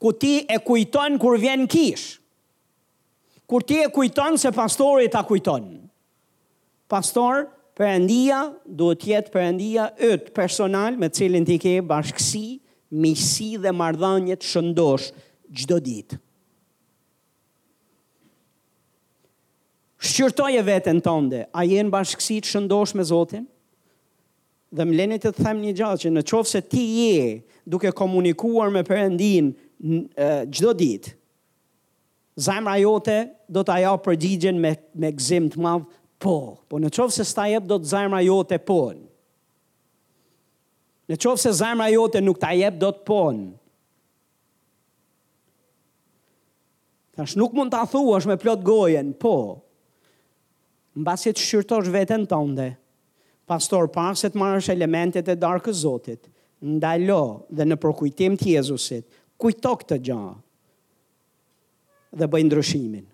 ku 0.02 0.14
ti 0.14 0.36
e 0.46 0.58
kujton 0.66 1.18
kur 1.22 1.38
vjen 1.42 1.66
kish. 1.70 2.18
Kur 3.50 3.64
ti 3.66 3.80
e 3.82 3.90
kujton 3.90 4.38
se 4.38 4.50
pastori 4.54 5.10
ta 5.10 5.24
kujton. 5.26 5.78
pastor, 6.90 7.44
Perëndia 7.80 8.38
duhet 8.76 9.06
jetë 9.08 9.30
perëndia 9.32 9.86
yt 10.04 10.26
personal 10.36 10.98
me 11.00 11.08
cilin 11.16 11.46
ti 11.48 11.54
ke 11.62 11.78
bashkësi, 11.88 12.58
misi 13.00 13.54
dhe 13.62 13.70
marrëdhënie 13.72 14.36
të 14.42 14.48
shëndosh 14.50 15.06
çdo 15.62 15.78
ditë. 15.86 16.18
e 20.58 20.62
veten 20.66 21.00
tënde, 21.06 21.40
a 21.56 21.64
je 21.64 21.80
në 21.82 21.90
bashkësi 21.94 22.36
të 22.42 22.50
shëndosh 22.52 22.92
me 22.96 23.02
Zotin? 23.08 23.46
Dhe 24.76 24.84
më 24.86 25.18
të 25.24 25.32
them 25.40 25.62
një 25.64 25.72
gjallë 25.80 26.00
që 26.02 26.10
në 26.12 26.22
qovë 26.28 26.48
se 26.52 26.60
ti 26.72 26.84
je 26.98 27.42
duke 27.64 27.90
komunikuar 27.96 28.68
me 28.74 28.82
përëndin 28.84 29.54
gjdo 30.52 30.74
ditë, 30.82 31.14
zajmë 32.44 32.68
rajote 32.68 33.16
do 33.48 33.64
të 33.64 33.74
ajo 33.78 33.96
përgjigjen 34.04 34.60
me, 34.62 34.74
me 34.94 35.10
gzim 35.16 35.48
të 35.52 35.58
madhë 35.64 35.88
po, 36.20 36.60
po 36.68 36.78
në 36.80 36.90
qovë 36.92 37.14
se 37.16 37.24
sta 37.26 37.48
jep 37.50 37.64
do 37.70 37.80
të 37.80 37.90
zajmëra 37.94 38.20
jote 38.26 38.58
pon. 38.68 38.98
Në 41.10 41.16
qovë 41.20 41.40
se 41.42 41.52
zajmëra 41.62 41.94
jote 41.96 42.20
nuk 42.22 42.38
ta 42.42 42.52
jep 42.56 42.76
do 42.80 42.92
të 42.94 43.04
pon. 43.08 43.40
Tash 47.16 47.34
nuk 47.40 47.56
mund 47.56 47.72
ta 47.74 47.82
thuash 47.90 48.28
me 48.30 48.36
plot 48.40 48.62
gojen, 48.64 49.14
po. 49.20 49.32
Mbas 51.00 51.24
që 51.26 51.32
të 51.34 51.44
shqyrtosh 51.46 51.90
veten 51.94 52.26
tënde, 52.30 52.70
pastor 53.50 53.88
pasit 53.92 54.36
marrës 54.38 54.68
të 54.68 54.76
elementet 54.76 55.28
e 55.32 55.36
darkës 55.40 55.80
Zotit, 55.84 56.28
ndalo 56.60 57.18
dhe 57.56 57.66
në 57.66 57.80
përkujtim 57.80 58.36
të 58.40 58.54
Jezusit, 58.56 59.08
kujto 59.40 59.72
këtë 59.82 59.98
gjë. 60.08 60.30
Dhe 62.20 62.26
bëj 62.26 62.44
ndryshimin. 62.48 63.04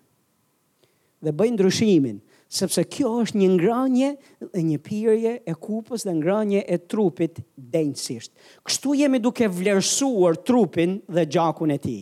Dhe 1.25 1.33
bëj 1.33 1.51
ndryshimin 1.55 2.17
sepse 2.49 2.83
kjo 2.87 3.09
është 3.25 3.39
një 3.41 3.47
ngranje 3.55 4.09
e 4.55 4.61
një 4.63 4.77
pirje 4.83 5.33
e 5.43 5.55
kupës 5.55 6.05
dhe 6.07 6.13
ngranje 6.15 6.61
e 6.63 6.77
trupit 6.79 7.41
densisht. 7.57 8.31
Kështu 8.67 8.93
jemi 9.01 9.19
duke 9.19 9.49
vlerësuar 9.51 10.37
trupin 10.47 10.97
dhe 11.07 11.25
gjakun 11.27 11.75
e 11.75 11.79
ti. 11.83 11.97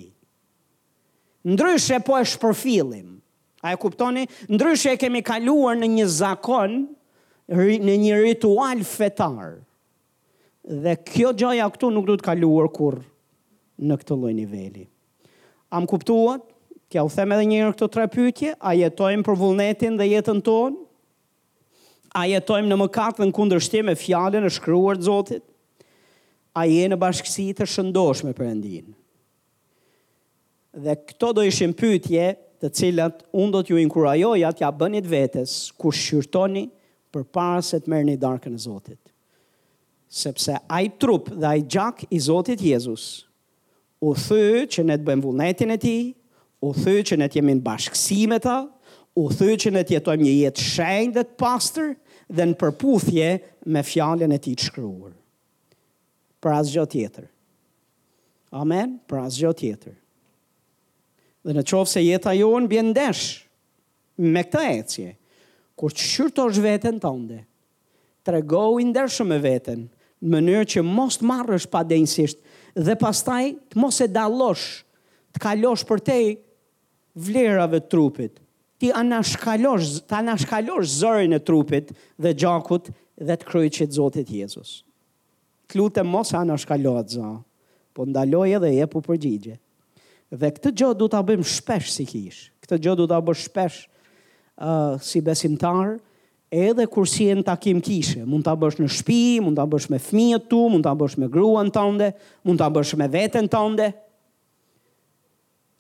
Ndryshe 1.46 2.00
po 2.06 2.18
e 2.20 2.24
shpërfilim. 2.26 3.16
A 3.66 3.74
e 3.74 3.80
kuptoni? 3.82 4.26
Ndryshe 4.50 4.94
e 4.94 5.02
kemi 5.02 5.24
kaluar 5.26 5.76
në 5.78 5.90
një 6.00 6.06
zakon, 6.22 6.76
në 7.50 7.96
një 8.06 8.20
ritual 8.22 8.84
fetar. 8.86 9.62
Dhe 10.66 10.96
kjo 11.06 11.34
gjaja 11.38 11.68
këtu 11.74 11.90
nuk 11.94 12.06
du 12.10 12.16
të 12.18 12.26
kaluar 12.26 12.70
kur 12.74 13.00
në 13.86 13.98
këtë 14.02 14.18
loj 14.22 14.32
niveli. 14.34 14.86
Am 15.76 15.90
kuptuat? 15.90 16.54
Kja 16.92 17.04
u 17.06 17.10
them 17.10 17.32
edhe 17.34 17.48
njërë 17.50 17.74
këto 17.74 17.88
tre 17.96 18.06
pytje, 18.14 18.54
a 18.62 18.76
jetojmë 18.78 19.26
për 19.26 19.40
vullnetin 19.40 19.96
dhe 19.98 20.08
jetën 20.12 20.42
tonë? 20.46 20.78
A 22.16 22.26
jetojmë 22.30 22.70
në 22.70 22.78
mëkat 22.84 23.18
dhe 23.20 23.28
në 23.30 23.36
kundërshtim 23.36 23.90
e 23.92 23.98
fjallën 24.00 24.46
e 24.48 24.52
shkryuar 24.54 25.00
të 25.02 25.08
zotit? 25.10 25.44
A 26.56 26.66
je 26.70 26.86
në 26.88 26.98
bashkësi 27.02 27.50
të 27.58 27.68
shëndosh 27.68 28.22
me 28.24 28.36
përëndinë? 28.38 28.94
Dhe 30.86 30.94
këto 31.10 31.32
do 31.36 31.44
ishim 31.48 31.74
pytje 31.76 32.30
të 32.62 32.70
cilat 32.80 33.24
unë 33.36 33.52
do 33.58 33.62
t'ju 33.68 33.80
inkurajoja 33.82 34.52
t'ja 34.56 34.70
bënit 34.76 35.08
vetës 35.12 35.56
ku 35.80 35.92
shqyrtoni 35.96 36.68
për 37.16 37.26
para 37.36 37.60
se 37.64 37.80
t'merë 37.84 38.12
një 38.12 38.16
darkën 38.22 38.54
e 38.56 38.62
zotit. 38.66 39.00
Sepse 40.16 40.56
a 40.72 40.82
i 40.86 40.92
trup 41.02 41.32
dhe 41.34 41.50
a 41.50 41.56
i 41.60 41.64
gjak 41.66 42.06
i 42.14 42.20
zotit 42.30 42.62
Jezus 42.64 43.10
u 44.06 44.14
thë 44.16 44.68
që 44.72 44.86
ne 44.88 44.96
t'bëm 45.02 45.24
vullnetin 45.24 45.72
e 45.76 45.80
ti, 45.82 45.98
u 46.66 46.72
thë 46.76 47.02
që 47.06 47.18
ne 47.22 47.28
të 47.30 47.38
jemi 47.40 47.56
në 47.60 47.64
bashkësi 47.66 48.18
me 48.32 48.40
ta, 48.42 48.56
u 49.16 49.26
thë 49.32 49.54
që 49.64 49.72
ne 49.76 49.84
të 49.86 49.96
jetojmë 50.00 50.24
një 50.26 50.34
jetë 50.40 50.66
shenjë 50.72 51.16
dhe 51.16 51.26
të 51.36 51.86
dhe 52.36 52.46
në 52.50 52.56
përputhje 52.58 53.28
me 53.70 53.82
fjalën 53.86 54.32
e 54.34 54.38
tij 54.42 54.56
të 54.58 54.66
shkruar. 54.70 55.12
Për 56.42 56.52
asgjë 56.58 56.86
tjetër. 56.96 57.28
Amen, 58.58 58.96
për 59.10 59.18
asgjë 59.28 59.52
tjetër. 59.60 59.94
Dhe 61.46 61.54
në 61.54 61.64
qovë 61.70 61.92
se 61.92 62.02
jetë 62.02 62.30
ajo 62.32 62.50
në 62.64 62.72
bjendesh, 62.72 63.26
me 64.18 64.42
këta 64.42 64.64
ecje, 64.80 65.12
kur 65.78 65.94
që 65.94 66.08
shyrto 66.16 66.48
është 66.50 66.64
vetën 66.66 66.98
të 67.04 67.12
ndë, 67.20 67.40
të 68.26 68.34
regohu 68.40 68.82
ndërshëm 68.90 69.36
e 69.36 69.40
vetën, 69.46 69.86
në 70.26 70.34
mënyrë 70.34 70.70
që 70.74 70.84
mos 70.88 71.20
të 71.20 71.30
marrësh 71.30 71.70
pa 71.70 71.84
dhe 71.86 72.96
pastaj 73.00 73.44
të 73.70 73.80
mos 73.80 74.02
e 74.04 74.08
dalosh, 74.12 74.66
të 75.36 75.44
kalosh 75.46 75.86
për 75.88 76.02
te 76.10 76.18
vlerave 77.16 77.80
trupit, 77.90 78.36
ti 78.80 78.92
anashkalosh, 78.94 80.02
të 80.10 80.18
anashkalosh 80.22 80.88
zërin 81.00 81.36
e 81.36 81.42
trupit 81.42 81.92
dhe 82.20 82.34
gjakut 82.38 82.92
dhe 83.16 83.36
të 83.40 83.48
kryqit 83.50 83.96
Zotit 83.96 84.30
Jezus. 84.36 84.84
Klute 85.72 86.04
mos 86.06 86.34
anashkalohet 86.36 87.16
za, 87.18 87.32
po 87.96 88.06
ndaloj 88.06 88.52
edhe 88.60 88.74
je 88.76 88.88
pu 88.92 89.02
përgjigje. 89.06 89.56
Dhe 90.36 90.50
këtë 90.52 90.74
gjë 90.78 90.90
du 91.00 91.08
të 91.10 91.20
abim 91.22 91.46
shpesh 91.48 91.94
si 91.96 92.06
kish, 92.10 92.50
këtë 92.66 92.82
gjë 92.84 92.96
du 93.00 93.06
të 93.08 93.16
abim 93.18 93.38
shpesh 93.40 93.86
uh, 93.88 94.98
si 95.00 95.22
besimtar, 95.24 95.96
edhe 96.52 96.86
kur 96.92 97.08
si 97.10 97.30
e 97.32 97.36
në 97.40 97.46
takim 97.48 97.80
kishe, 97.84 98.22
mund 98.28 98.44
të 98.46 98.52
abësh 98.54 98.82
në 98.82 98.90
shpi, 99.00 99.22
mund 99.46 99.58
të 99.58 99.64
abësh 99.64 99.88
me 99.94 100.00
fmijët 100.04 100.50
tu, 100.52 100.60
mund 100.72 100.84
të 100.86 100.92
abësh 100.92 101.16
me 101.22 101.32
gruan 101.32 101.72
tënde, 101.74 102.12
mund 102.46 102.60
të 102.62 102.68
abësh 102.68 102.94
me 103.00 103.08
vetën 103.14 103.50
tënde, 103.54 103.90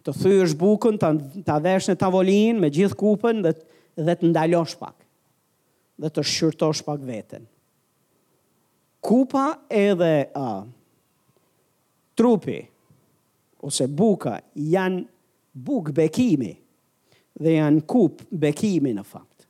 të 0.05 0.13
thyrësh 0.13 0.53
bukën, 0.61 0.99
të, 1.01 1.09
të 1.49 1.55
vesh 1.65 1.87
në 1.89 1.97
tavolinë 2.01 2.61
me 2.61 2.69
gjithë 2.73 2.97
kupën 2.99 3.39
dhe, 3.45 3.55
dhe 4.05 4.15
të 4.21 4.29
ndalosh 4.31 4.77
pak 4.79 4.99
dhe 6.03 6.09
të 6.11 6.23
shqyrtosh 6.27 6.81
pak 6.83 6.99
veten. 7.07 7.45
Kupa 9.05 9.45
edhe 9.71 10.25
uh, 10.35 10.65
trupi 12.19 12.57
ose 13.65 13.87
buka 13.97 14.33
janë 14.59 15.05
buk 15.55 15.93
bekimi 15.95 16.51
dhe 17.39 17.55
janë 17.57 17.85
kup 17.89 18.25
bekimi 18.29 18.91
në 18.97 19.05
fakt. 19.07 19.47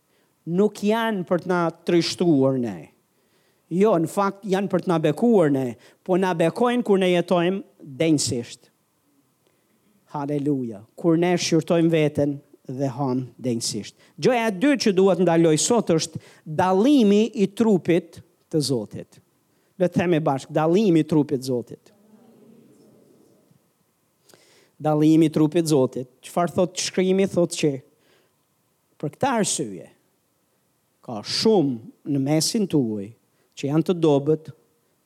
Nuk 0.60 0.84
janë 0.86 1.26
për 1.26 1.42
të 1.44 1.50
na 1.50 1.64
trishtuar 1.88 2.60
ne. 2.62 2.76
Jo, 3.74 3.96
në 3.98 4.12
fakt 4.14 4.44
janë 4.46 4.70
për 4.70 4.86
të 4.86 4.92
na 4.92 5.00
bekuar 5.02 5.50
ne, 5.50 5.66
po 6.06 6.20
na 6.22 6.36
bekojnë 6.38 6.86
kur 6.86 7.02
ne 7.02 7.10
jetojmë 7.16 7.64
densisht. 7.98 8.70
Haleluja. 10.16 10.86
Kur 11.02 11.18
ne 11.20 11.34
shqyrtojmë 11.38 11.92
veten 11.92 12.38
dhe 12.72 12.88
han 12.96 13.26
denjësisht. 13.44 13.96
Gjoja 14.18 14.46
e 14.50 14.54
dytë 14.56 14.80
që 14.86 14.94
duhet 14.98 15.22
ndaloj 15.26 15.58
sot 15.60 15.92
është 15.94 16.22
dallimi 16.62 17.26
i 17.44 17.50
trupit 17.52 18.22
të 18.52 18.62
Zotit. 18.70 19.20
Le 19.76 19.90
të 19.90 20.00
themi 20.00 20.22
bashkë, 20.24 20.56
dallimi 20.56 21.04
i 21.04 21.08
trupit 21.12 21.44
të 21.44 21.50
Zotit. 21.50 21.92
Dallimi 24.82 25.28
i 25.30 25.34
trupit 25.36 25.68
të 25.68 25.74
Zotit. 25.76 26.08
Çfarë 26.30 26.56
thot 26.58 26.86
shkrimi 26.86 27.28
thot 27.36 27.52
që 27.60 27.74
për 29.02 29.14
këtë 29.18 29.34
arsye 29.36 29.92
ka 31.06 31.20
shumë 31.30 32.14
në 32.16 32.24
mesin 32.30 32.64
tuaj 32.72 33.10
që 33.56 33.68
janë 33.74 33.90
të 33.92 33.98
dobët, 34.04 34.48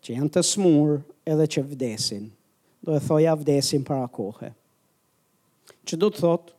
që 0.05 0.15
janë 0.21 0.33
të 0.37 0.45
smurë 0.53 1.01
edhe 1.33 1.49
që 1.57 1.65
vdesin. 1.73 2.29
Do 2.85 2.93
e 2.95 3.01
thoja 3.03 3.33
vdesin 3.35 3.81
para 3.83 4.05
kohë 4.07 4.53
që 5.87 5.99
do 6.01 6.09
të 6.13 6.21
thotë 6.23 6.55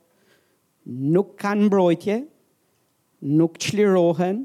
nuk 1.15 1.33
kanë 1.41 1.67
mbrojtje, 1.67 2.15
nuk 3.39 3.59
qlirohen 3.61 4.43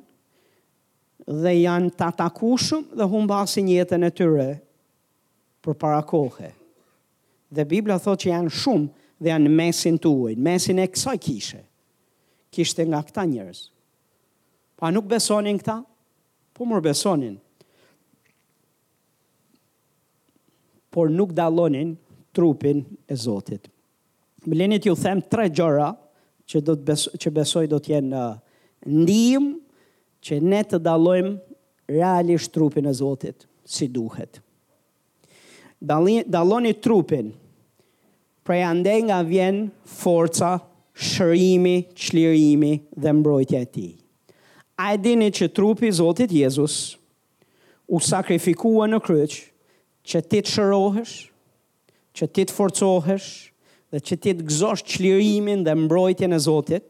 dhe 1.42 1.54
janë 1.60 1.94
të 1.96 2.08
atakushëm 2.10 2.82
dhe 2.98 3.06
humbasin 3.10 3.70
jetën 3.72 4.04
e 4.06 4.10
tyre 4.14 4.48
për 5.64 5.78
para 5.82 6.02
kohë. 6.10 6.50
Dhe 7.56 7.64
Biblia 7.70 7.96
thotë 8.02 8.26
që 8.26 8.32
janë 8.34 8.52
shumë 8.52 8.92
dhe 9.24 9.32
janë 9.32 9.50
mesin 9.56 9.96
të 9.98 10.12
ujnë, 10.12 10.44
mesin 10.48 10.82
e 10.82 10.86
kësaj 10.92 11.16
kishe, 11.26 11.62
kishte 12.52 12.84
nga 12.86 13.00
këta 13.06 13.24
njërës. 13.30 13.60
Pa 14.76 14.90
nuk 14.92 15.06
besonin 15.08 15.56
këta, 15.62 15.78
po 16.54 16.66
mërë 16.68 16.84
besonin. 16.90 17.38
Por 20.92 21.08
nuk 21.12 21.32
dalonin 21.36 21.96
trupin 22.36 22.84
e 23.08 23.14
Zotit. 23.16 23.70
Më 24.46 24.54
lenit 24.54 24.84
ju 24.86 24.94
them 24.94 25.20
tre 25.26 25.48
gjora 25.50 25.90
që, 26.46 26.60
do 26.62 26.74
bes, 26.88 27.08
që 27.18 27.30
besoj 27.34 27.66
do 27.66 27.78
t'jen 27.82 28.12
në 28.14 28.22
uh, 28.22 28.36
ndihim 28.86 29.46
që 30.22 30.38
ne 30.42 30.60
të 30.66 30.78
dalojmë 30.86 31.32
realisht 31.90 32.52
trupin 32.54 32.86
e 32.86 32.92
Zotit 32.94 33.44
si 33.66 33.88
duhet. 33.90 34.38
Dali, 35.82 36.20
daloni 36.24 36.76
trupin, 36.82 37.32
prej 38.46 38.60
ande 38.68 38.94
nga 39.08 39.18
vjen 39.26 39.64
forca, 39.84 40.54
shërimi, 40.96 41.76
qlirimi 41.98 42.76
dhe 42.96 43.12
mbrojtja 43.18 43.64
ti. 43.74 43.88
A 44.80 44.92
e 44.94 45.00
dini 45.02 45.30
që 45.34 45.50
trupi 45.56 45.90
Zotit 45.92 46.30
Jezus 46.32 46.94
u 47.90 47.98
sakrifikua 48.02 48.86
në 48.90 49.02
kryqë 49.06 49.42
që 50.06 50.22
ti 50.30 50.40
të 50.46 50.54
shërohesh, 50.54 51.16
që 52.16 52.30
ti 52.38 52.46
të 52.48 52.54
forcohesh, 52.56 53.26
dhe 53.96 54.02
që 54.04 54.16
ti 54.22 54.32
të 54.36 54.44
gëzosh 54.50 54.82
qlirimin 54.92 55.62
dhe 55.64 55.72
mbrojtjen 55.80 56.34
e 56.36 56.40
Zotit, 56.46 56.84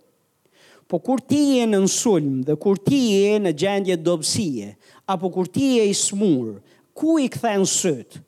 po 0.90 0.98
kur 1.04 1.20
ti 1.28 1.38
je 1.56 1.66
në 1.70 1.78
nësullm 1.84 2.40
dhe 2.48 2.54
kur 2.62 2.80
ti 2.88 2.98
je 3.14 3.36
në 3.44 3.52
gjendje 3.62 3.96
dobësie, 4.06 4.70
apo 5.14 5.30
kur 5.34 5.46
ti 5.54 5.68
je 5.76 5.84
i 5.86 5.94
smur, 5.94 6.56
ku 6.96 7.14
i 7.22 7.28
në 7.30 7.68
sët, 7.78 8.18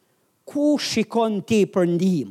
ku 0.47 0.77
shikon 0.79 1.41
ti 1.49 1.59
për 1.75 1.87
ndihim, 1.97 2.31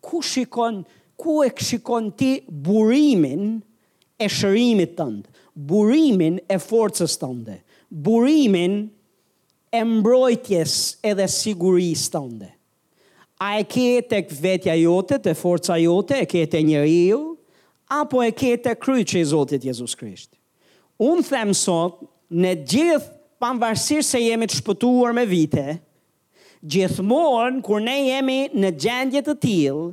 ku 0.00 0.20
shikon, 0.22 0.84
ku 1.18 1.40
e 1.42 1.50
këshikon 1.58 2.12
ti 2.18 2.30
burimin 2.48 3.42
e 4.24 4.28
shërimit 4.30 4.94
tëndë, 5.00 5.26
burimin 5.70 6.38
e 6.46 6.60
forcës 6.62 7.18
tënde, 7.20 7.58
burimin 7.90 8.84
e 9.74 9.82
mbrojtjes 9.96 10.76
edhe 11.10 11.26
sigurisë 11.28 12.12
tënde 12.14 12.54
a 13.40 13.58
e 13.60 13.64
ke 13.64 14.02
të 14.10 14.22
vetja 14.42 14.74
jote, 14.82 15.18
të 15.22 15.34
forca 15.38 15.76
jote, 15.78 16.16
e 16.22 16.26
ke 16.26 16.42
të 16.50 16.62
njëri 16.66 17.02
ju, 17.10 17.18
apo 17.88 18.22
e 18.26 18.32
ke 18.34 18.56
të 18.58 18.72
kryqë 18.82 19.20
i 19.22 19.24
Zotit 19.30 19.64
Jezus 19.68 19.94
Krisht. 19.94 20.32
Unë 20.98 21.24
them 21.28 21.52
sot, 21.54 22.00
në 22.34 22.56
gjithë 22.66 23.12
panvarsirë 23.40 24.04
se 24.08 24.20
jemi 24.24 24.48
të 24.50 24.58
shpëtuar 24.58 25.14
me 25.14 25.22
vite, 25.30 25.76
gjithmonë, 26.66 27.62
kur 27.62 27.82
ne 27.86 27.94
jemi 28.08 28.40
në 28.58 28.72
gjendje 28.82 29.22
të 29.28 29.36
tilë, 29.46 29.86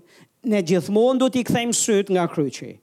ne 0.50 0.64
gjithmonë 0.66 1.22
du 1.22 1.30
t'i 1.36 1.46
kthejmë 1.46 1.78
sytë 1.78 2.18
nga 2.18 2.26
kryqë. 2.34 2.74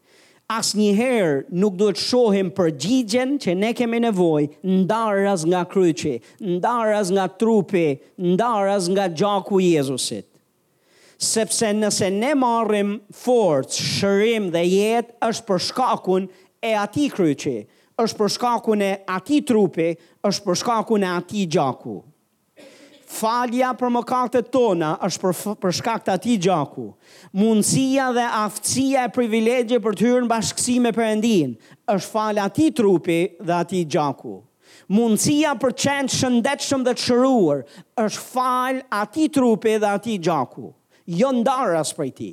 As 0.53 0.75
njëherë 0.77 1.49
nuk 1.59 1.77
duhet 1.81 1.99
shohim 2.03 2.51
gjigjen 2.59 3.37
që 3.41 3.55
ne 3.57 3.71
kemi 3.79 4.01
nevoj 4.05 4.47
ndarës 4.69 5.47
nga 5.51 5.65
kryqë, 5.71 6.15
ndarës 6.55 7.11
nga 7.17 7.27
trupi, 7.41 7.89
ndarës 8.35 8.91
nga 8.93 9.07
gjaku 9.09 9.63
Jezusit 9.65 10.29
sepse 11.23 11.69
nëse 11.77 12.09
ne 12.11 12.33
marrim 12.39 12.95
forcë, 13.15 13.89
shërim 13.99 14.49
dhe 14.55 14.63
jetë 14.67 15.19
është 15.29 15.47
për 15.49 15.61
shkakun 15.69 16.25
e 16.63 16.73
ati 16.79 17.05
kryqi, 17.13 17.59
është 18.03 18.19
për 18.21 18.33
shkakun 18.37 18.83
e 18.87 18.95
ati 19.17 19.39
trupi, 19.47 19.93
është 20.27 20.47
për 20.49 20.59
shkakun 20.63 21.07
e 21.07 21.11
ati 21.15 21.45
gjaku. 21.55 21.99
Falja 23.13 23.75
për 23.77 23.93
mëkatet 23.99 24.47
tona 24.55 24.95
është 25.07 25.23
për, 25.23 25.57
për 25.63 25.75
shkak 25.79 26.07
të 26.07 26.15
ati 26.17 26.37
gjaku. 26.47 26.87
Mundësia 27.37 28.09
dhe 28.17 28.25
aftësia 28.41 29.05
e 29.07 29.13
privilegje 29.13 29.83
për 29.85 29.99
të 30.01 30.07
hyrë 30.07 30.25
në 30.25 30.31
bashkësi 30.33 30.79
me 30.81 30.95
përëndin 30.97 31.53
është 31.95 32.13
falja 32.15 32.49
ati 32.49 32.71
trupi 32.79 33.19
dhe 33.37 33.59
ati 33.59 33.85
gjaku. 33.85 34.39
Mundësia 34.89 35.53
për 35.61 35.77
qenë 35.85 36.17
shëndetshëm 36.17 36.87
dhe 36.89 36.97
të 36.99 37.05
shëruar 37.07 37.63
është 38.07 38.27
falë 38.33 38.87
ati 39.05 39.29
trupi 39.37 39.77
dhe 39.85 39.93
ati 40.01 40.17
gjaku 40.19 40.71
jo 41.07 41.33
ndarras 41.33 41.93
prej 41.97 42.11
ti. 42.15 42.33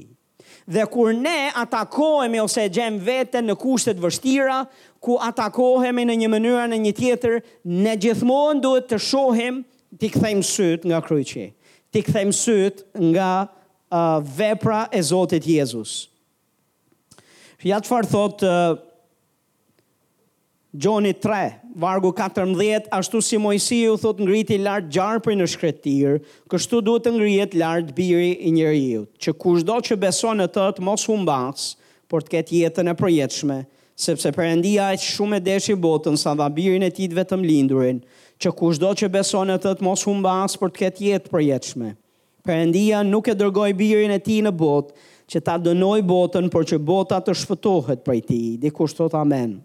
Dhe 0.70 0.86
kur 0.90 1.14
ne 1.14 1.52
atakohemi 1.56 2.40
ose 2.42 2.68
gjem 2.74 3.00
vete 3.02 3.42
në 3.42 3.56
kushtet 3.58 3.98
vështira, 4.02 4.64
ku 5.02 5.18
atakohemi 5.22 6.06
në 6.06 6.16
një 6.24 6.30
mënyrë 6.34 6.66
në 6.72 6.80
një 6.86 6.94
tjetër, 6.98 7.40
ne 7.66 7.96
gjithmonë 7.98 8.62
duhet 8.66 8.88
të 8.92 9.00
shohim 9.06 9.62
t'i 9.98 10.10
këthejmë 10.14 10.44
syt 10.46 10.86
nga 10.86 11.00
kryqi, 11.06 11.48
t'i 11.92 12.04
këthejmë 12.06 12.36
syt 12.38 12.84
nga 13.02 13.30
uh, 13.50 14.22
vepra 14.22 14.84
e 14.94 15.02
Zotit 15.02 15.48
Jezus. 15.50 16.10
Ja 17.66 17.82
që 17.82 17.90
farë 17.90 18.12
thotë, 18.14 18.50
uh, 18.50 18.86
Gjoni 20.78 21.14
3, 21.18 21.62
vargu 21.76 22.12
14, 22.12 22.88
ashtu 22.92 23.22
si 23.22 23.36
ju 23.82 23.96
thot 23.98 24.20
ngriti 24.22 24.56
lartë 24.62 25.20
për 25.26 25.34
në 25.40 25.46
shkretirë, 25.50 26.20
kështu 26.46 26.82
duhet 26.86 27.04
të 27.08 27.14
ngrijet 27.16 27.56
lartë 27.58 27.96
biri 27.98 28.30
i 28.46 28.52
njeriu, 28.54 29.02
që 29.18 29.34
kush 29.42 29.64
do 29.66 29.80
që 29.82 29.96
beson 29.98 30.38
në 30.38 30.46
të 30.54 30.68
të 30.78 30.84
mos 30.86 31.08
humbas, 31.10 31.72
por 32.08 32.22
të 32.22 32.30
ketë 32.36 32.54
jetën 32.60 32.88
e 32.88 32.94
përjetëshme, 33.02 33.58
sepse 33.98 34.30
endia 34.46 34.92
e 34.94 34.98
shumë 35.02 35.38
e 35.38 35.40
deshi 35.50 35.74
botën 35.74 36.16
sa 36.22 36.36
dha 36.38 36.46
birin 36.54 36.84
e 36.86 36.92
tit 36.94 37.12
vetëm 37.18 37.42
lindurin, 37.50 38.04
që 38.38 38.52
kush 38.62 38.78
do 38.78 38.94
që 38.94 39.10
beson 39.18 39.50
në 39.50 39.58
të 39.66 39.74
të 39.80 39.82
mos 39.90 40.06
humbas, 40.06 40.54
por 40.56 40.70
të 40.70 40.84
ketë 40.84 41.08
jetë 41.08 41.34
përjetëshme. 41.34 41.96
endia 42.46 43.02
nuk 43.04 43.28
e 43.28 43.34
dërgoj 43.42 43.74
birin 43.78 44.12
e 44.12 44.20
ti 44.20 44.38
në 44.42 44.52
botë, 44.62 44.94
që 45.32 45.42
ta 45.42 45.58
dënoj 45.58 46.02
botën, 46.06 46.50
por 46.54 46.64
që 46.70 46.78
bota 46.78 47.18
të 47.22 47.34
shfëtohet 47.42 48.06
për 48.06 48.22
ti, 48.30 48.42
dikush 48.62 48.94
të 48.94 49.10
amenë 49.24 49.58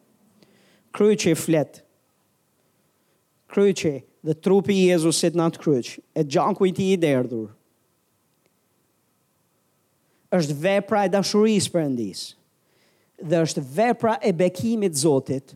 kryqi 0.94 1.36
flet. 1.36 1.82
Kryqi 3.50 3.94
dhe 4.26 4.34
trupi 4.46 4.76
i 4.78 4.86
Jezusit 4.92 5.34
në 5.36 5.48
atë 5.50 5.60
kryq, 5.64 5.90
e 6.14 6.24
gjanku 6.24 6.70
i 6.70 6.72
ti 6.78 6.92
i 6.92 6.96
derdhur. 7.02 7.50
është 10.34 10.54
vepra 10.58 11.04
e 11.04 11.08
dashurisë 11.14 11.70
për 11.70 11.80
endisë, 11.86 12.32
dhe 13.30 13.42
është 13.46 13.62
vepra 13.76 14.16
e 14.26 14.32
bekimit 14.34 14.96
Zotit 14.98 15.52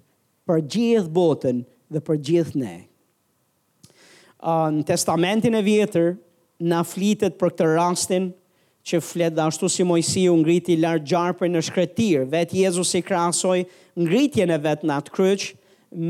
për 0.47 0.61
gjithë 0.73 1.11
botën 1.17 1.65
dhe 1.91 2.01
për 2.07 2.17
gjithë 2.29 2.55
ne. 2.63 2.77
Në 4.77 4.87
testamentin 4.87 5.59
e 5.59 5.63
vjetër, 5.67 6.13
në 6.71 6.79
flitet 6.93 7.35
për 7.43 7.51
këtë 7.51 7.73
rastin, 7.75 8.31
që 8.89 8.99
flet 9.05 9.35
dhe 9.37 9.45
ashtu 9.45 9.69
si 9.71 9.85
Mojsiu 9.85 10.35
ngriti 10.41 10.77
lartë 10.81 11.09
gjarë 11.13 11.37
për 11.43 11.51
në 11.53 11.63
shkretir, 11.69 12.23
vetë 12.33 12.61
Jezus 12.63 12.95
i 12.99 13.03
krasoj 13.05 13.59
ngritjen 14.01 14.53
e 14.55 14.59
vetë 14.65 14.89
në 14.89 14.97
atë 15.03 15.15
kryq, 15.19 15.47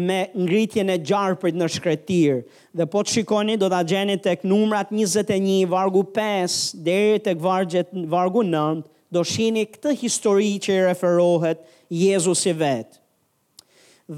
me 0.08 0.20
ngritjen 0.42 0.90
e 0.94 0.98
gjarë 1.08 1.36
për 1.42 1.54
në 1.60 1.68
shkretir. 1.74 2.40
Dhe 2.76 2.86
po 2.90 3.02
të 3.06 3.16
shikoni, 3.16 3.56
do 3.60 3.68
të 3.70 3.80
gjeni 3.92 4.16
të 4.22 4.36
numrat 4.50 4.90
21, 4.94 5.66
vargu 5.70 6.04
5, 6.14 6.56
deri 6.88 7.20
të 7.22 7.34
këvargjet 7.38 7.94
vargu 8.10 8.42
9, 8.46 8.82
do 9.14 9.22
shini 9.24 9.66
këtë 9.70 9.94
histori 10.00 10.50
që 10.64 10.74
i 10.78 10.82
referohet 10.90 11.62
Jezus 12.00 12.42
i 12.50 12.54
vetë. 12.60 12.98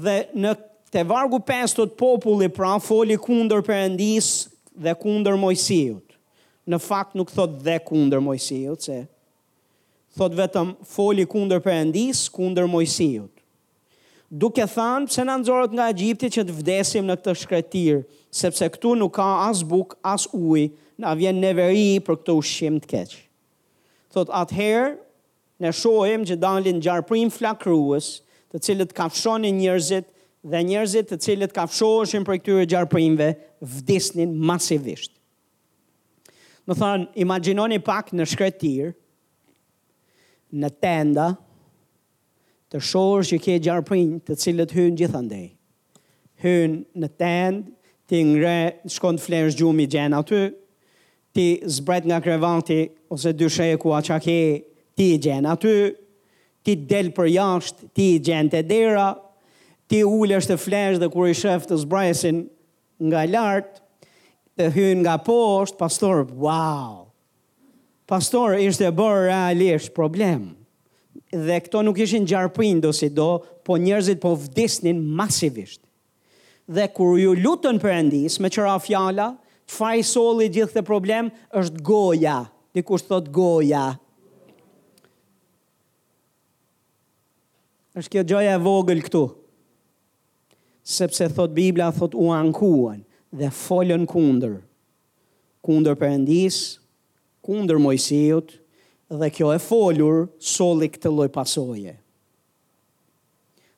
Dhe 0.05 0.17
në 0.39 0.55
të 0.91 1.05
vargu 1.07 1.39
5 1.47 1.77
të 1.77 1.85
të 1.89 1.99
populli 2.01 2.49
pra 2.51 2.73
foli 2.83 3.17
kundër 3.21 3.61
përëndis 3.69 4.33
dhe 4.81 4.93
kundër 4.99 5.37
mojësijut 5.39 6.10
në 6.71 6.79
fakt 6.79 7.15
nuk 7.19 7.31
thot 7.35 7.57
dhe 7.65 7.77
kunder 7.85 8.21
mojësijut, 8.23 8.85
se 8.85 9.01
thot 10.17 10.35
vetëm 10.35 10.73
foli 10.95 11.27
kunder 11.29 11.61
për 11.63 11.75
endis, 11.81 12.25
kunder 12.33 12.67
mojësijut. 12.71 13.29
Duke 14.31 14.63
thanë, 14.71 15.09
pse 15.11 15.25
në 15.25 15.27
nëndzorët 15.33 15.73
nga 15.75 15.89
Egjipti 15.91 16.29
që 16.37 16.45
të 16.47 16.53
vdesim 16.61 17.07
në 17.09 17.17
këtë 17.19 17.33
shkretir, 17.41 17.97
sepse 18.31 18.69
këtu 18.75 18.93
nuk 18.95 19.17
ka 19.17 19.25
as 19.49 19.59
buk, 19.67 19.97
as 20.07 20.29
uj, 20.37 20.69
në 21.01 21.09
avjen 21.11 21.39
neveri 21.43 21.99
për 22.05 22.19
këtë 22.21 22.37
ushqim 22.39 22.77
të 22.85 22.91
keq. 22.93 23.17
Thot 24.15 24.31
atëherë, 24.43 24.93
në 25.61 25.71
shohim 25.77 26.23
që 26.25 26.37
dalin 26.41 26.79
në 26.79 26.85
gjarëprim 26.87 27.31
flakruës, 27.31 28.13
të 28.51 28.61
cilët 28.67 28.95
ka 28.95 29.09
fshoni 29.13 29.51
njërzit, 29.59 30.07
dhe 30.51 30.63
njërzit 30.67 31.11
të 31.11 31.19
cilët 31.27 31.53
ka 31.55 31.67
për 31.69 32.25
këtyre 32.31 32.65
gjarëprimve, 32.71 33.33
vdesnin 33.75 34.31
masivisht 34.35 35.11
më 36.67 36.75
thonë, 36.81 37.05
imaginoni 37.23 37.79
pak 37.83 38.11
në 38.15 38.25
shkretir, 38.29 38.91
në 40.61 40.69
tenda, 40.83 41.29
të 42.71 42.81
shorë 42.87 43.27
që 43.31 43.39
ke 43.45 43.55
gjarë 43.65 44.01
të 44.27 44.37
cilët 44.41 44.75
hynë 44.75 44.97
gjithandej. 45.01 45.45
Hynë 46.43 47.01
në 47.03 47.09
tendë, 47.19 47.63
ti 48.11 48.21
ngre, 48.27 48.57
shkon 48.91 49.15
të 49.19 49.23
flerës 49.23 49.55
gjumi 49.57 49.85
gjenë 49.91 50.17
aty, 50.17 50.41
ti 51.31 51.45
zbret 51.71 52.05
nga 52.09 52.17
krevanti, 52.23 52.81
ose 53.11 53.31
dyshe 53.39 53.69
ku 53.79 53.87
kua 53.89 54.01
qa 54.03 54.17
ke, 54.19 54.37
ti 54.97 55.13
gjenë 55.23 55.51
aty, 55.53 55.75
ti 56.63 56.75
del 56.75 57.11
për 57.15 57.29
jashtë, 57.35 57.87
ti 57.95 58.07
gjenë 58.25 58.51
të 58.55 58.61
dera, 58.67 59.07
ti 59.87 60.01
ullë 60.03 60.39
është 60.41 60.53
të 60.57 60.63
flerës 60.65 60.99
dhe 60.99 61.09
kur 61.13 61.27
i 61.31 61.35
shëftë 61.39 61.71
të 61.71 61.79
zbresin 61.85 62.43
nga 63.07 63.23
lartë, 63.31 63.79
dhe 64.57 64.69
hyn 64.73 65.01
nga 65.03 65.17
poshtë, 65.21 65.77
pastor, 65.79 66.23
wow. 66.35 67.07
Pastor 68.09 68.57
ishte 68.59 68.89
bërë 68.91 69.23
realisht 69.29 69.93
problem. 69.95 70.55
Dhe 71.31 71.61
këto 71.63 71.83
nuk 71.85 71.99
ishin 72.03 72.25
gjarpin 72.27 72.81
do 72.83 72.91
si 72.95 73.07
do, 73.11 73.37
po 73.63 73.77
njerëzit 73.79 74.19
po 74.23 74.33
vdesnin 74.35 74.99
masivisht. 75.15 75.79
Dhe 76.67 76.89
kur 76.91 77.15
ju 77.19 77.33
lutën 77.37 77.79
për 77.79 77.93
endis, 78.01 78.35
me 78.43 78.51
qëra 78.51 78.75
fjala, 78.83 79.29
faj 79.71 80.03
soli 80.11 80.49
gjithë 80.51 80.79
të 80.79 80.83
problem, 80.87 81.29
është 81.55 81.83
goja. 81.87 82.41
Dikush 82.71 82.87
kushtë 83.01 83.11
thot 83.11 83.27
goja. 83.35 83.85
është 87.99 88.11
kjo 88.13 88.21
gjoja 88.23 88.51
e 88.55 88.59
vogël 88.63 89.01
këtu. 89.03 89.23
Sepse 90.87 91.25
thot 91.35 91.51
Biblia, 91.51 91.89
thot 91.91 92.13
u 92.15 92.29
ankuan 92.31 93.01
dhe 93.31 93.47
folën 93.47 94.03
kunder, 94.05 94.57
kunder 95.63 95.95
përëndis, 95.95 96.55
kunder 97.45 97.79
mojësijut, 97.79 98.57
dhe 99.11 99.29
kjo 99.35 99.51
e 99.55 99.59
folur 99.63 100.25
soli 100.37 100.89
këtë 100.91 101.11
loj 101.15 101.29
pasoje. 101.35 101.95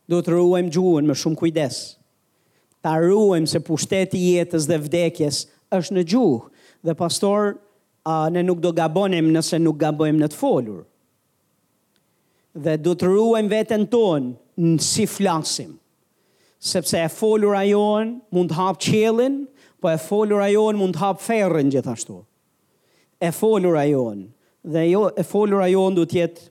Do 0.09 0.19
të 0.25 0.33
ruem 0.33 0.71
gjuën 0.73 1.05
me 1.07 1.13
shumë 1.15 1.39
kujdes, 1.39 1.77
ta 2.83 2.97
ruem 2.99 3.45
se 3.49 3.61
pushteti 3.63 4.19
jetës 4.33 4.65
dhe 4.67 4.81
vdekjes 4.87 5.43
është 5.77 5.95
në 5.99 6.03
gjuhë, 6.11 6.43
dhe 6.89 6.97
pastor, 6.99 7.53
a, 8.05 8.29
ne 8.33 8.41
nuk 8.43 8.59
do 8.59 8.73
gabonim 8.75 9.29
nëse 9.31 9.61
nuk 9.61 9.77
gabonim 9.79 10.17
në 10.19 10.31
të 10.33 10.39
folur. 10.41 10.81
Dhe 12.57 12.75
do 12.85 12.93
të 12.97 13.05
ruem 13.13 13.47
vetën 13.49 13.85
tonë 13.87 14.65
në 14.65 14.75
si 14.85 15.05
flasim 15.09 15.77
sepse 16.63 16.95
e 16.97 17.09
folur 17.11 17.55
ajoen 17.59 18.13
mund 18.31 18.51
të 18.51 18.55
hapë 18.55 18.85
qelin, 18.85 19.33
po 19.83 19.89
e 19.91 19.97
folur 19.99 20.39
ajoen 20.45 20.77
mund 20.79 20.95
të 20.95 21.01
hapë 21.03 21.23
ferën 21.25 21.71
gjithashtu. 21.73 22.21
E 23.23 23.31
folur 23.35 23.75
ajoen, 23.81 24.21
dhe 24.63 24.85
jo, 24.89 25.09
e 25.19 25.23
folur 25.27 25.63
ajoen 25.65 25.95
du 25.97 26.05
tjetë 26.07 26.45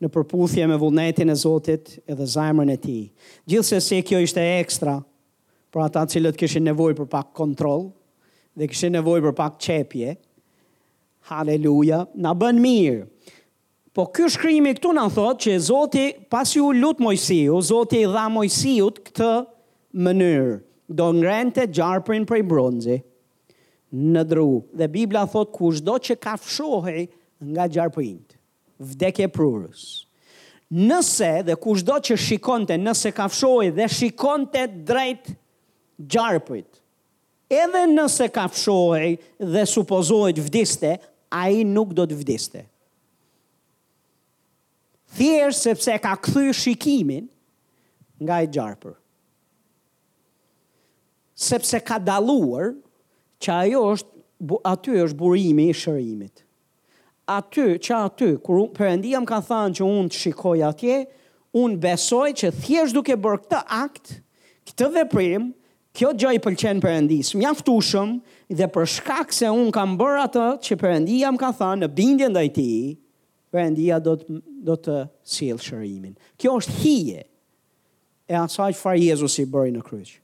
në 0.00 0.08
përputhje 0.14 0.64
me 0.70 0.76
vullnetin 0.80 1.28
e 1.32 1.36
Zotit 1.36 1.96
edhe 2.08 2.26
zajmërn 2.32 2.72
e 2.72 2.76
ti. 2.80 2.96
Gjithse 3.48 3.80
se 3.84 3.98
kjo 4.06 4.22
ishte 4.24 4.40
ekstra, 4.58 4.94
për 5.74 5.84
ata 5.84 6.06
cilët 6.08 6.36
kishin 6.40 6.64
nevoj 6.70 6.94
për 7.00 7.10
pak 7.12 7.34
kontrol, 7.36 7.90
dhe 8.56 8.70
kishin 8.72 8.94
nevoj 8.96 9.20
për 9.26 9.36
pak 9.42 9.58
qepje, 9.64 10.14
haleluja, 11.28 12.04
na 12.16 12.32
bën 12.32 12.56
mirë. 12.62 13.02
Po 13.92 14.06
ky 14.16 14.30
shkrimi 14.32 14.72
këtu 14.78 14.92
na 14.96 15.08
thot 15.12 15.42
që 15.44 15.58
Zoti 15.68 16.06
pasi 16.32 16.60
u 16.64 16.70
lut 16.72 17.02
mojësiju, 17.04 17.60
Zoti 17.72 18.00
i 18.04 18.08
dha 18.14 18.28
Mojsiut 18.32 19.02
këtë 19.10 19.32
mënyrë 20.06 20.58
do 20.98 21.06
ngrente 21.18 21.66
gjarprin 21.74 22.26
prej 22.28 22.42
bronzi 22.48 22.98
në 23.92 24.22
dru. 24.30 24.48
Dhe 24.76 24.88
Biblia 24.92 25.26
thot 25.30 25.50
kush 25.56 25.82
do 25.84 25.98
që 26.02 26.18
ka 26.22 26.36
fshohi 26.40 27.08
nga 27.54 27.66
të, 27.70 28.06
vdekje 28.82 29.28
prurës. 29.34 29.82
Nëse 30.74 31.30
dhe 31.48 31.54
kush 31.60 31.84
do 31.86 31.96
që 32.08 32.16
shikonte 32.18 32.76
nëse 32.78 33.12
ka 33.16 33.28
fshohi 33.32 33.70
dhe 33.78 33.86
shikonte 33.88 34.64
drejt 34.88 35.30
gjarëpërit, 36.02 36.80
edhe 37.62 37.84
nëse 37.94 38.26
ka 38.34 38.46
fshohi 38.52 39.14
dhe 39.54 39.62
supozohet 39.66 40.38
vdiste, 40.48 40.96
a 41.28 41.42
i 41.52 41.64
nuk 41.68 41.90
do 41.96 42.06
të 42.08 42.16
vdiste. 42.22 42.60
Thjerë 45.18 45.56
sepse 45.56 45.94
ka 46.02 46.14
këthy 46.24 46.52
shikimin 46.56 47.26
nga 48.22 48.38
i 48.44 48.48
gjarpër 48.52 48.94
sepse 51.38 51.78
ka 51.86 51.98
daluar 52.02 52.72
që 53.42 53.54
ajo 53.62 53.82
është, 53.94 54.12
aty 54.70 54.96
është 55.06 55.18
burimi 55.20 55.68
i 55.70 55.76
shërimit. 55.78 56.42
Aty, 57.30 57.76
që 57.84 57.94
aty, 58.08 58.30
kër 58.42 58.64
përëndia 58.74 59.20
më 59.22 59.28
ka 59.30 59.38
thanë 59.46 59.78
që 59.78 59.86
unë 59.86 60.12
të 60.14 60.22
shikoj 60.24 60.58
atje, 60.72 60.96
unë 61.62 61.78
besoj 61.84 62.28
që 62.40 62.50
thjesht 62.64 62.96
duke 62.96 63.14
bërë 63.22 63.42
këtë 63.44 63.62
akt, 63.84 64.16
këtë 64.72 64.90
dhe 64.98 65.06
primë, 65.14 65.54
Kjo 65.98 66.12
gjë 66.14 66.30
i 66.36 66.38
pëlqen 66.44 66.78
Perëndis. 66.78 67.32
mjaftushëm, 67.34 68.10
dhe 68.54 68.66
për 68.70 68.84
shkak 68.86 69.32
se 69.34 69.48
un 69.50 69.70
kam 69.74 69.96
bër 69.98 70.18
atë 70.28 70.42
që 70.62 70.76
Perëndia 70.78 71.30
më 71.34 71.38
ka 71.40 71.48
thënë 71.58 71.82
në 71.82 71.88
bindje 71.96 72.28
ndaj 72.30 72.46
ti, 72.54 72.66
Perëndia 73.50 73.96
do 74.04 74.12
të 74.20 74.36
do 74.68 74.76
të 74.78 74.98
sjell 75.34 75.58
shërimin. 75.64 76.12
Kjo 76.38 76.54
është 76.60 76.72
hije 76.84 77.24
e 78.30 78.34
asaj 78.38 78.72
që 78.78 78.94
Jezusi 79.00 79.46
bëri 79.50 79.74
në 79.74 79.82
krye. 79.88 80.20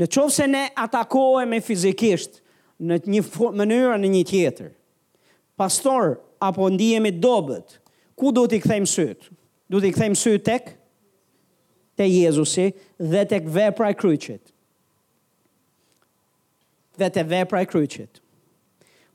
Në 0.00 0.06
qovë 0.12 0.32
se 0.36 0.46
ne 0.50 0.64
atakojme 0.76 1.60
fizikisht 1.64 2.40
në 2.84 2.98
një 3.08 3.22
mënyrë 3.60 3.96
në 4.02 4.10
një 4.14 4.24
tjetër, 4.28 4.72
pastor 5.60 6.16
apo 6.44 6.66
ndihemi 6.74 7.14
dobet, 7.16 7.78
ku 8.20 8.32
do 8.36 8.42
t'i 8.48 8.58
kthejmë 8.60 8.90
sytë? 8.92 9.30
Do 9.72 9.80
t'i 9.82 9.90
kthejmë 9.94 10.18
sytë 10.20 10.44
tek? 10.50 10.68
Te 11.96 12.04
Jezusi 12.06 12.68
dhe 13.00 13.22
tek 13.30 13.48
vepra 13.54 13.88
e 13.92 13.96
kryqit. 13.98 14.52
Dhe 17.00 17.08
te 17.12 17.24
vepra 17.28 17.62
e 17.64 17.68
kryqit. 17.68 18.20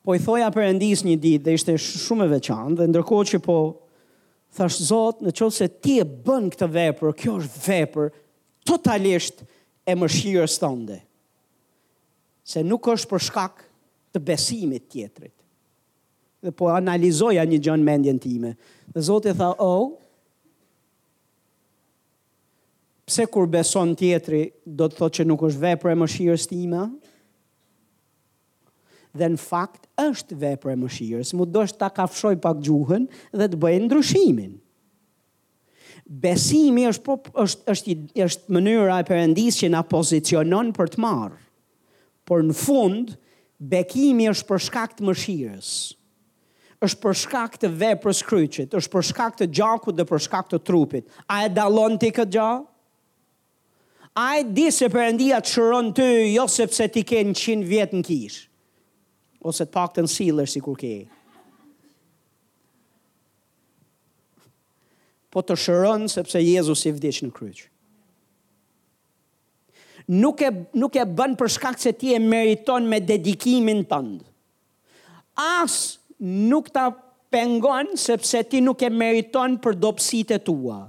Po 0.01 0.15
i 0.17 0.21
thoja 0.21 0.49
për 0.53 0.65
endis 0.71 1.03
një 1.05 1.19
ditë 1.21 1.45
dhe 1.45 1.55
ishte 1.59 1.75
shumë 1.81 2.25
e 2.25 2.31
veçanë 2.39 2.77
dhe 2.79 2.89
ndërkohë 2.89 3.27
që 3.33 3.39
po 3.45 3.59
thash 4.57 4.81
Zot, 4.89 5.21
në 5.21 5.35
qovë 5.37 5.53
se 5.59 5.69
ti 5.85 5.99
e 6.01 6.05
bën 6.25 6.49
këtë 6.55 6.67
vepër, 6.73 7.13
kjo 7.21 7.37
është 7.43 7.61
vepër 7.69 8.09
totalisht 8.67 9.43
e 9.85 9.95
mëshirës 9.97 10.57
tënde. 10.61 10.99
Se 12.45 12.63
nuk 12.65 12.85
është 12.93 13.09
për 13.11 13.23
shkak 13.29 13.63
të 14.13 14.21
besimit 14.27 14.87
tjetrit. 14.91 15.33
Dhe 16.41 16.53
po 16.57 16.71
analizoja 16.73 17.43
një 17.45 17.59
gjënë 17.67 17.85
mendjen 17.85 18.19
time. 18.21 18.55
Dhe 18.93 19.03
Zotë 19.05 19.31
e 19.31 19.35
tha, 19.37 19.51
o, 19.51 19.57
oh, 19.61 19.99
pse 23.05 23.27
kur 23.29 23.49
beson 23.51 23.93
tjetri, 23.99 24.47
do 24.65 24.87
të 24.89 24.97
thotë 24.97 25.19
që 25.21 25.27
nuk 25.29 25.45
është 25.49 25.63
vepre 25.67 25.93
mëshirës 26.01 26.47
time? 26.49 26.87
Dhe 29.17 29.27
në 29.33 29.39
fakt 29.43 29.85
është 30.01 30.37
vepre 30.41 30.73
mëshirës. 30.81 31.33
Mu 31.37 31.45
do 31.45 31.63
është 31.67 31.81
ta 31.81 31.89
kafshoj 32.01 32.35
pak 32.41 32.61
gjuhën 32.63 33.07
dhe 33.37 33.49
të 33.53 33.59
bëjë 33.61 33.83
ndryshimin 33.85 34.60
besimi 36.11 36.83
është 36.89 37.15
është 37.39 37.71
është 37.71 37.93
është 38.25 38.53
mënyra 38.55 38.97
e 39.01 39.05
Perëndis 39.07 39.61
që 39.61 39.69
na 39.71 39.81
pozicionon 39.87 40.73
për 40.75 40.89
të 40.95 40.99
marrë. 41.03 41.37
Por 42.27 42.43
në 42.43 42.55
fund 42.59 43.13
bekimi 43.57 44.27
është 44.31 44.47
për 44.51 44.63
shkak 44.67 44.97
të 44.99 45.07
mëshirës. 45.09 45.71
është 46.81 46.97
për 47.03 47.13
shkak 47.19 47.57
të 47.61 47.69
veprës 47.77 48.23
kryqit, 48.25 48.71
është 48.73 48.89
për 48.89 49.03
shkak 49.05 49.35
të 49.37 49.45
gjakut 49.53 49.93
dhe 49.93 50.01
për 50.09 50.21
shkak 50.25 50.47
të 50.49 50.57
trupit. 50.65 51.05
A 51.29 51.43
e 51.45 51.49
dalon 51.53 51.93
ti 52.01 52.09
këtë 52.09 52.33
gjakë? 52.33 52.65
A 54.17 54.23
e 54.39 54.43
di 54.57 54.65
se 54.73 54.89
përëndia 54.89 55.37
të 55.45 55.51
shëron 55.53 55.91
të 55.93 56.07
jo 56.33 56.47
sepse 56.49 56.87
ti 56.89 57.03
ke 57.05 57.21
100 57.29 57.61
vjet 57.69 57.93
në 57.93 58.01
kishë, 58.07 58.41
ose 59.45 59.61
të 59.65 59.73
pak 59.77 59.93
të 59.93 60.07
nësilër 60.07 60.49
si 60.49 60.59
kur 60.65 60.73
kejë. 60.81 61.05
po 65.31 65.41
të 65.47 65.55
shëron 65.57 66.07
sepse 66.11 66.39
Jezus 66.43 66.83
i 66.85 66.91
vdish 66.93 67.21
në 67.23 67.29
kryq. 67.35 67.61
Nuk 70.11 70.41
e, 70.43 70.49
nuk 70.81 70.97
e 70.99 71.05
bën 71.15 71.37
për 71.39 71.51
shkak 71.55 71.77
se 71.79 71.93
ti 71.95 72.11
e 72.11 72.19
meriton 72.19 72.87
me 72.89 72.99
dedikimin 72.99 73.83
të 73.87 73.99
ndë. 74.07 74.25
Asë 75.39 75.99
nuk 76.51 76.67
ta 76.75 76.89
pengon 77.31 77.93
sepse 77.97 78.41
ti 78.51 78.59
nuk 78.61 78.83
e 78.83 78.89
meriton 78.91 79.55
për 79.63 79.77
dopsit 79.79 80.33
e 80.35 80.41
tua. 80.43 80.81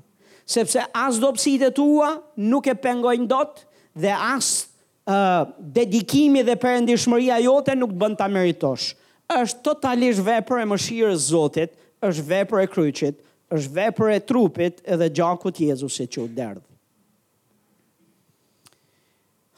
Sepse 0.53 0.89
asë 0.91 1.23
dopsit 1.23 1.63
e 1.69 1.71
tua 1.77 2.17
nuk 2.43 2.67
e 2.67 2.75
pengon 2.83 3.29
dot 3.31 3.63
dhe 3.95 4.11
asë 4.11 4.67
uh, 5.07 5.47
dedikimi 5.77 6.43
dhe 6.45 6.59
përëndishmëria 6.61 7.39
jote 7.47 7.77
nuk 7.79 7.95
të 7.95 8.03
bën 8.03 8.19
të 8.19 8.29
meritosh. 8.35 8.89
Êshtë 9.33 9.63
totalisht 9.69 10.25
vepër 10.27 10.65
e 10.65 10.71
mëshirës 10.73 11.29
zotit, 11.31 11.71
është 12.05 12.25
vepër 12.33 12.65
e 12.65 12.69
kryqit, 12.73 13.21
është 13.53 13.73
vepër 13.77 14.11
e 14.17 14.21
trupit 14.25 14.79
edhe 14.95 15.09
gjakut 15.15 15.61
Jezusit 15.61 16.13
që 16.15 16.23
u 16.25 16.29
derdh. 16.39 16.63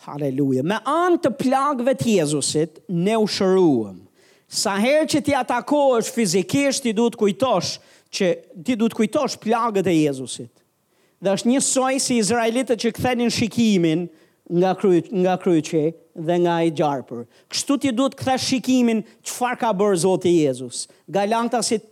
Haleluja. 0.05 0.64
Me 0.68 0.76
anë 0.90 1.20
të 1.24 1.30
plagëve 1.40 1.95
të 1.97 2.09
Jezusit 2.18 2.82
ne 2.92 3.14
u 3.16 3.28
shëruam. 3.30 4.03
Sa 4.55 4.74
herë 4.82 5.07
që 5.14 5.22
ti 5.26 5.32
atakosh 5.38 6.11
fizikisht, 6.12 6.82
ti 6.84 6.92
duhet 6.95 7.16
kujtosh 7.18 7.78
që 8.14 8.28
ti 8.66 8.76
duhet 8.78 8.95
kujtosh 8.99 9.38
plagët 9.42 9.88
e 9.90 9.97
Jezusit. 10.03 10.51
Dhe 11.24 11.32
është 11.38 11.53
një 11.55 11.62
soj 11.64 11.97
si 12.05 12.18
izraelitët 12.20 12.82
që 12.84 12.92
kthenin 12.99 13.32
shikimin 13.32 14.05
nga 14.61 14.74
kryq 14.76 15.09
nga 15.24 15.38
kryqi 15.40 15.86
dhe 16.28 16.34
nga 16.45 16.59
i 16.66 16.70
gjarpur. 16.76 17.22
Kështu 17.49 17.78
ti 17.80 17.95
duhet 17.97 18.12
të 18.12 18.20
kthesh 18.20 18.51
shikimin 18.53 19.01
çfarë 19.24 19.61
ka 19.62 19.70
bërë 19.80 20.03
Zoti 20.05 20.34
Jezusi. 20.42 20.84
Galantasit 21.16 21.88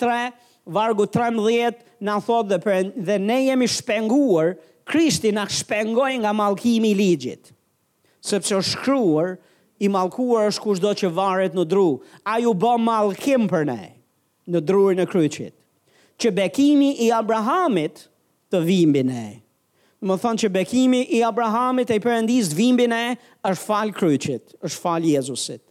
vargu 0.66 1.06
13 1.06 1.76
na 2.02 2.18
thot 2.20 2.48
dhe 2.50 2.58
për 2.62 2.90
dhe 3.08 3.16
ne 3.18 3.38
jemi 3.46 3.68
shpenguar, 3.68 4.56
Krishti 4.86 5.30
na 5.32 5.44
shpengoi 5.46 6.18
nga 6.20 6.32
mallkimi 6.34 6.90
i 6.90 6.94
ligjit. 6.98 7.52
Sepse 8.20 8.56
është 8.56 8.72
shkruar 8.76 9.36
i 9.82 9.86
mallkuar 9.90 10.48
është 10.50 10.62
kushdo 10.64 10.90
që 10.98 11.10
varet 11.14 11.54
në 11.54 11.64
dru. 11.70 11.86
Ai 12.26 12.42
u 12.46 12.50
bë 12.54 12.72
mallkim 12.82 13.46
për 13.50 13.62
ne 13.68 13.82
në 14.50 14.60
drurin 14.66 14.98
e 15.02 15.06
kryqit. 15.06 15.54
Që 16.18 16.32
bekimi 16.34 16.90
i 17.06 17.12
Abrahamit 17.14 18.02
të 18.50 18.60
vimbi 18.66 19.02
ne. 19.06 19.24
Më 20.02 20.18
thonë 20.22 20.42
që 20.44 20.50
bekimi 20.58 21.00
i 21.14 21.22
Abrahamit 21.22 21.90
e 21.94 22.00
i 22.00 22.02
përëndis 22.02 22.50
të 22.50 22.58
vimbi 22.58 22.88
ne 22.90 23.04
është 23.46 23.62
falë 23.68 23.94
kryqit, 24.00 24.58
është 24.66 24.82
falë 24.82 25.14
Jezusit. 25.14 25.62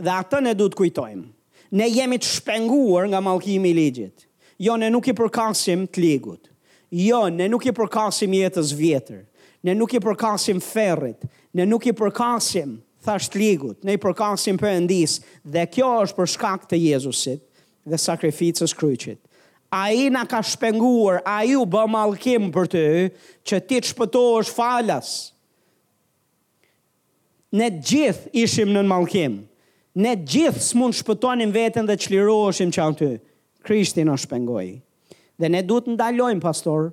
Dhe 0.00 0.16
atë 0.24 0.40
ne 0.48 0.56
du 0.56 0.72
të 0.72 0.80
kujtojmë 0.80 1.26
ne 1.74 1.88
jemi 1.90 2.20
të 2.22 2.30
shpenguar 2.36 3.08
nga 3.10 3.20
malkimi 3.24 3.72
i 3.72 3.76
ligjit. 3.76 4.28
Jo, 4.62 4.76
ne 4.78 4.90
nuk 4.94 5.08
i 5.10 5.14
përkasim 5.18 5.86
të 5.90 6.02
ligut. 6.04 6.44
Jo, 6.94 7.24
ne 7.34 7.48
nuk 7.50 7.64
i 7.66 7.72
përkasim 7.74 8.34
jetës 8.36 8.70
vjetër. 8.78 9.24
Ne 9.66 9.74
nuk 9.74 9.94
i 9.96 10.00
përkasim 10.04 10.60
ferrit. 10.62 11.24
Ne 11.56 11.66
nuk 11.66 11.88
i 11.90 11.94
përkasim 11.98 12.76
thasht 13.04 13.34
ligut. 13.34 13.80
Ne 13.84 13.96
i 13.96 14.00
përkasim 14.00 14.58
përëndis. 14.60 15.18
Dhe 15.42 15.66
kjo 15.74 15.90
është 16.04 16.18
për 16.20 16.30
shkak 16.36 16.68
të 16.70 16.78
Jezusit 16.82 17.42
dhe 17.90 17.98
sakrificës 18.00 18.72
kryqit. 18.78 19.18
A 19.74 19.88
i 19.92 20.06
nga 20.06 20.22
ka 20.30 20.38
shpenguar, 20.46 21.18
a 21.26 21.40
ju 21.50 21.64
bë 21.68 21.82
malkim 21.90 22.46
për 22.54 22.68
të, 22.72 22.84
që 23.44 23.58
ti 23.68 23.80
të 23.82 23.90
shpëto 23.90 24.22
është 24.40 24.54
falas. 24.56 25.10
Ne 27.58 27.68
gjithë 27.74 28.30
ishim 28.46 28.70
në 28.70 28.86
malkim. 28.86 28.86
Në 28.86 28.92
malkim 28.94 29.36
ne 29.94 30.14
gjithë 30.16 30.74
mund 30.78 30.96
shpëtonim 30.98 31.52
veten 31.54 31.86
dhe 31.86 31.96
çliroheshim 32.02 32.72
që 32.74 32.86
të 32.98 33.10
Krishti 33.64 34.04
na 34.04 34.16
shpengoi. 34.18 34.80
Dhe 35.40 35.48
ne 35.48 35.62
duhet 35.66 35.86
të 35.88 35.94
ndalojmë 35.94 36.42
pastor 36.42 36.90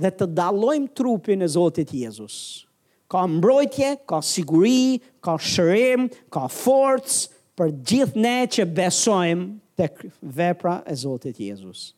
dhe 0.00 0.10
të 0.10 0.26
dalojmë 0.36 0.90
trupin 0.98 1.42
e 1.44 1.48
Zotit 1.48 1.92
Jezus. 1.94 2.66
Ka 3.10 3.24
mbrojtje, 3.26 3.92
ka 4.08 4.20
siguri, 4.24 5.00
ka 5.24 5.36
shërim, 5.42 6.08
ka 6.32 6.44
forcë 6.52 7.28
për 7.58 7.72
gjithë 7.90 8.22
ne 8.24 8.36
që 8.54 8.66
besojmë 8.74 9.48
të 9.78 9.90
vepra 10.36 10.78
e 10.92 10.96
Zotit 11.02 11.40
Jezus. 11.42 11.92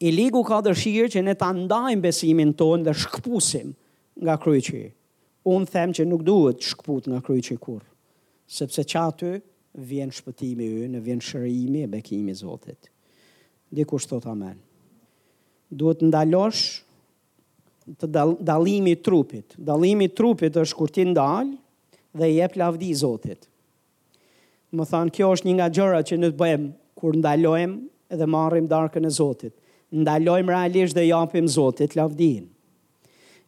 I 0.00 0.10
ligu 0.16 0.40
ka 0.48 0.60
dërshirë 0.64 1.10
që 1.14 1.22
ne 1.26 1.34
të 1.36 1.50
ndajmë 1.64 2.02
besimin 2.04 2.54
tonë 2.56 2.86
dhe 2.88 2.96
shkëpusim 3.02 3.70
nga 4.24 4.36
kryqëri. 4.40 4.88
Unë 5.50 5.70
them 5.72 5.94
që 5.96 6.06
nuk 6.08 6.22
duhet 6.26 6.64
shkëput 6.72 7.08
nga 7.12 7.20
kryqëri 7.24 7.60
kurë 7.60 7.89
sepse 8.50 8.82
që 8.82 8.98
aty 8.98 9.28
vjen 9.86 10.10
shpëtimi 10.16 10.66
ju, 10.66 10.86
në 10.90 11.00
vjen 11.04 11.20
shërimi 11.22 11.84
e 11.86 11.90
bekimi 11.92 12.32
Zotit. 12.34 12.88
Dikush 13.70 14.08
thot 14.10 14.26
amen. 14.30 14.56
Duhet 15.70 16.00
ndalosh 16.02 16.64
të 18.00 18.08
dal, 18.10 18.34
dalimi 18.50 18.96
trupit. 19.06 19.54
Dalimi 19.56 20.10
trupit 20.18 20.58
është 20.58 20.78
kur 20.80 20.90
ti 20.96 21.04
ndalë 21.12 21.54
dhe 22.18 22.32
jep 22.32 22.58
lavdi 22.58 22.90
Zotit. 22.98 23.46
Më 24.74 24.86
thanë, 24.90 25.14
kjo 25.14 25.30
është 25.36 25.48
një 25.48 25.54
nga 25.60 25.70
gjëra 25.76 26.02
që 26.10 26.18
në 26.18 26.30
të 26.32 26.38
bëjmë 26.42 26.70
kur 27.00 27.16
ndalojmë 27.22 28.18
dhe 28.18 28.26
marrim 28.30 28.66
darkën 28.70 29.06
e 29.08 29.14
Zotit. 29.20 29.54
Ndalojmë 29.94 30.52
realisht 30.56 30.98
dhe 30.98 31.06
japim 31.06 31.46
Zotit 31.54 31.94
lavdinë. 31.98 32.48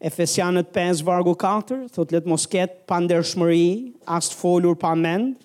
Efesianët 0.02 0.72
5, 0.74 1.04
vargu 1.06 1.36
4, 1.38 1.84
thot 1.94 2.10
letë 2.10 2.26
mos 2.26 2.42
ketë 2.50 2.80
pandershmëri, 2.90 3.92
as 4.10 4.32
të 4.32 4.38
folur 4.40 4.74
pa 4.74 4.96
mend, 4.98 5.36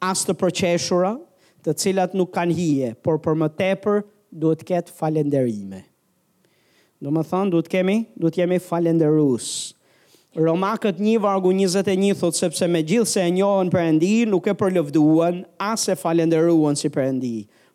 as 0.00 0.22
të 0.24 0.32
përqeshura, 0.40 1.10
të 1.60 1.74
cilat 1.82 2.14
nuk 2.16 2.30
kanë 2.32 2.56
hije, 2.56 2.92
por 3.04 3.20
për 3.20 3.36
më 3.42 3.48
tepër 3.58 4.00
duhet 4.40 4.62
ketë 4.70 4.94
falenderime. 4.96 5.82
Do 6.96 7.12
më 7.12 7.26
thonë, 7.28 7.52
duhet 7.52 7.68
kemi, 7.68 7.98
duhet 8.16 8.38
jemi 8.40 8.56
falenderus. 8.64 9.50
Romakët 10.36 10.96
1, 11.00 11.18
vargu 11.20 11.52
21, 11.52 12.14
thot 12.22 12.40
sepse 12.40 12.64
me 12.72 12.80
gjithë 12.88 13.10
se 13.12 13.20
e 13.28 13.34
njohën 13.36 13.68
për 13.74 13.82
endi, 13.84 14.14
nuk 14.32 14.48
e 14.52 14.56
përlëvduan, 14.60 15.42
as 15.64 15.90
e 15.92 15.96
falenderuan 16.00 16.76
si 16.76 16.88
për 16.92 17.04
endi. 17.10 17.34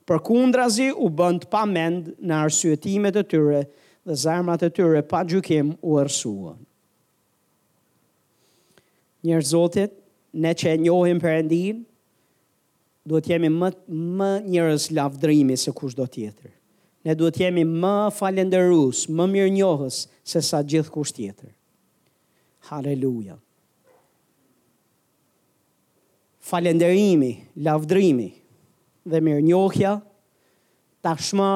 Për 0.09 0.25
kundrazi 0.25 0.89
u 0.89 1.05
bënd 1.21 1.45
pa 1.53 1.67
mend 1.69 2.15
në 2.17 2.39
arsyetimet 2.47 3.21
e 3.21 3.27
tyre, 3.29 3.61
të 3.69 3.80
dhe 4.11 4.17
zarmat 4.25 4.61
e 4.67 4.69
tyre 4.75 5.01
pa 5.07 5.21
gjykim 5.23 5.73
u 5.81 5.95
arsuan. 6.03 6.59
Njerë 9.23 9.47
zotit, 9.53 9.91
ne 10.41 10.51
që 10.57 10.67
e 10.75 10.79
njohim 10.83 11.19
për 11.21 11.37
endin, 11.43 11.83
duhet 13.07 13.29
jemi 13.29 13.51
më, 13.53 13.69
më 14.17 14.29
njërës 14.49 14.87
lavdrimi 14.97 15.55
se 15.61 15.71
kush 15.77 15.95
do 15.97 16.07
tjetër. 16.07 16.51
Ne 17.05 17.15
duhet 17.17 17.39
jemi 17.43 17.63
më 17.81 17.95
falenderus, 18.17 19.05
më 19.09 19.25
mirë 19.33 19.53
njohës 19.59 20.01
se 20.33 20.41
sa 20.49 20.61
gjithë 20.63 20.93
kush 20.93 21.13
tjetër. 21.17 21.51
Haleluja. 22.69 23.37
Falenderimi, 26.51 27.31
lavdrimi 27.65 28.31
dhe 29.07 29.19
mirë 29.23 29.43
njohja, 29.49 29.95
tashma 31.05 31.51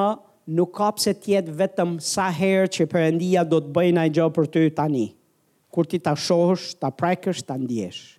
nuk 0.46 0.74
ka 0.78 0.88
pse 0.94 1.12
të 1.18 1.30
jetë 1.34 1.54
vetëm 1.58 1.96
sa 2.02 2.28
herë 2.32 2.70
që 2.74 2.86
Perëndia 2.90 3.42
do 3.44 3.58
të 3.60 3.72
bëjë 3.74 3.94
ndaj 3.96 4.10
gjop 4.18 4.36
për 4.38 4.46
ty 4.54 4.62
tani. 4.70 5.06
Kur 5.74 5.84
ti 5.86 5.98
ta 6.00 6.14
shohësh, 6.16 6.70
ta 6.80 6.88
prekësh, 6.94 7.42
ta 7.46 7.56
ndjesh. 7.60 8.16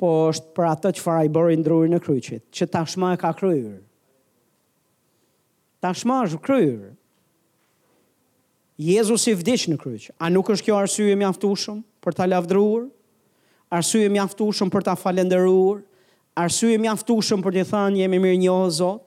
Po 0.00 0.08
është 0.32 0.54
për 0.56 0.68
atë 0.72 0.94
që 0.96 1.04
farai 1.04 1.28
bëri 1.30 1.58
ndruri 1.60 1.92
në 1.92 2.00
kryqit, 2.02 2.42
që 2.50 2.68
tashmë 2.74 3.12
e 3.14 3.20
ka 3.20 3.30
kryer. 3.38 3.76
Tashmë 5.84 6.16
është 6.24 6.40
kryer. 6.42 6.88
Jezusi 8.82 9.30
i 9.30 9.36
vdesh 9.38 9.68
në 9.70 9.76
kryq. 9.78 10.08
A 10.18 10.32
nuk 10.32 10.48
është 10.50 10.66
kjo 10.66 10.80
arsye 10.80 11.14
mjaftueshëm 11.20 11.82
për 12.02 12.16
ta 12.18 12.26
lavdëruar? 12.26 12.88
Arsye 13.72 14.08
mjaftueshëm 14.12 14.72
për 14.74 14.86
ta 14.88 14.96
falendëruar? 14.98 15.84
Arsye 16.40 16.80
mjaftueshëm 16.80 17.44
për 17.44 17.60
të 17.60 17.66
thënë 17.68 17.98
jemi 18.02 18.22
mirënjohës 18.24 18.78
Zot? 18.80 19.04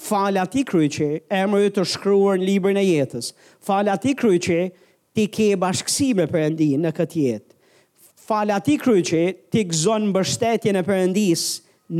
falë 0.00 0.40
ati 0.42 0.62
kryqe, 0.66 1.06
emrë 1.28 1.68
të 1.76 1.84
shkruar 1.92 2.40
në 2.40 2.46
librën 2.48 2.78
e 2.80 2.84
jetës, 2.88 3.32
falë 3.66 3.92
ati 3.98 4.14
kryqe, 4.18 4.60
ti 5.14 5.26
ke 5.28 5.50
bashkësi 5.60 6.12
me 6.16 6.24
përëndi 6.30 6.70
në 6.80 6.92
këtë 6.96 7.24
jetë. 7.24 7.56
Falë 8.30 8.54
ati 8.56 8.76
kryqe, 8.78 9.22
ti 9.52 9.62
gëzon 9.68 10.08
mbështetje 10.12 10.72
në 10.76 10.84
përëndis 10.88 11.42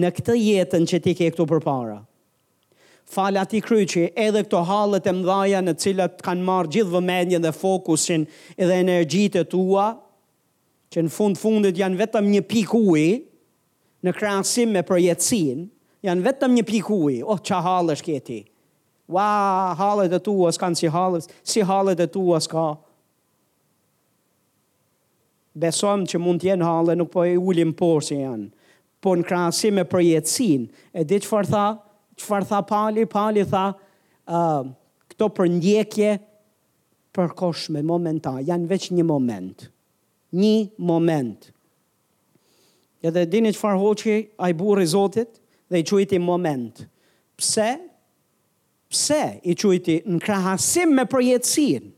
në 0.01 0.13
këtë 0.17 0.37
jetën 0.39 0.87
që 0.91 1.01
ti 1.05 1.15
ke 1.19 1.29
këtu 1.35 1.47
për 1.51 1.63
para. 1.65 1.99
Falë 3.11 3.43
ati 3.43 3.61
kryqe, 3.67 4.07
edhe 4.23 4.45
këto 4.47 4.63
halët 4.69 5.09
e 5.11 5.15
mdhaja 5.19 5.61
në 5.67 5.75
cilat 5.83 6.23
kanë 6.25 6.47
marë 6.47 6.71
gjithë 6.77 6.95
vëmenje 6.97 7.43
dhe 7.43 7.53
fokusin 7.59 8.25
edhe 8.57 8.79
energjit 8.85 9.37
e 9.43 9.45
tua, 9.51 9.89
që 10.95 11.05
në 11.07 11.13
fund 11.15 11.39
fundit 11.43 11.79
janë 11.83 11.99
vetëm 12.05 12.31
një 12.37 12.45
pikui 12.55 13.09
në 14.07 14.15
krasim 14.17 14.73
me 14.75 14.87
përjetësinë, 14.87 15.67
janë 16.07 16.25
vetëm 16.25 16.55
një 16.57 16.65
pikë 16.71 16.95
uji. 16.97 17.19
Oh, 17.25 17.39
ç'a 17.45 17.59
hallësh 17.65 18.03
ke 18.05 18.21
ti? 18.25 18.39
Wa, 19.11 19.27
wow, 19.27 19.73
hallë 19.79 20.07
as 20.17 20.23
tua 20.23 20.53
s'kan 20.55 20.77
si 20.79 20.87
hallës, 20.95 21.27
si 21.43 21.65
hallë 21.67 21.97
të 21.99 22.07
tua 22.15 22.39
s'ka. 22.41 22.69
Besojmë 25.61 26.07
që 26.13 26.21
mund 26.23 26.41
të 26.41 26.53
jenë 26.53 26.65
hallë, 26.69 26.95
nuk 27.01 27.11
po 27.11 27.25
i 27.27 27.35
ulim 27.37 27.73
por 27.81 28.05
si 28.07 28.21
janë. 28.21 28.49
por 29.01 29.17
në 29.17 29.25
krahasim 29.25 29.73
me 29.79 29.83
projetsin, 29.89 30.67
e 30.93 31.01
di 31.09 31.17
çfarë 31.25 31.49
tha? 31.49 31.63
Çfarë 32.21 32.47
tha 32.51 32.59
Pali? 32.69 33.07
Pali 33.09 33.47
tha, 33.49 33.63
ë, 34.29 34.39
uh, 34.39 34.67
këto 35.09 35.29
për 35.39 35.47
ndjekje 35.57 36.11
për 37.17 37.33
momenta, 37.89 38.33
janë 38.45 38.69
veç 38.69 38.91
një 38.93 39.03
moment. 39.09 39.71
Një 40.33 40.71
moment. 40.77 41.49
Ja 43.03 43.11
dhe 43.11 43.25
dini 43.33 43.55
që 43.55 43.59
farë 43.63 43.81
hoqë, 43.87 44.19
a 44.37 44.51
i 44.53 44.53
burë 44.53 44.83
i 44.83 44.87
Zotit, 44.87 45.40
dhe 45.71 45.79
i 45.83 45.87
quajti 45.87 46.19
moment. 46.19 46.83
Pse? 47.39 47.71
Pse 48.91 49.23
i 49.47 49.55
quajti 49.55 50.01
në 50.07 50.19
krahasim 50.25 50.95
me 50.99 51.07
projetësin? 51.09 51.93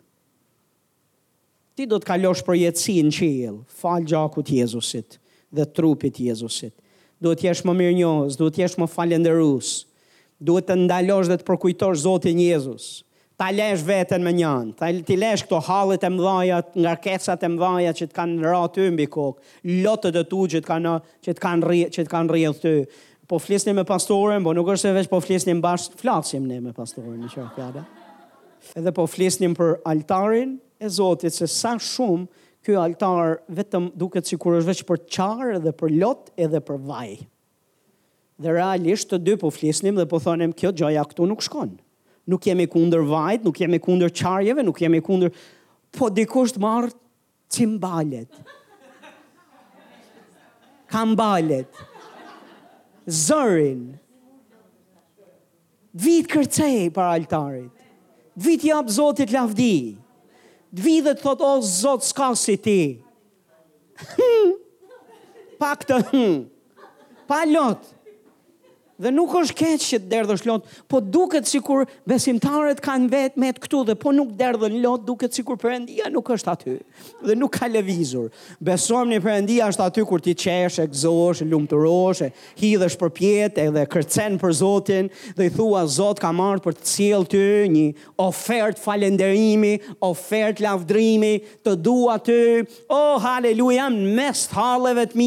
Ti 1.73 1.87
do 1.89 1.97
të 1.99 2.11
kalosh 2.11 2.45
projetësin 2.45 3.09
që 3.17 3.23
i 3.25 3.39
jelë, 3.47 3.63
falë 3.81 4.11
gjaku 4.13 4.45
Jezusit 4.53 5.17
dhe 5.53 5.65
trupit 5.77 6.21
Jezusit. 6.21 6.75
Do 7.23 7.33
të 7.39 7.49
jesh 7.49 7.63
më 7.67 7.75
mirë 7.79 7.95
njës, 8.01 8.37
do 8.37 8.51
të 8.51 8.65
jesh 8.65 8.77
më 8.81 8.91
falën 8.93 9.23
Duhet 9.23 9.87
do 10.41 10.57
të 10.59 10.75
ndalosh 10.75 11.29
dhe 11.31 11.37
të 11.39 11.45
përkujtosh 11.47 12.01
Zotin 12.03 12.39
Jezus. 12.43 13.05
Ta 13.39 13.53
lesh 13.55 13.81
vetën 13.87 14.21
me 14.27 14.33
njën, 14.35 14.73
ta 14.77 14.89
lesh 15.15 15.45
këto 15.47 15.61
halët 15.63 16.03
e 16.03 16.09
mdhajat, 16.11 16.73
nga 16.83 16.97
kesat 16.99 17.45
e 17.47 17.49
mdhajat 17.53 17.99
që 18.01 18.07
të 18.11 18.17
kanë 18.19 18.43
ratë 18.51 18.81
të 18.81 18.89
mbi 18.97 19.07
kokë, 19.07 19.41
lotët 19.87 20.19
e 20.19 20.25
tu 20.29 20.41
që 20.51 20.61
të 20.61 21.39
kanë 21.39 21.65
rrjetë 21.65 22.11
të 22.11 22.11
të 22.11 22.11
të 22.11 22.11
të 22.11 22.53
të 22.61 22.61
të 22.61 22.75
të 22.83 23.03
po 23.29 23.39
flisni 23.39 23.73
me 23.75 23.85
pastorën, 23.87 24.43
po 24.45 24.53
nuk 24.57 24.71
është 24.75 24.89
se 24.89 24.95
vetë 24.97 25.11
po 25.13 25.21
flisni 25.23 25.55
bash, 25.63 25.91
flasim 26.01 26.47
ne 26.49 26.61
me 26.65 26.73
pastoren, 26.77 27.21
në 27.23 27.31
qërë 27.33 27.51
fjalë. 27.57 27.83
Edhe 28.79 28.93
po 28.95 29.05
flisnim 29.11 29.55
për 29.59 29.77
altarin 29.91 30.57
e 30.83 30.89
Zotit 30.91 31.35
se 31.35 31.49
sa 31.51 31.77
shumë 31.83 32.27
ky 32.63 32.75
altar 32.79 33.41
vetëm 33.51 33.89
duket 33.99 34.27
sikur 34.31 34.57
është 34.61 34.71
veç 34.73 34.83
për 34.89 35.01
qarë, 35.11 35.61
dhe 35.65 35.73
për 35.81 35.95
lot 36.01 36.29
edhe 36.39 36.61
për 36.63 36.79
vaj. 36.89 37.13
Dhe 38.43 38.55
realisht 38.55 39.11
të 39.11 39.19
dy 39.27 39.37
po 39.39 39.51
flisnim 39.55 39.99
dhe 39.99 40.07
po 40.11 40.21
thonim 40.23 40.55
kjo 40.55 40.71
gjaja 40.79 41.03
këtu 41.11 41.27
nuk 41.31 41.43
shkon. 41.47 41.77
Nuk 42.31 42.45
jemi 42.47 42.69
kundër 42.71 43.03
vajit, 43.11 43.45
nuk 43.47 43.59
jemi 43.59 43.81
kundër 43.83 44.11
çarjeve, 44.15 44.63
nuk 44.67 44.79
jemi 44.83 45.03
kundër 45.03 45.33
po 45.95 46.11
dikush 46.15 46.55
të 46.55 46.63
marr 46.63 46.91
çimbalet. 47.53 48.31
Kambalet 50.93 51.71
zërin. 53.11 53.99
Vit 55.97 56.27
kërcej 56.31 56.89
për 56.95 57.03
altarit. 57.07 57.79
Dvit 58.35 58.63
jap 58.65 58.89
zotit 58.89 59.33
lavdi. 59.35 59.97
Dvit 60.73 61.05
dhe 61.05 61.13
të 61.17 61.21
thot, 61.21 61.43
o 61.45 61.57
zot, 61.61 62.05
s'ka 62.07 62.31
si 62.39 62.55
ti. 62.57 62.81
Pak 65.61 65.83
të 65.91 65.99
hëmë. 66.11 66.49
pa 67.29 67.45
lotë 67.47 67.91
dhe 69.03 69.11
nuk 69.11 69.33
është 69.41 69.55
keq 69.59 69.83
që 69.83 70.01
të 70.03 70.11
derdhësh 70.13 70.45
lot, 70.49 70.67
po 70.91 71.01
duket 71.03 71.49
sikur 71.51 71.87
besimtarët 72.09 72.81
kanë 72.85 73.09
vetë 73.13 73.41
me 73.43 73.51
këtu 73.57 73.83
dhe 73.89 73.97
po 73.99 74.13
nuk 74.15 74.31
derdhën 74.39 74.77
lot, 74.85 75.03
duket 75.09 75.35
sikur 75.37 75.59
Perëndia 75.63 76.09
nuk 76.11 76.31
është 76.33 76.53
aty 76.53 76.77
dhe 77.29 77.35
nuk 77.39 77.53
ka 77.59 77.69
lëvizur. 77.71 78.31
Besojmë 78.65 79.19
Perëndia 79.25 79.67
është 79.73 79.85
aty 79.89 80.05
kur 80.09 80.23
ti 80.25 80.33
qesh, 80.39 80.79
e 80.83 80.87
gëzohesh, 80.93 81.43
e 81.45 81.49
lumturohesh, 81.51 82.23
e 82.29 82.31
hidhesh 82.63 82.97
përpjet 83.01 83.59
edhe 83.67 83.85
kërcen 83.91 84.39
për 84.41 84.55
Zotin 84.61 85.11
dhe 85.39 85.49
i 85.49 85.53
thua 85.55 85.85
Zot 85.93 86.23
ka 86.23 86.31
marr 86.35 86.63
për 86.65 86.79
të 86.79 86.89
cilë 86.93 87.29
ty 87.33 87.43
një 87.75 87.85
ofert 88.23 88.81
falenderimi, 88.83 89.75
ofert 90.09 90.63
lavdrimi, 90.65 91.35
të 91.67 91.75
dua 91.85 92.17
ty. 92.23 92.39
oh 92.89 93.19
haleluja, 93.23 93.89
mes 93.91 94.47
të 94.47 94.71
të 95.13 95.19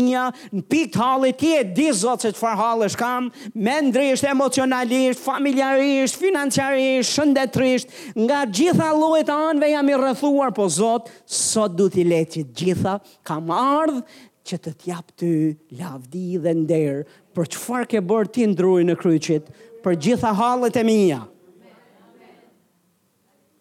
në 0.51 0.61
pik 0.71 0.93
të 0.95 1.35
ti 1.39 1.51
e 1.59 1.63
di 1.75 1.89
të 1.95 2.31
farhalësh 2.39 2.93
kam, 2.97 3.29
mendrisht, 3.65 4.23
emocionalisht, 4.29 5.19
familjarisht, 5.23 6.19
financiarisht, 6.21 7.13
shëndetrisht, 7.15 7.91
nga 8.25 8.43
gjitha 8.47 8.91
lojt 8.95 9.31
anëve 9.33 9.71
jam 9.73 9.89
i 9.91 9.97
rëthuar, 10.03 10.53
po 10.55 10.67
Zot, 10.71 11.09
sot 11.25 11.73
du 11.79 11.89
t'i 11.93 12.05
letë 12.05 12.45
gjitha 12.55 12.97
kam 13.25 13.49
ardhë 13.55 14.03
që 14.45 14.59
të 14.65 14.75
t'jap 14.83 15.07
ty 15.19 15.31
lavdi 15.79 16.25
dhe 16.43 16.53
nderë, 16.61 16.99
për 17.35 17.49
qëfar 17.55 17.87
ke 17.93 18.03
bërë 18.11 18.31
ti 18.35 18.45
ndruj 18.51 18.83
në 18.85 18.97
kryqit, 19.01 19.47
për 19.85 19.97
gjitha 20.05 20.33
halët 20.39 20.77
e 20.77 20.83
mija. 20.85 21.23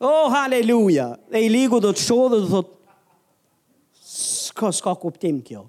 Oh, 0.04 0.26
haleluja! 0.34 1.08
E 1.32 1.46
i 1.46 1.48
ligu 1.48 1.78
do 1.80 1.94
të 1.96 2.04
shodhë 2.04 2.42
dhe 2.42 2.50
do 2.52 2.60
të... 2.66 2.80
ska 4.74 4.92
kuptim 5.00 5.38
kjo. 5.44 5.64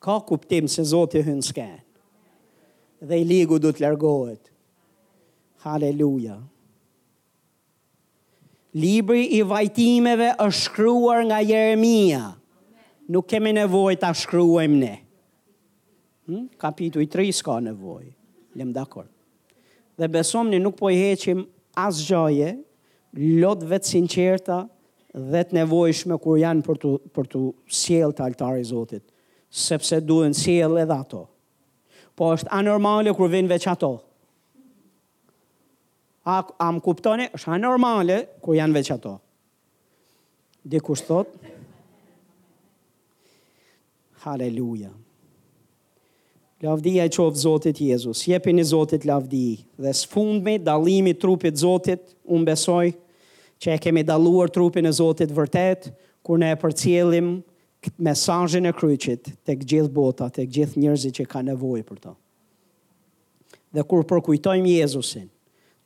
Ka 0.00 0.20
kuptim 0.24 0.64
se 0.72 0.82
Zotë 0.88 1.20
i 1.20 1.24
hynë 1.26 1.44
s'ke. 1.44 1.68
Dhe 3.04 3.18
i 3.20 3.24
ligu 3.28 3.58
du 3.60 3.68
të 3.72 3.84
largohet. 3.84 4.48
Haleluja. 5.60 6.38
Libri 8.80 9.26
i 9.36 9.42
vajtimeve 9.50 10.30
është 10.46 10.62
shkruar 10.64 11.24
nga 11.28 11.42
Jeremia. 11.44 12.22
Nuk 13.12 13.28
kemi 13.32 13.52
nevoj 13.52 13.96
të 14.00 14.12
shkruem 14.22 14.78
ne. 14.78 14.94
Hmm? 16.30 16.46
Kapitu 16.62 17.02
i 17.04 17.32
s'ka 17.34 17.58
nevoj. 17.66 18.06
Lem 18.56 18.72
dakor. 18.72 19.04
Dhe 20.00 20.08
besom 20.08 20.48
në 20.48 20.62
nuk 20.64 20.78
po 20.80 20.88
i 20.88 20.96
heqim 20.96 21.42
as 21.76 22.00
gjoje, 22.08 22.54
lot 23.42 23.60
vetë 23.68 23.84
sinqerta 23.90 24.62
dhe 25.18 25.42
të 25.44 25.58
nevojshme 25.60 26.16
kur 26.22 26.38
janë 26.40 26.64
për 26.66 26.76
të, 26.84 26.94
të 27.12 27.38
sjelë 27.82 28.14
të 28.20 28.24
altari 28.28 28.64
Zotit 28.70 29.09
sepse 29.50 30.00
duhen 30.00 30.32
siel 30.36 30.78
edhe 30.78 30.94
ato. 30.94 31.26
Po 32.14 32.30
është 32.36 32.50
anormale 32.54 33.12
kur 33.16 33.30
vinë 33.32 33.50
veç 33.50 33.66
ato. 33.72 33.92
A, 36.28 36.38
a 36.46 36.68
më 36.70 36.82
kuptoni, 36.84 37.30
është 37.34 37.54
anormale 37.56 38.20
kur 38.44 38.58
janë 38.58 38.76
veç 38.80 38.92
ato. 38.96 39.18
Dikush 40.64 41.04
thot, 41.08 41.36
Haleluja. 44.20 44.90
Lavdia 46.60 47.06
e 47.08 47.10
qovë 47.16 47.38
Zotit 47.40 47.78
Jezus, 47.80 48.20
jepin 48.28 48.58
e 48.60 48.64
Zotit 48.68 49.06
lavdi, 49.08 49.54
dhe 49.80 49.92
së 49.96 50.10
fundmi, 50.12 50.58
dalimi 50.60 51.14
trupit 51.16 51.56
Zotit, 51.56 52.02
unë 52.28 52.50
besoj 52.50 52.90
që 53.64 53.78
e 53.78 53.78
kemi 53.80 54.02
daluar 54.04 54.52
trupin 54.52 54.84
e 54.88 54.92
Zotit 54.92 55.32
vërtet, 55.32 55.88
kur 56.20 56.36
ne 56.40 56.52
e 56.52 56.58
përcjelim, 56.60 57.38
këtë 57.80 58.04
mesajnë 58.04 58.68
e 58.70 58.74
kryqit 58.76 59.30
të 59.46 59.54
gjithë 59.64 59.92
bota, 59.96 60.26
të 60.28 60.44
gjithë 60.52 60.80
njërzi 60.82 61.10
që 61.18 61.24
ka 61.32 61.40
nevojë 61.46 61.84
për 61.88 62.00
to. 62.04 62.12
Dhe 63.72 63.84
kur 63.88 64.02
përkujtojmë 64.10 64.74
Jezusin, 64.76 65.28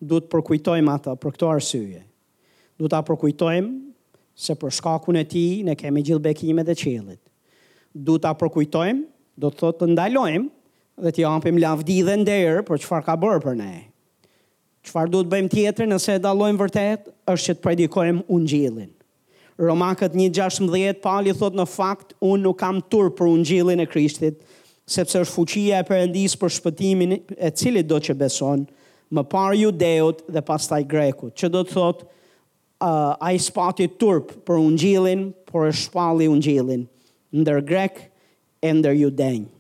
du 0.01 0.19
të 0.21 0.31
përkujtojmë 0.33 0.93
ata 0.95 1.15
për 1.21 1.35
këto 1.37 1.51
arsyje. 1.55 2.03
Du 2.81 2.89
të 2.91 3.03
përkujtojmë 3.07 3.73
se 4.45 4.57
për 4.59 4.75
shkakun 4.81 5.21
e 5.21 5.25
ti 5.31 5.45
ne 5.69 5.77
kemi 5.79 6.03
gjithë 6.09 6.25
bekime 6.27 6.65
dhe 6.67 6.75
qelit. 6.81 7.21
Du 7.95 8.17
të 8.19 8.33
përkujtojmë, 8.43 9.05
do 9.39 9.53
të 9.53 9.59
thotë 9.63 9.83
të 9.85 9.91
ndalojmë 9.93 11.05
dhe 11.05 11.13
të 11.15 11.23
jampim 11.25 11.59
lavdi 11.63 12.01
dhe 12.07 12.19
nderë 12.25 12.65
për 12.69 12.83
qëfar 12.83 13.07
ka 13.07 13.15
bërë 13.23 13.43
për 13.47 13.61
ne. 13.63 13.73
Qëfar 14.85 15.13
du 15.13 15.23
të 15.25 15.31
bëjmë 15.37 15.53
tjetër 15.55 15.89
nëse 15.93 16.19
e 16.19 16.25
dalojmë 16.27 16.59
vërtet, 16.61 17.07
është 17.33 17.47
që 17.47 17.57
të 17.57 17.65
predikojmë 17.69 18.27
unë 18.37 18.51
gjilin. 18.53 18.91
Romakët 19.59 20.17
1.16, 20.19 20.99
Pali 20.99 21.31
thot 21.31 21.55
në 21.55 21.65
fakt, 21.71 22.15
unë 22.27 22.43
nuk 22.43 22.57
kam 22.59 22.81
tur 22.91 23.13
për 23.15 23.29
ungjilin 23.37 23.79
e 23.79 23.87
Krishtit, 23.87 24.41
sepse 24.91 25.21
është 25.23 25.31
fuqia 25.37 25.79
e 25.83 25.87
përëndis 25.87 26.35
për 26.41 26.51
shpëtimin 26.57 27.15
e 27.39 27.53
cilit 27.55 27.87
do 27.87 28.01
që 28.03 28.17
beson, 28.19 28.65
më 29.15 29.23
parë 29.31 29.61
ju 29.63 29.71
dhe 29.79 30.43
pas 30.49 30.67
taj 30.67 30.83
greku, 30.91 31.31
që 31.39 31.53
do 31.55 31.63
të 31.69 31.75
thot, 31.77 32.03
uh, 32.83 33.15
a 33.23 33.31
i 33.31 33.39
spati 33.47 33.87
turp 34.03 34.35
për 34.45 34.59
ungjilin, 34.65 35.29
por 35.47 35.69
e 35.71 35.73
shpalli 35.85 36.27
ungjilin, 36.35 36.89
ndër 37.31 37.63
grek 37.71 38.09
e 38.59 38.73
ndër 38.75 38.99
ju 39.05 39.11
denjë. 39.15 39.54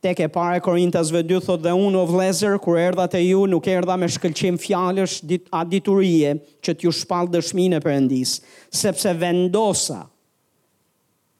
Tek 0.00 0.18
e 0.18 0.26
pare 0.30 0.58
Korintasve 0.62 1.22
2 1.26 1.42
thot 1.48 1.62
dhe 1.64 1.72
unë 1.74 1.98
o 1.98 2.04
vlezër, 2.06 2.54
kur 2.62 2.76
erdha 2.78 3.08
të 3.10 3.20
ju, 3.24 3.40
nuk 3.50 3.66
erdha 3.72 3.96
me 3.98 4.06
shkëlqim 4.06 4.54
fjallës, 4.62 5.16
dit, 5.26 5.42
a 5.58 5.64
diturije 5.66 6.36
që 6.64 6.74
t'ju 6.78 6.92
shpalë 6.94 7.32
dëshmine 7.34 7.80
për 7.82 7.94
endis. 7.96 8.36
sepse 8.70 9.10
vendosa, 9.18 10.04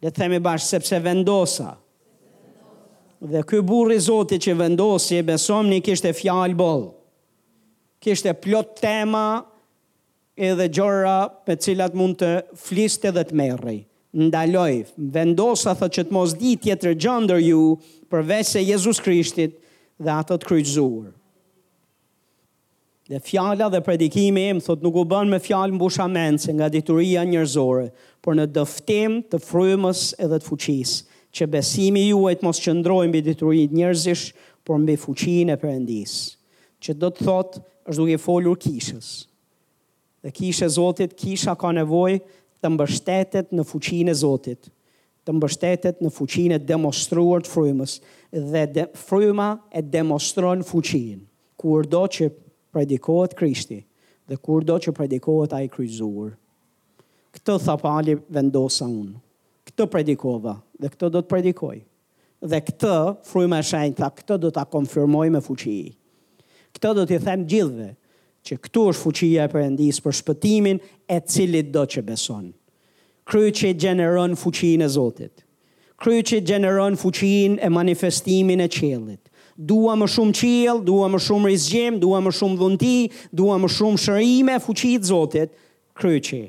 dhe 0.02 0.11
themi 0.11 0.40
bash, 0.42 0.64
sepse 0.72 0.98
vendosa, 1.04 1.76
dhe 3.30 3.44
kë 3.50 3.62
burri 3.66 3.98
zoti 4.09 4.38
që 4.42 4.54
vendosi, 4.64 5.16
e 5.16 5.22
besom 5.30 5.70
një 5.70 5.78
kishtë 5.86 6.09
e 6.09 6.12
fjallë 6.24 6.59
bolë, 6.59 6.90
kishtë 8.04 8.30
e 8.32 8.38
plot 8.42 8.74
tema 8.82 9.26
edhe 10.34 10.66
gjora 10.70 11.20
për 11.46 11.61
cilat 11.62 11.94
mund 11.98 12.18
të 12.24 12.32
fliste 12.54 13.11
dhe 13.14 13.22
të 13.26 13.38
merri, 13.38 13.80
ndaloj, 14.18 14.74
vendosa 15.14 15.76
thot 15.78 15.92
që 15.98 16.09
të 16.09 16.14
mos 16.16 16.34
di 16.38 16.56
tjetër 16.62 16.94
gjëndër 17.02 17.42
ju, 17.44 17.62
përveç 18.12 18.48
se 18.54 18.62
Jezus 18.64 19.00
Krishtit 19.04 19.56
dhe 20.00 20.11
ato 20.12 20.36
të 20.40 20.48
kryqëzuar. 20.48 21.11
Dhe 23.09 23.20
fjala 23.24 23.68
dhe 23.72 23.80
predikimi 23.84 24.42
im, 24.52 24.59
thot 24.61 24.82
nuk 24.84 24.98
u 25.00 25.04
bën 25.09 25.28
me 25.32 25.38
fjalë 25.40 25.72
mbush 25.78 26.00
amencë 26.04 26.54
nga 26.59 26.66
dituria 26.72 27.22
njërzore, 27.24 27.86
por 28.20 28.36
në 28.36 28.48
dëftim 28.56 29.20
të 29.32 29.40
frymës 29.48 30.02
edhe 30.24 30.36
të 30.42 30.46
fuqisë, 30.50 30.98
që 31.36 31.48
besimi 31.52 32.02
juaj 32.11 32.36
të 32.40 32.46
mos 32.48 32.61
qëndrojnë 32.64 33.12
mbi 33.12 33.22
diturinë 33.30 33.78
njërzish, 33.80 34.26
por 34.64 34.80
mbi 34.82 34.98
fuqinë 35.00 35.54
e 35.56 35.61
Perëndisë, 35.61 36.22
që 36.84 36.96
do 37.00 37.09
të 37.12 37.24
thot 37.28 37.59
është 37.88 37.98
duke 38.02 38.20
folur 38.20 38.59
kishës. 38.61 39.09
Dhe 40.24 40.32
kishë 40.36 40.66
e 40.66 40.72
Zotit, 40.76 41.14
kisha 41.20 41.54
ka 41.56 41.72
nevoj 41.76 42.18
të 42.20 42.74
mbështetet 42.74 43.54
në 43.56 43.64
fuqinë 43.70 44.12
e 44.12 44.18
Zotit, 44.20 44.68
të 45.29 45.35
mbështetet 45.37 45.99
në 46.01 46.09
fuqinë 46.14 46.57
e 46.57 46.62
demonstruar 46.72 47.43
të 47.45 47.51
frymës 47.53 47.97
dhe 48.33 48.62
de, 48.72 48.87
fryma 48.97 49.49
e 49.76 49.83
demonstron 49.85 50.62
fuqinë 50.64 51.20
kur 51.61 51.85
do 51.91 52.03
që 52.16 52.31
predikohet 52.72 53.35
Krishti 53.37 53.83
dhe 54.29 54.39
kur 54.45 54.64
do 54.68 54.76
që 54.81 54.93
predikohet 54.97 55.53
ai 55.57 55.68
kryqëzuar. 55.72 56.31
Këtë 57.37 57.55
thapali 57.64 58.14
vendosa 58.37 58.89
unë. 58.89 59.20
Këtë 59.68 59.89
predikova 59.93 60.57
dhe 60.81 60.89
këtë 60.95 61.11
do 61.12 61.20
të 61.24 61.33
predikoj. 61.35 61.76
Dhe 62.49 62.62
këtë 62.64 62.95
fryma 63.29 63.59
e 63.61 63.66
shenjtë 63.68 63.99
tha 64.01 64.11
këtë 64.18 64.39
do 64.47 64.53
ta 64.57 64.64
konfirmoj 64.70 65.26
me 65.35 65.43
fuqi. 65.45 65.79
Këtë 66.76 66.95
do 67.01 67.05
t'i 67.09 67.20
them 67.24 67.45
gjithëve 67.51 67.91
që 68.49 68.61
këtu 68.64 68.87
është 68.95 69.05
fuqia 69.05 69.45
e 69.49 69.53
Perëndis 69.53 70.01
për 70.05 70.16
shpëtimin 70.22 70.81
e 71.12 71.20
cilit 71.24 71.68
do 71.74 71.85
që 71.85 72.05
beson 72.09 72.49
kryu 73.29 73.53
që 73.53 73.74
gjeneron 73.76 74.33
fuqin 74.41 74.81
e 74.85 74.89
Zotit. 74.89 75.45
Kryu 76.01 76.22
që 76.24 76.41
gjeneron 76.49 76.97
fuqin 76.97 77.59
e 77.61 77.68
manifestimin 77.72 78.62
e 78.64 78.68
qelit. 78.72 79.20
Dua 79.59 79.97
më 79.99 80.07
shumë 80.14 80.35
qel, 80.39 80.81
dua 80.87 81.09
më 81.11 81.18
shumë 81.24 81.51
rizgjem, 81.51 81.97
dua 81.99 82.20
më 82.22 82.33
shumë 82.39 82.59
dhunti, 82.61 82.99
dua 83.35 83.57
më 83.59 83.70
shumë 83.76 84.03
shërime 84.05 84.59
fuqit 84.64 85.09
Zotit. 85.11 85.53
Kryu 85.99 86.22
që 86.22 86.41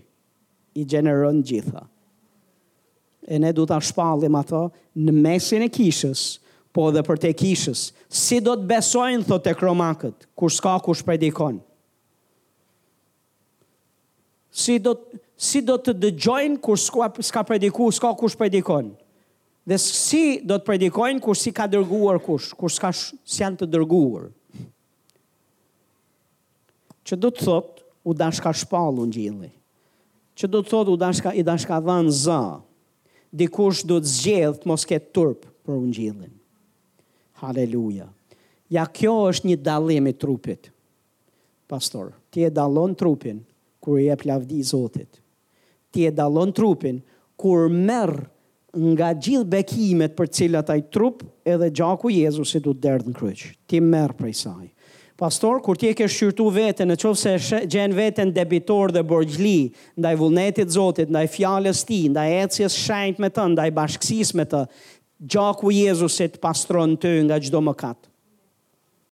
i 0.80 0.84
gjeneron 0.86 1.42
gjitha. 1.44 1.84
E 3.30 3.38
ne 3.42 3.52
du 3.54 3.66
të 3.70 3.80
shpallim 3.90 4.38
ato 4.38 4.68
në 4.98 5.14
mesin 5.18 5.66
e 5.66 5.70
kishës, 5.74 6.38
po 6.74 6.88
dhe 6.94 7.02
për 7.06 7.20
te 7.26 7.32
kishës. 7.38 7.88
Si 8.10 8.38
do 8.46 8.56
të 8.58 8.70
besojnë, 8.70 9.26
thot 9.28 9.50
e 9.52 9.56
kromakët, 9.58 10.28
kur 10.38 10.54
s'ka 10.54 10.78
kush 10.86 11.02
predikon. 11.06 11.60
Si 14.54 14.78
do 14.82 14.94
të 14.98 15.26
si 15.40 15.62
do 15.64 15.78
të 15.80 15.94
dëgjojnë 15.96 16.60
kur 16.64 16.76
s'ka, 16.78 17.08
ska 17.24 17.44
prediku, 17.48 17.88
s'ka 17.96 18.12
kush 18.20 18.36
predikon. 18.38 18.90
Dhe 19.64 19.78
si 19.80 20.40
do 20.44 20.58
të 20.60 20.68
predikojnë 20.68 21.22
kur 21.24 21.38
si 21.38 21.54
ka 21.56 21.64
dërguar 21.70 22.20
kush, 22.24 22.52
kur 22.60 22.72
s'ka 22.74 22.90
sh, 22.92 23.16
të 23.56 23.68
dërguar. 23.72 24.30
Që 27.08 27.18
do 27.24 27.32
të 27.32 27.48
thot, 27.48 27.80
u 28.04 28.12
dashka 28.16 28.52
shpallu 28.56 29.06
në 29.08 29.16
gjilli. 29.16 29.52
Që 30.40 30.50
do 30.52 30.60
të 30.64 30.72
thot, 30.74 30.92
u 30.92 30.98
dashka, 31.00 31.32
i 31.40 31.46
dashka 31.48 31.80
dhanë 31.88 32.14
za. 32.26 32.42
Dikush 33.32 33.86
do 33.88 34.00
të 34.02 34.12
zgjellë 34.18 34.60
të 34.64 34.70
mos 34.74 34.86
ketë 34.90 35.14
turp 35.16 35.46
për 35.64 35.76
ungjillin. 35.76 35.96
gjillin. 35.96 36.34
Haleluja. 37.40 38.10
Ja 38.70 38.84
kjo 38.86 39.16
është 39.32 39.48
një 39.54 39.58
dallim 39.64 40.08
i 40.12 40.14
trupit. 40.14 40.68
Pastor, 41.70 42.12
ti 42.30 42.44
e 42.44 42.50
dalon 42.50 42.96
trupin 42.96 43.40
kur 43.80 44.00
i 44.00 44.10
jep 44.10 44.26
lavdi 44.26 44.60
Zotit 44.64 45.19
ti 45.92 46.06
e 46.06 46.12
dalon 46.14 46.52
trupin, 46.54 47.02
kur 47.40 47.70
merë 47.72 48.28
nga 48.94 49.10
gjithë 49.18 49.50
bekimet 49.50 50.14
për 50.18 50.28
cilat 50.38 50.70
ai 50.74 50.84
trup 50.94 51.24
edhe 51.50 51.72
gjaku 51.74 52.12
Jezusit 52.14 52.68
u 52.70 52.76
derdh 52.78 53.08
në 53.10 53.16
kryq. 53.18 53.46
Ti 53.66 53.80
merr 53.82 54.14
prej 54.20 54.36
saj. 54.44 54.68
Pastor, 55.20 55.58
kur 55.66 55.76
ti 55.76 55.90
e 55.92 55.96
ke 56.00 56.06
shqyrtu 56.08 56.46
veten, 56.56 56.88
në 56.88 56.96
qovë 57.02 57.32
se 57.44 57.58
gjen 57.74 57.92
veten 57.98 58.30
debitor 58.32 58.94
dhe 58.96 59.02
borgjli, 59.04 59.56
ndaj 60.00 60.16
vullnetit 60.22 60.70
zotit, 60.72 61.10
ndaj 61.12 61.28
fjales 61.34 61.82
ti, 61.84 62.04
ndaj 62.14 62.36
ecjes 62.46 62.78
shajnët 62.86 63.20
me 63.26 63.32
të, 63.34 63.50
ndaj 63.56 63.74
bashkësis 63.82 64.32
me 64.40 64.46
të, 64.48 64.62
gjaku 65.34 65.74
Jezusit 65.76 66.38
pastron 66.44 66.96
të 67.02 67.18
nga 67.28 67.42
gjdo 67.48 67.66
më 67.70 67.76
katë. 67.82 68.19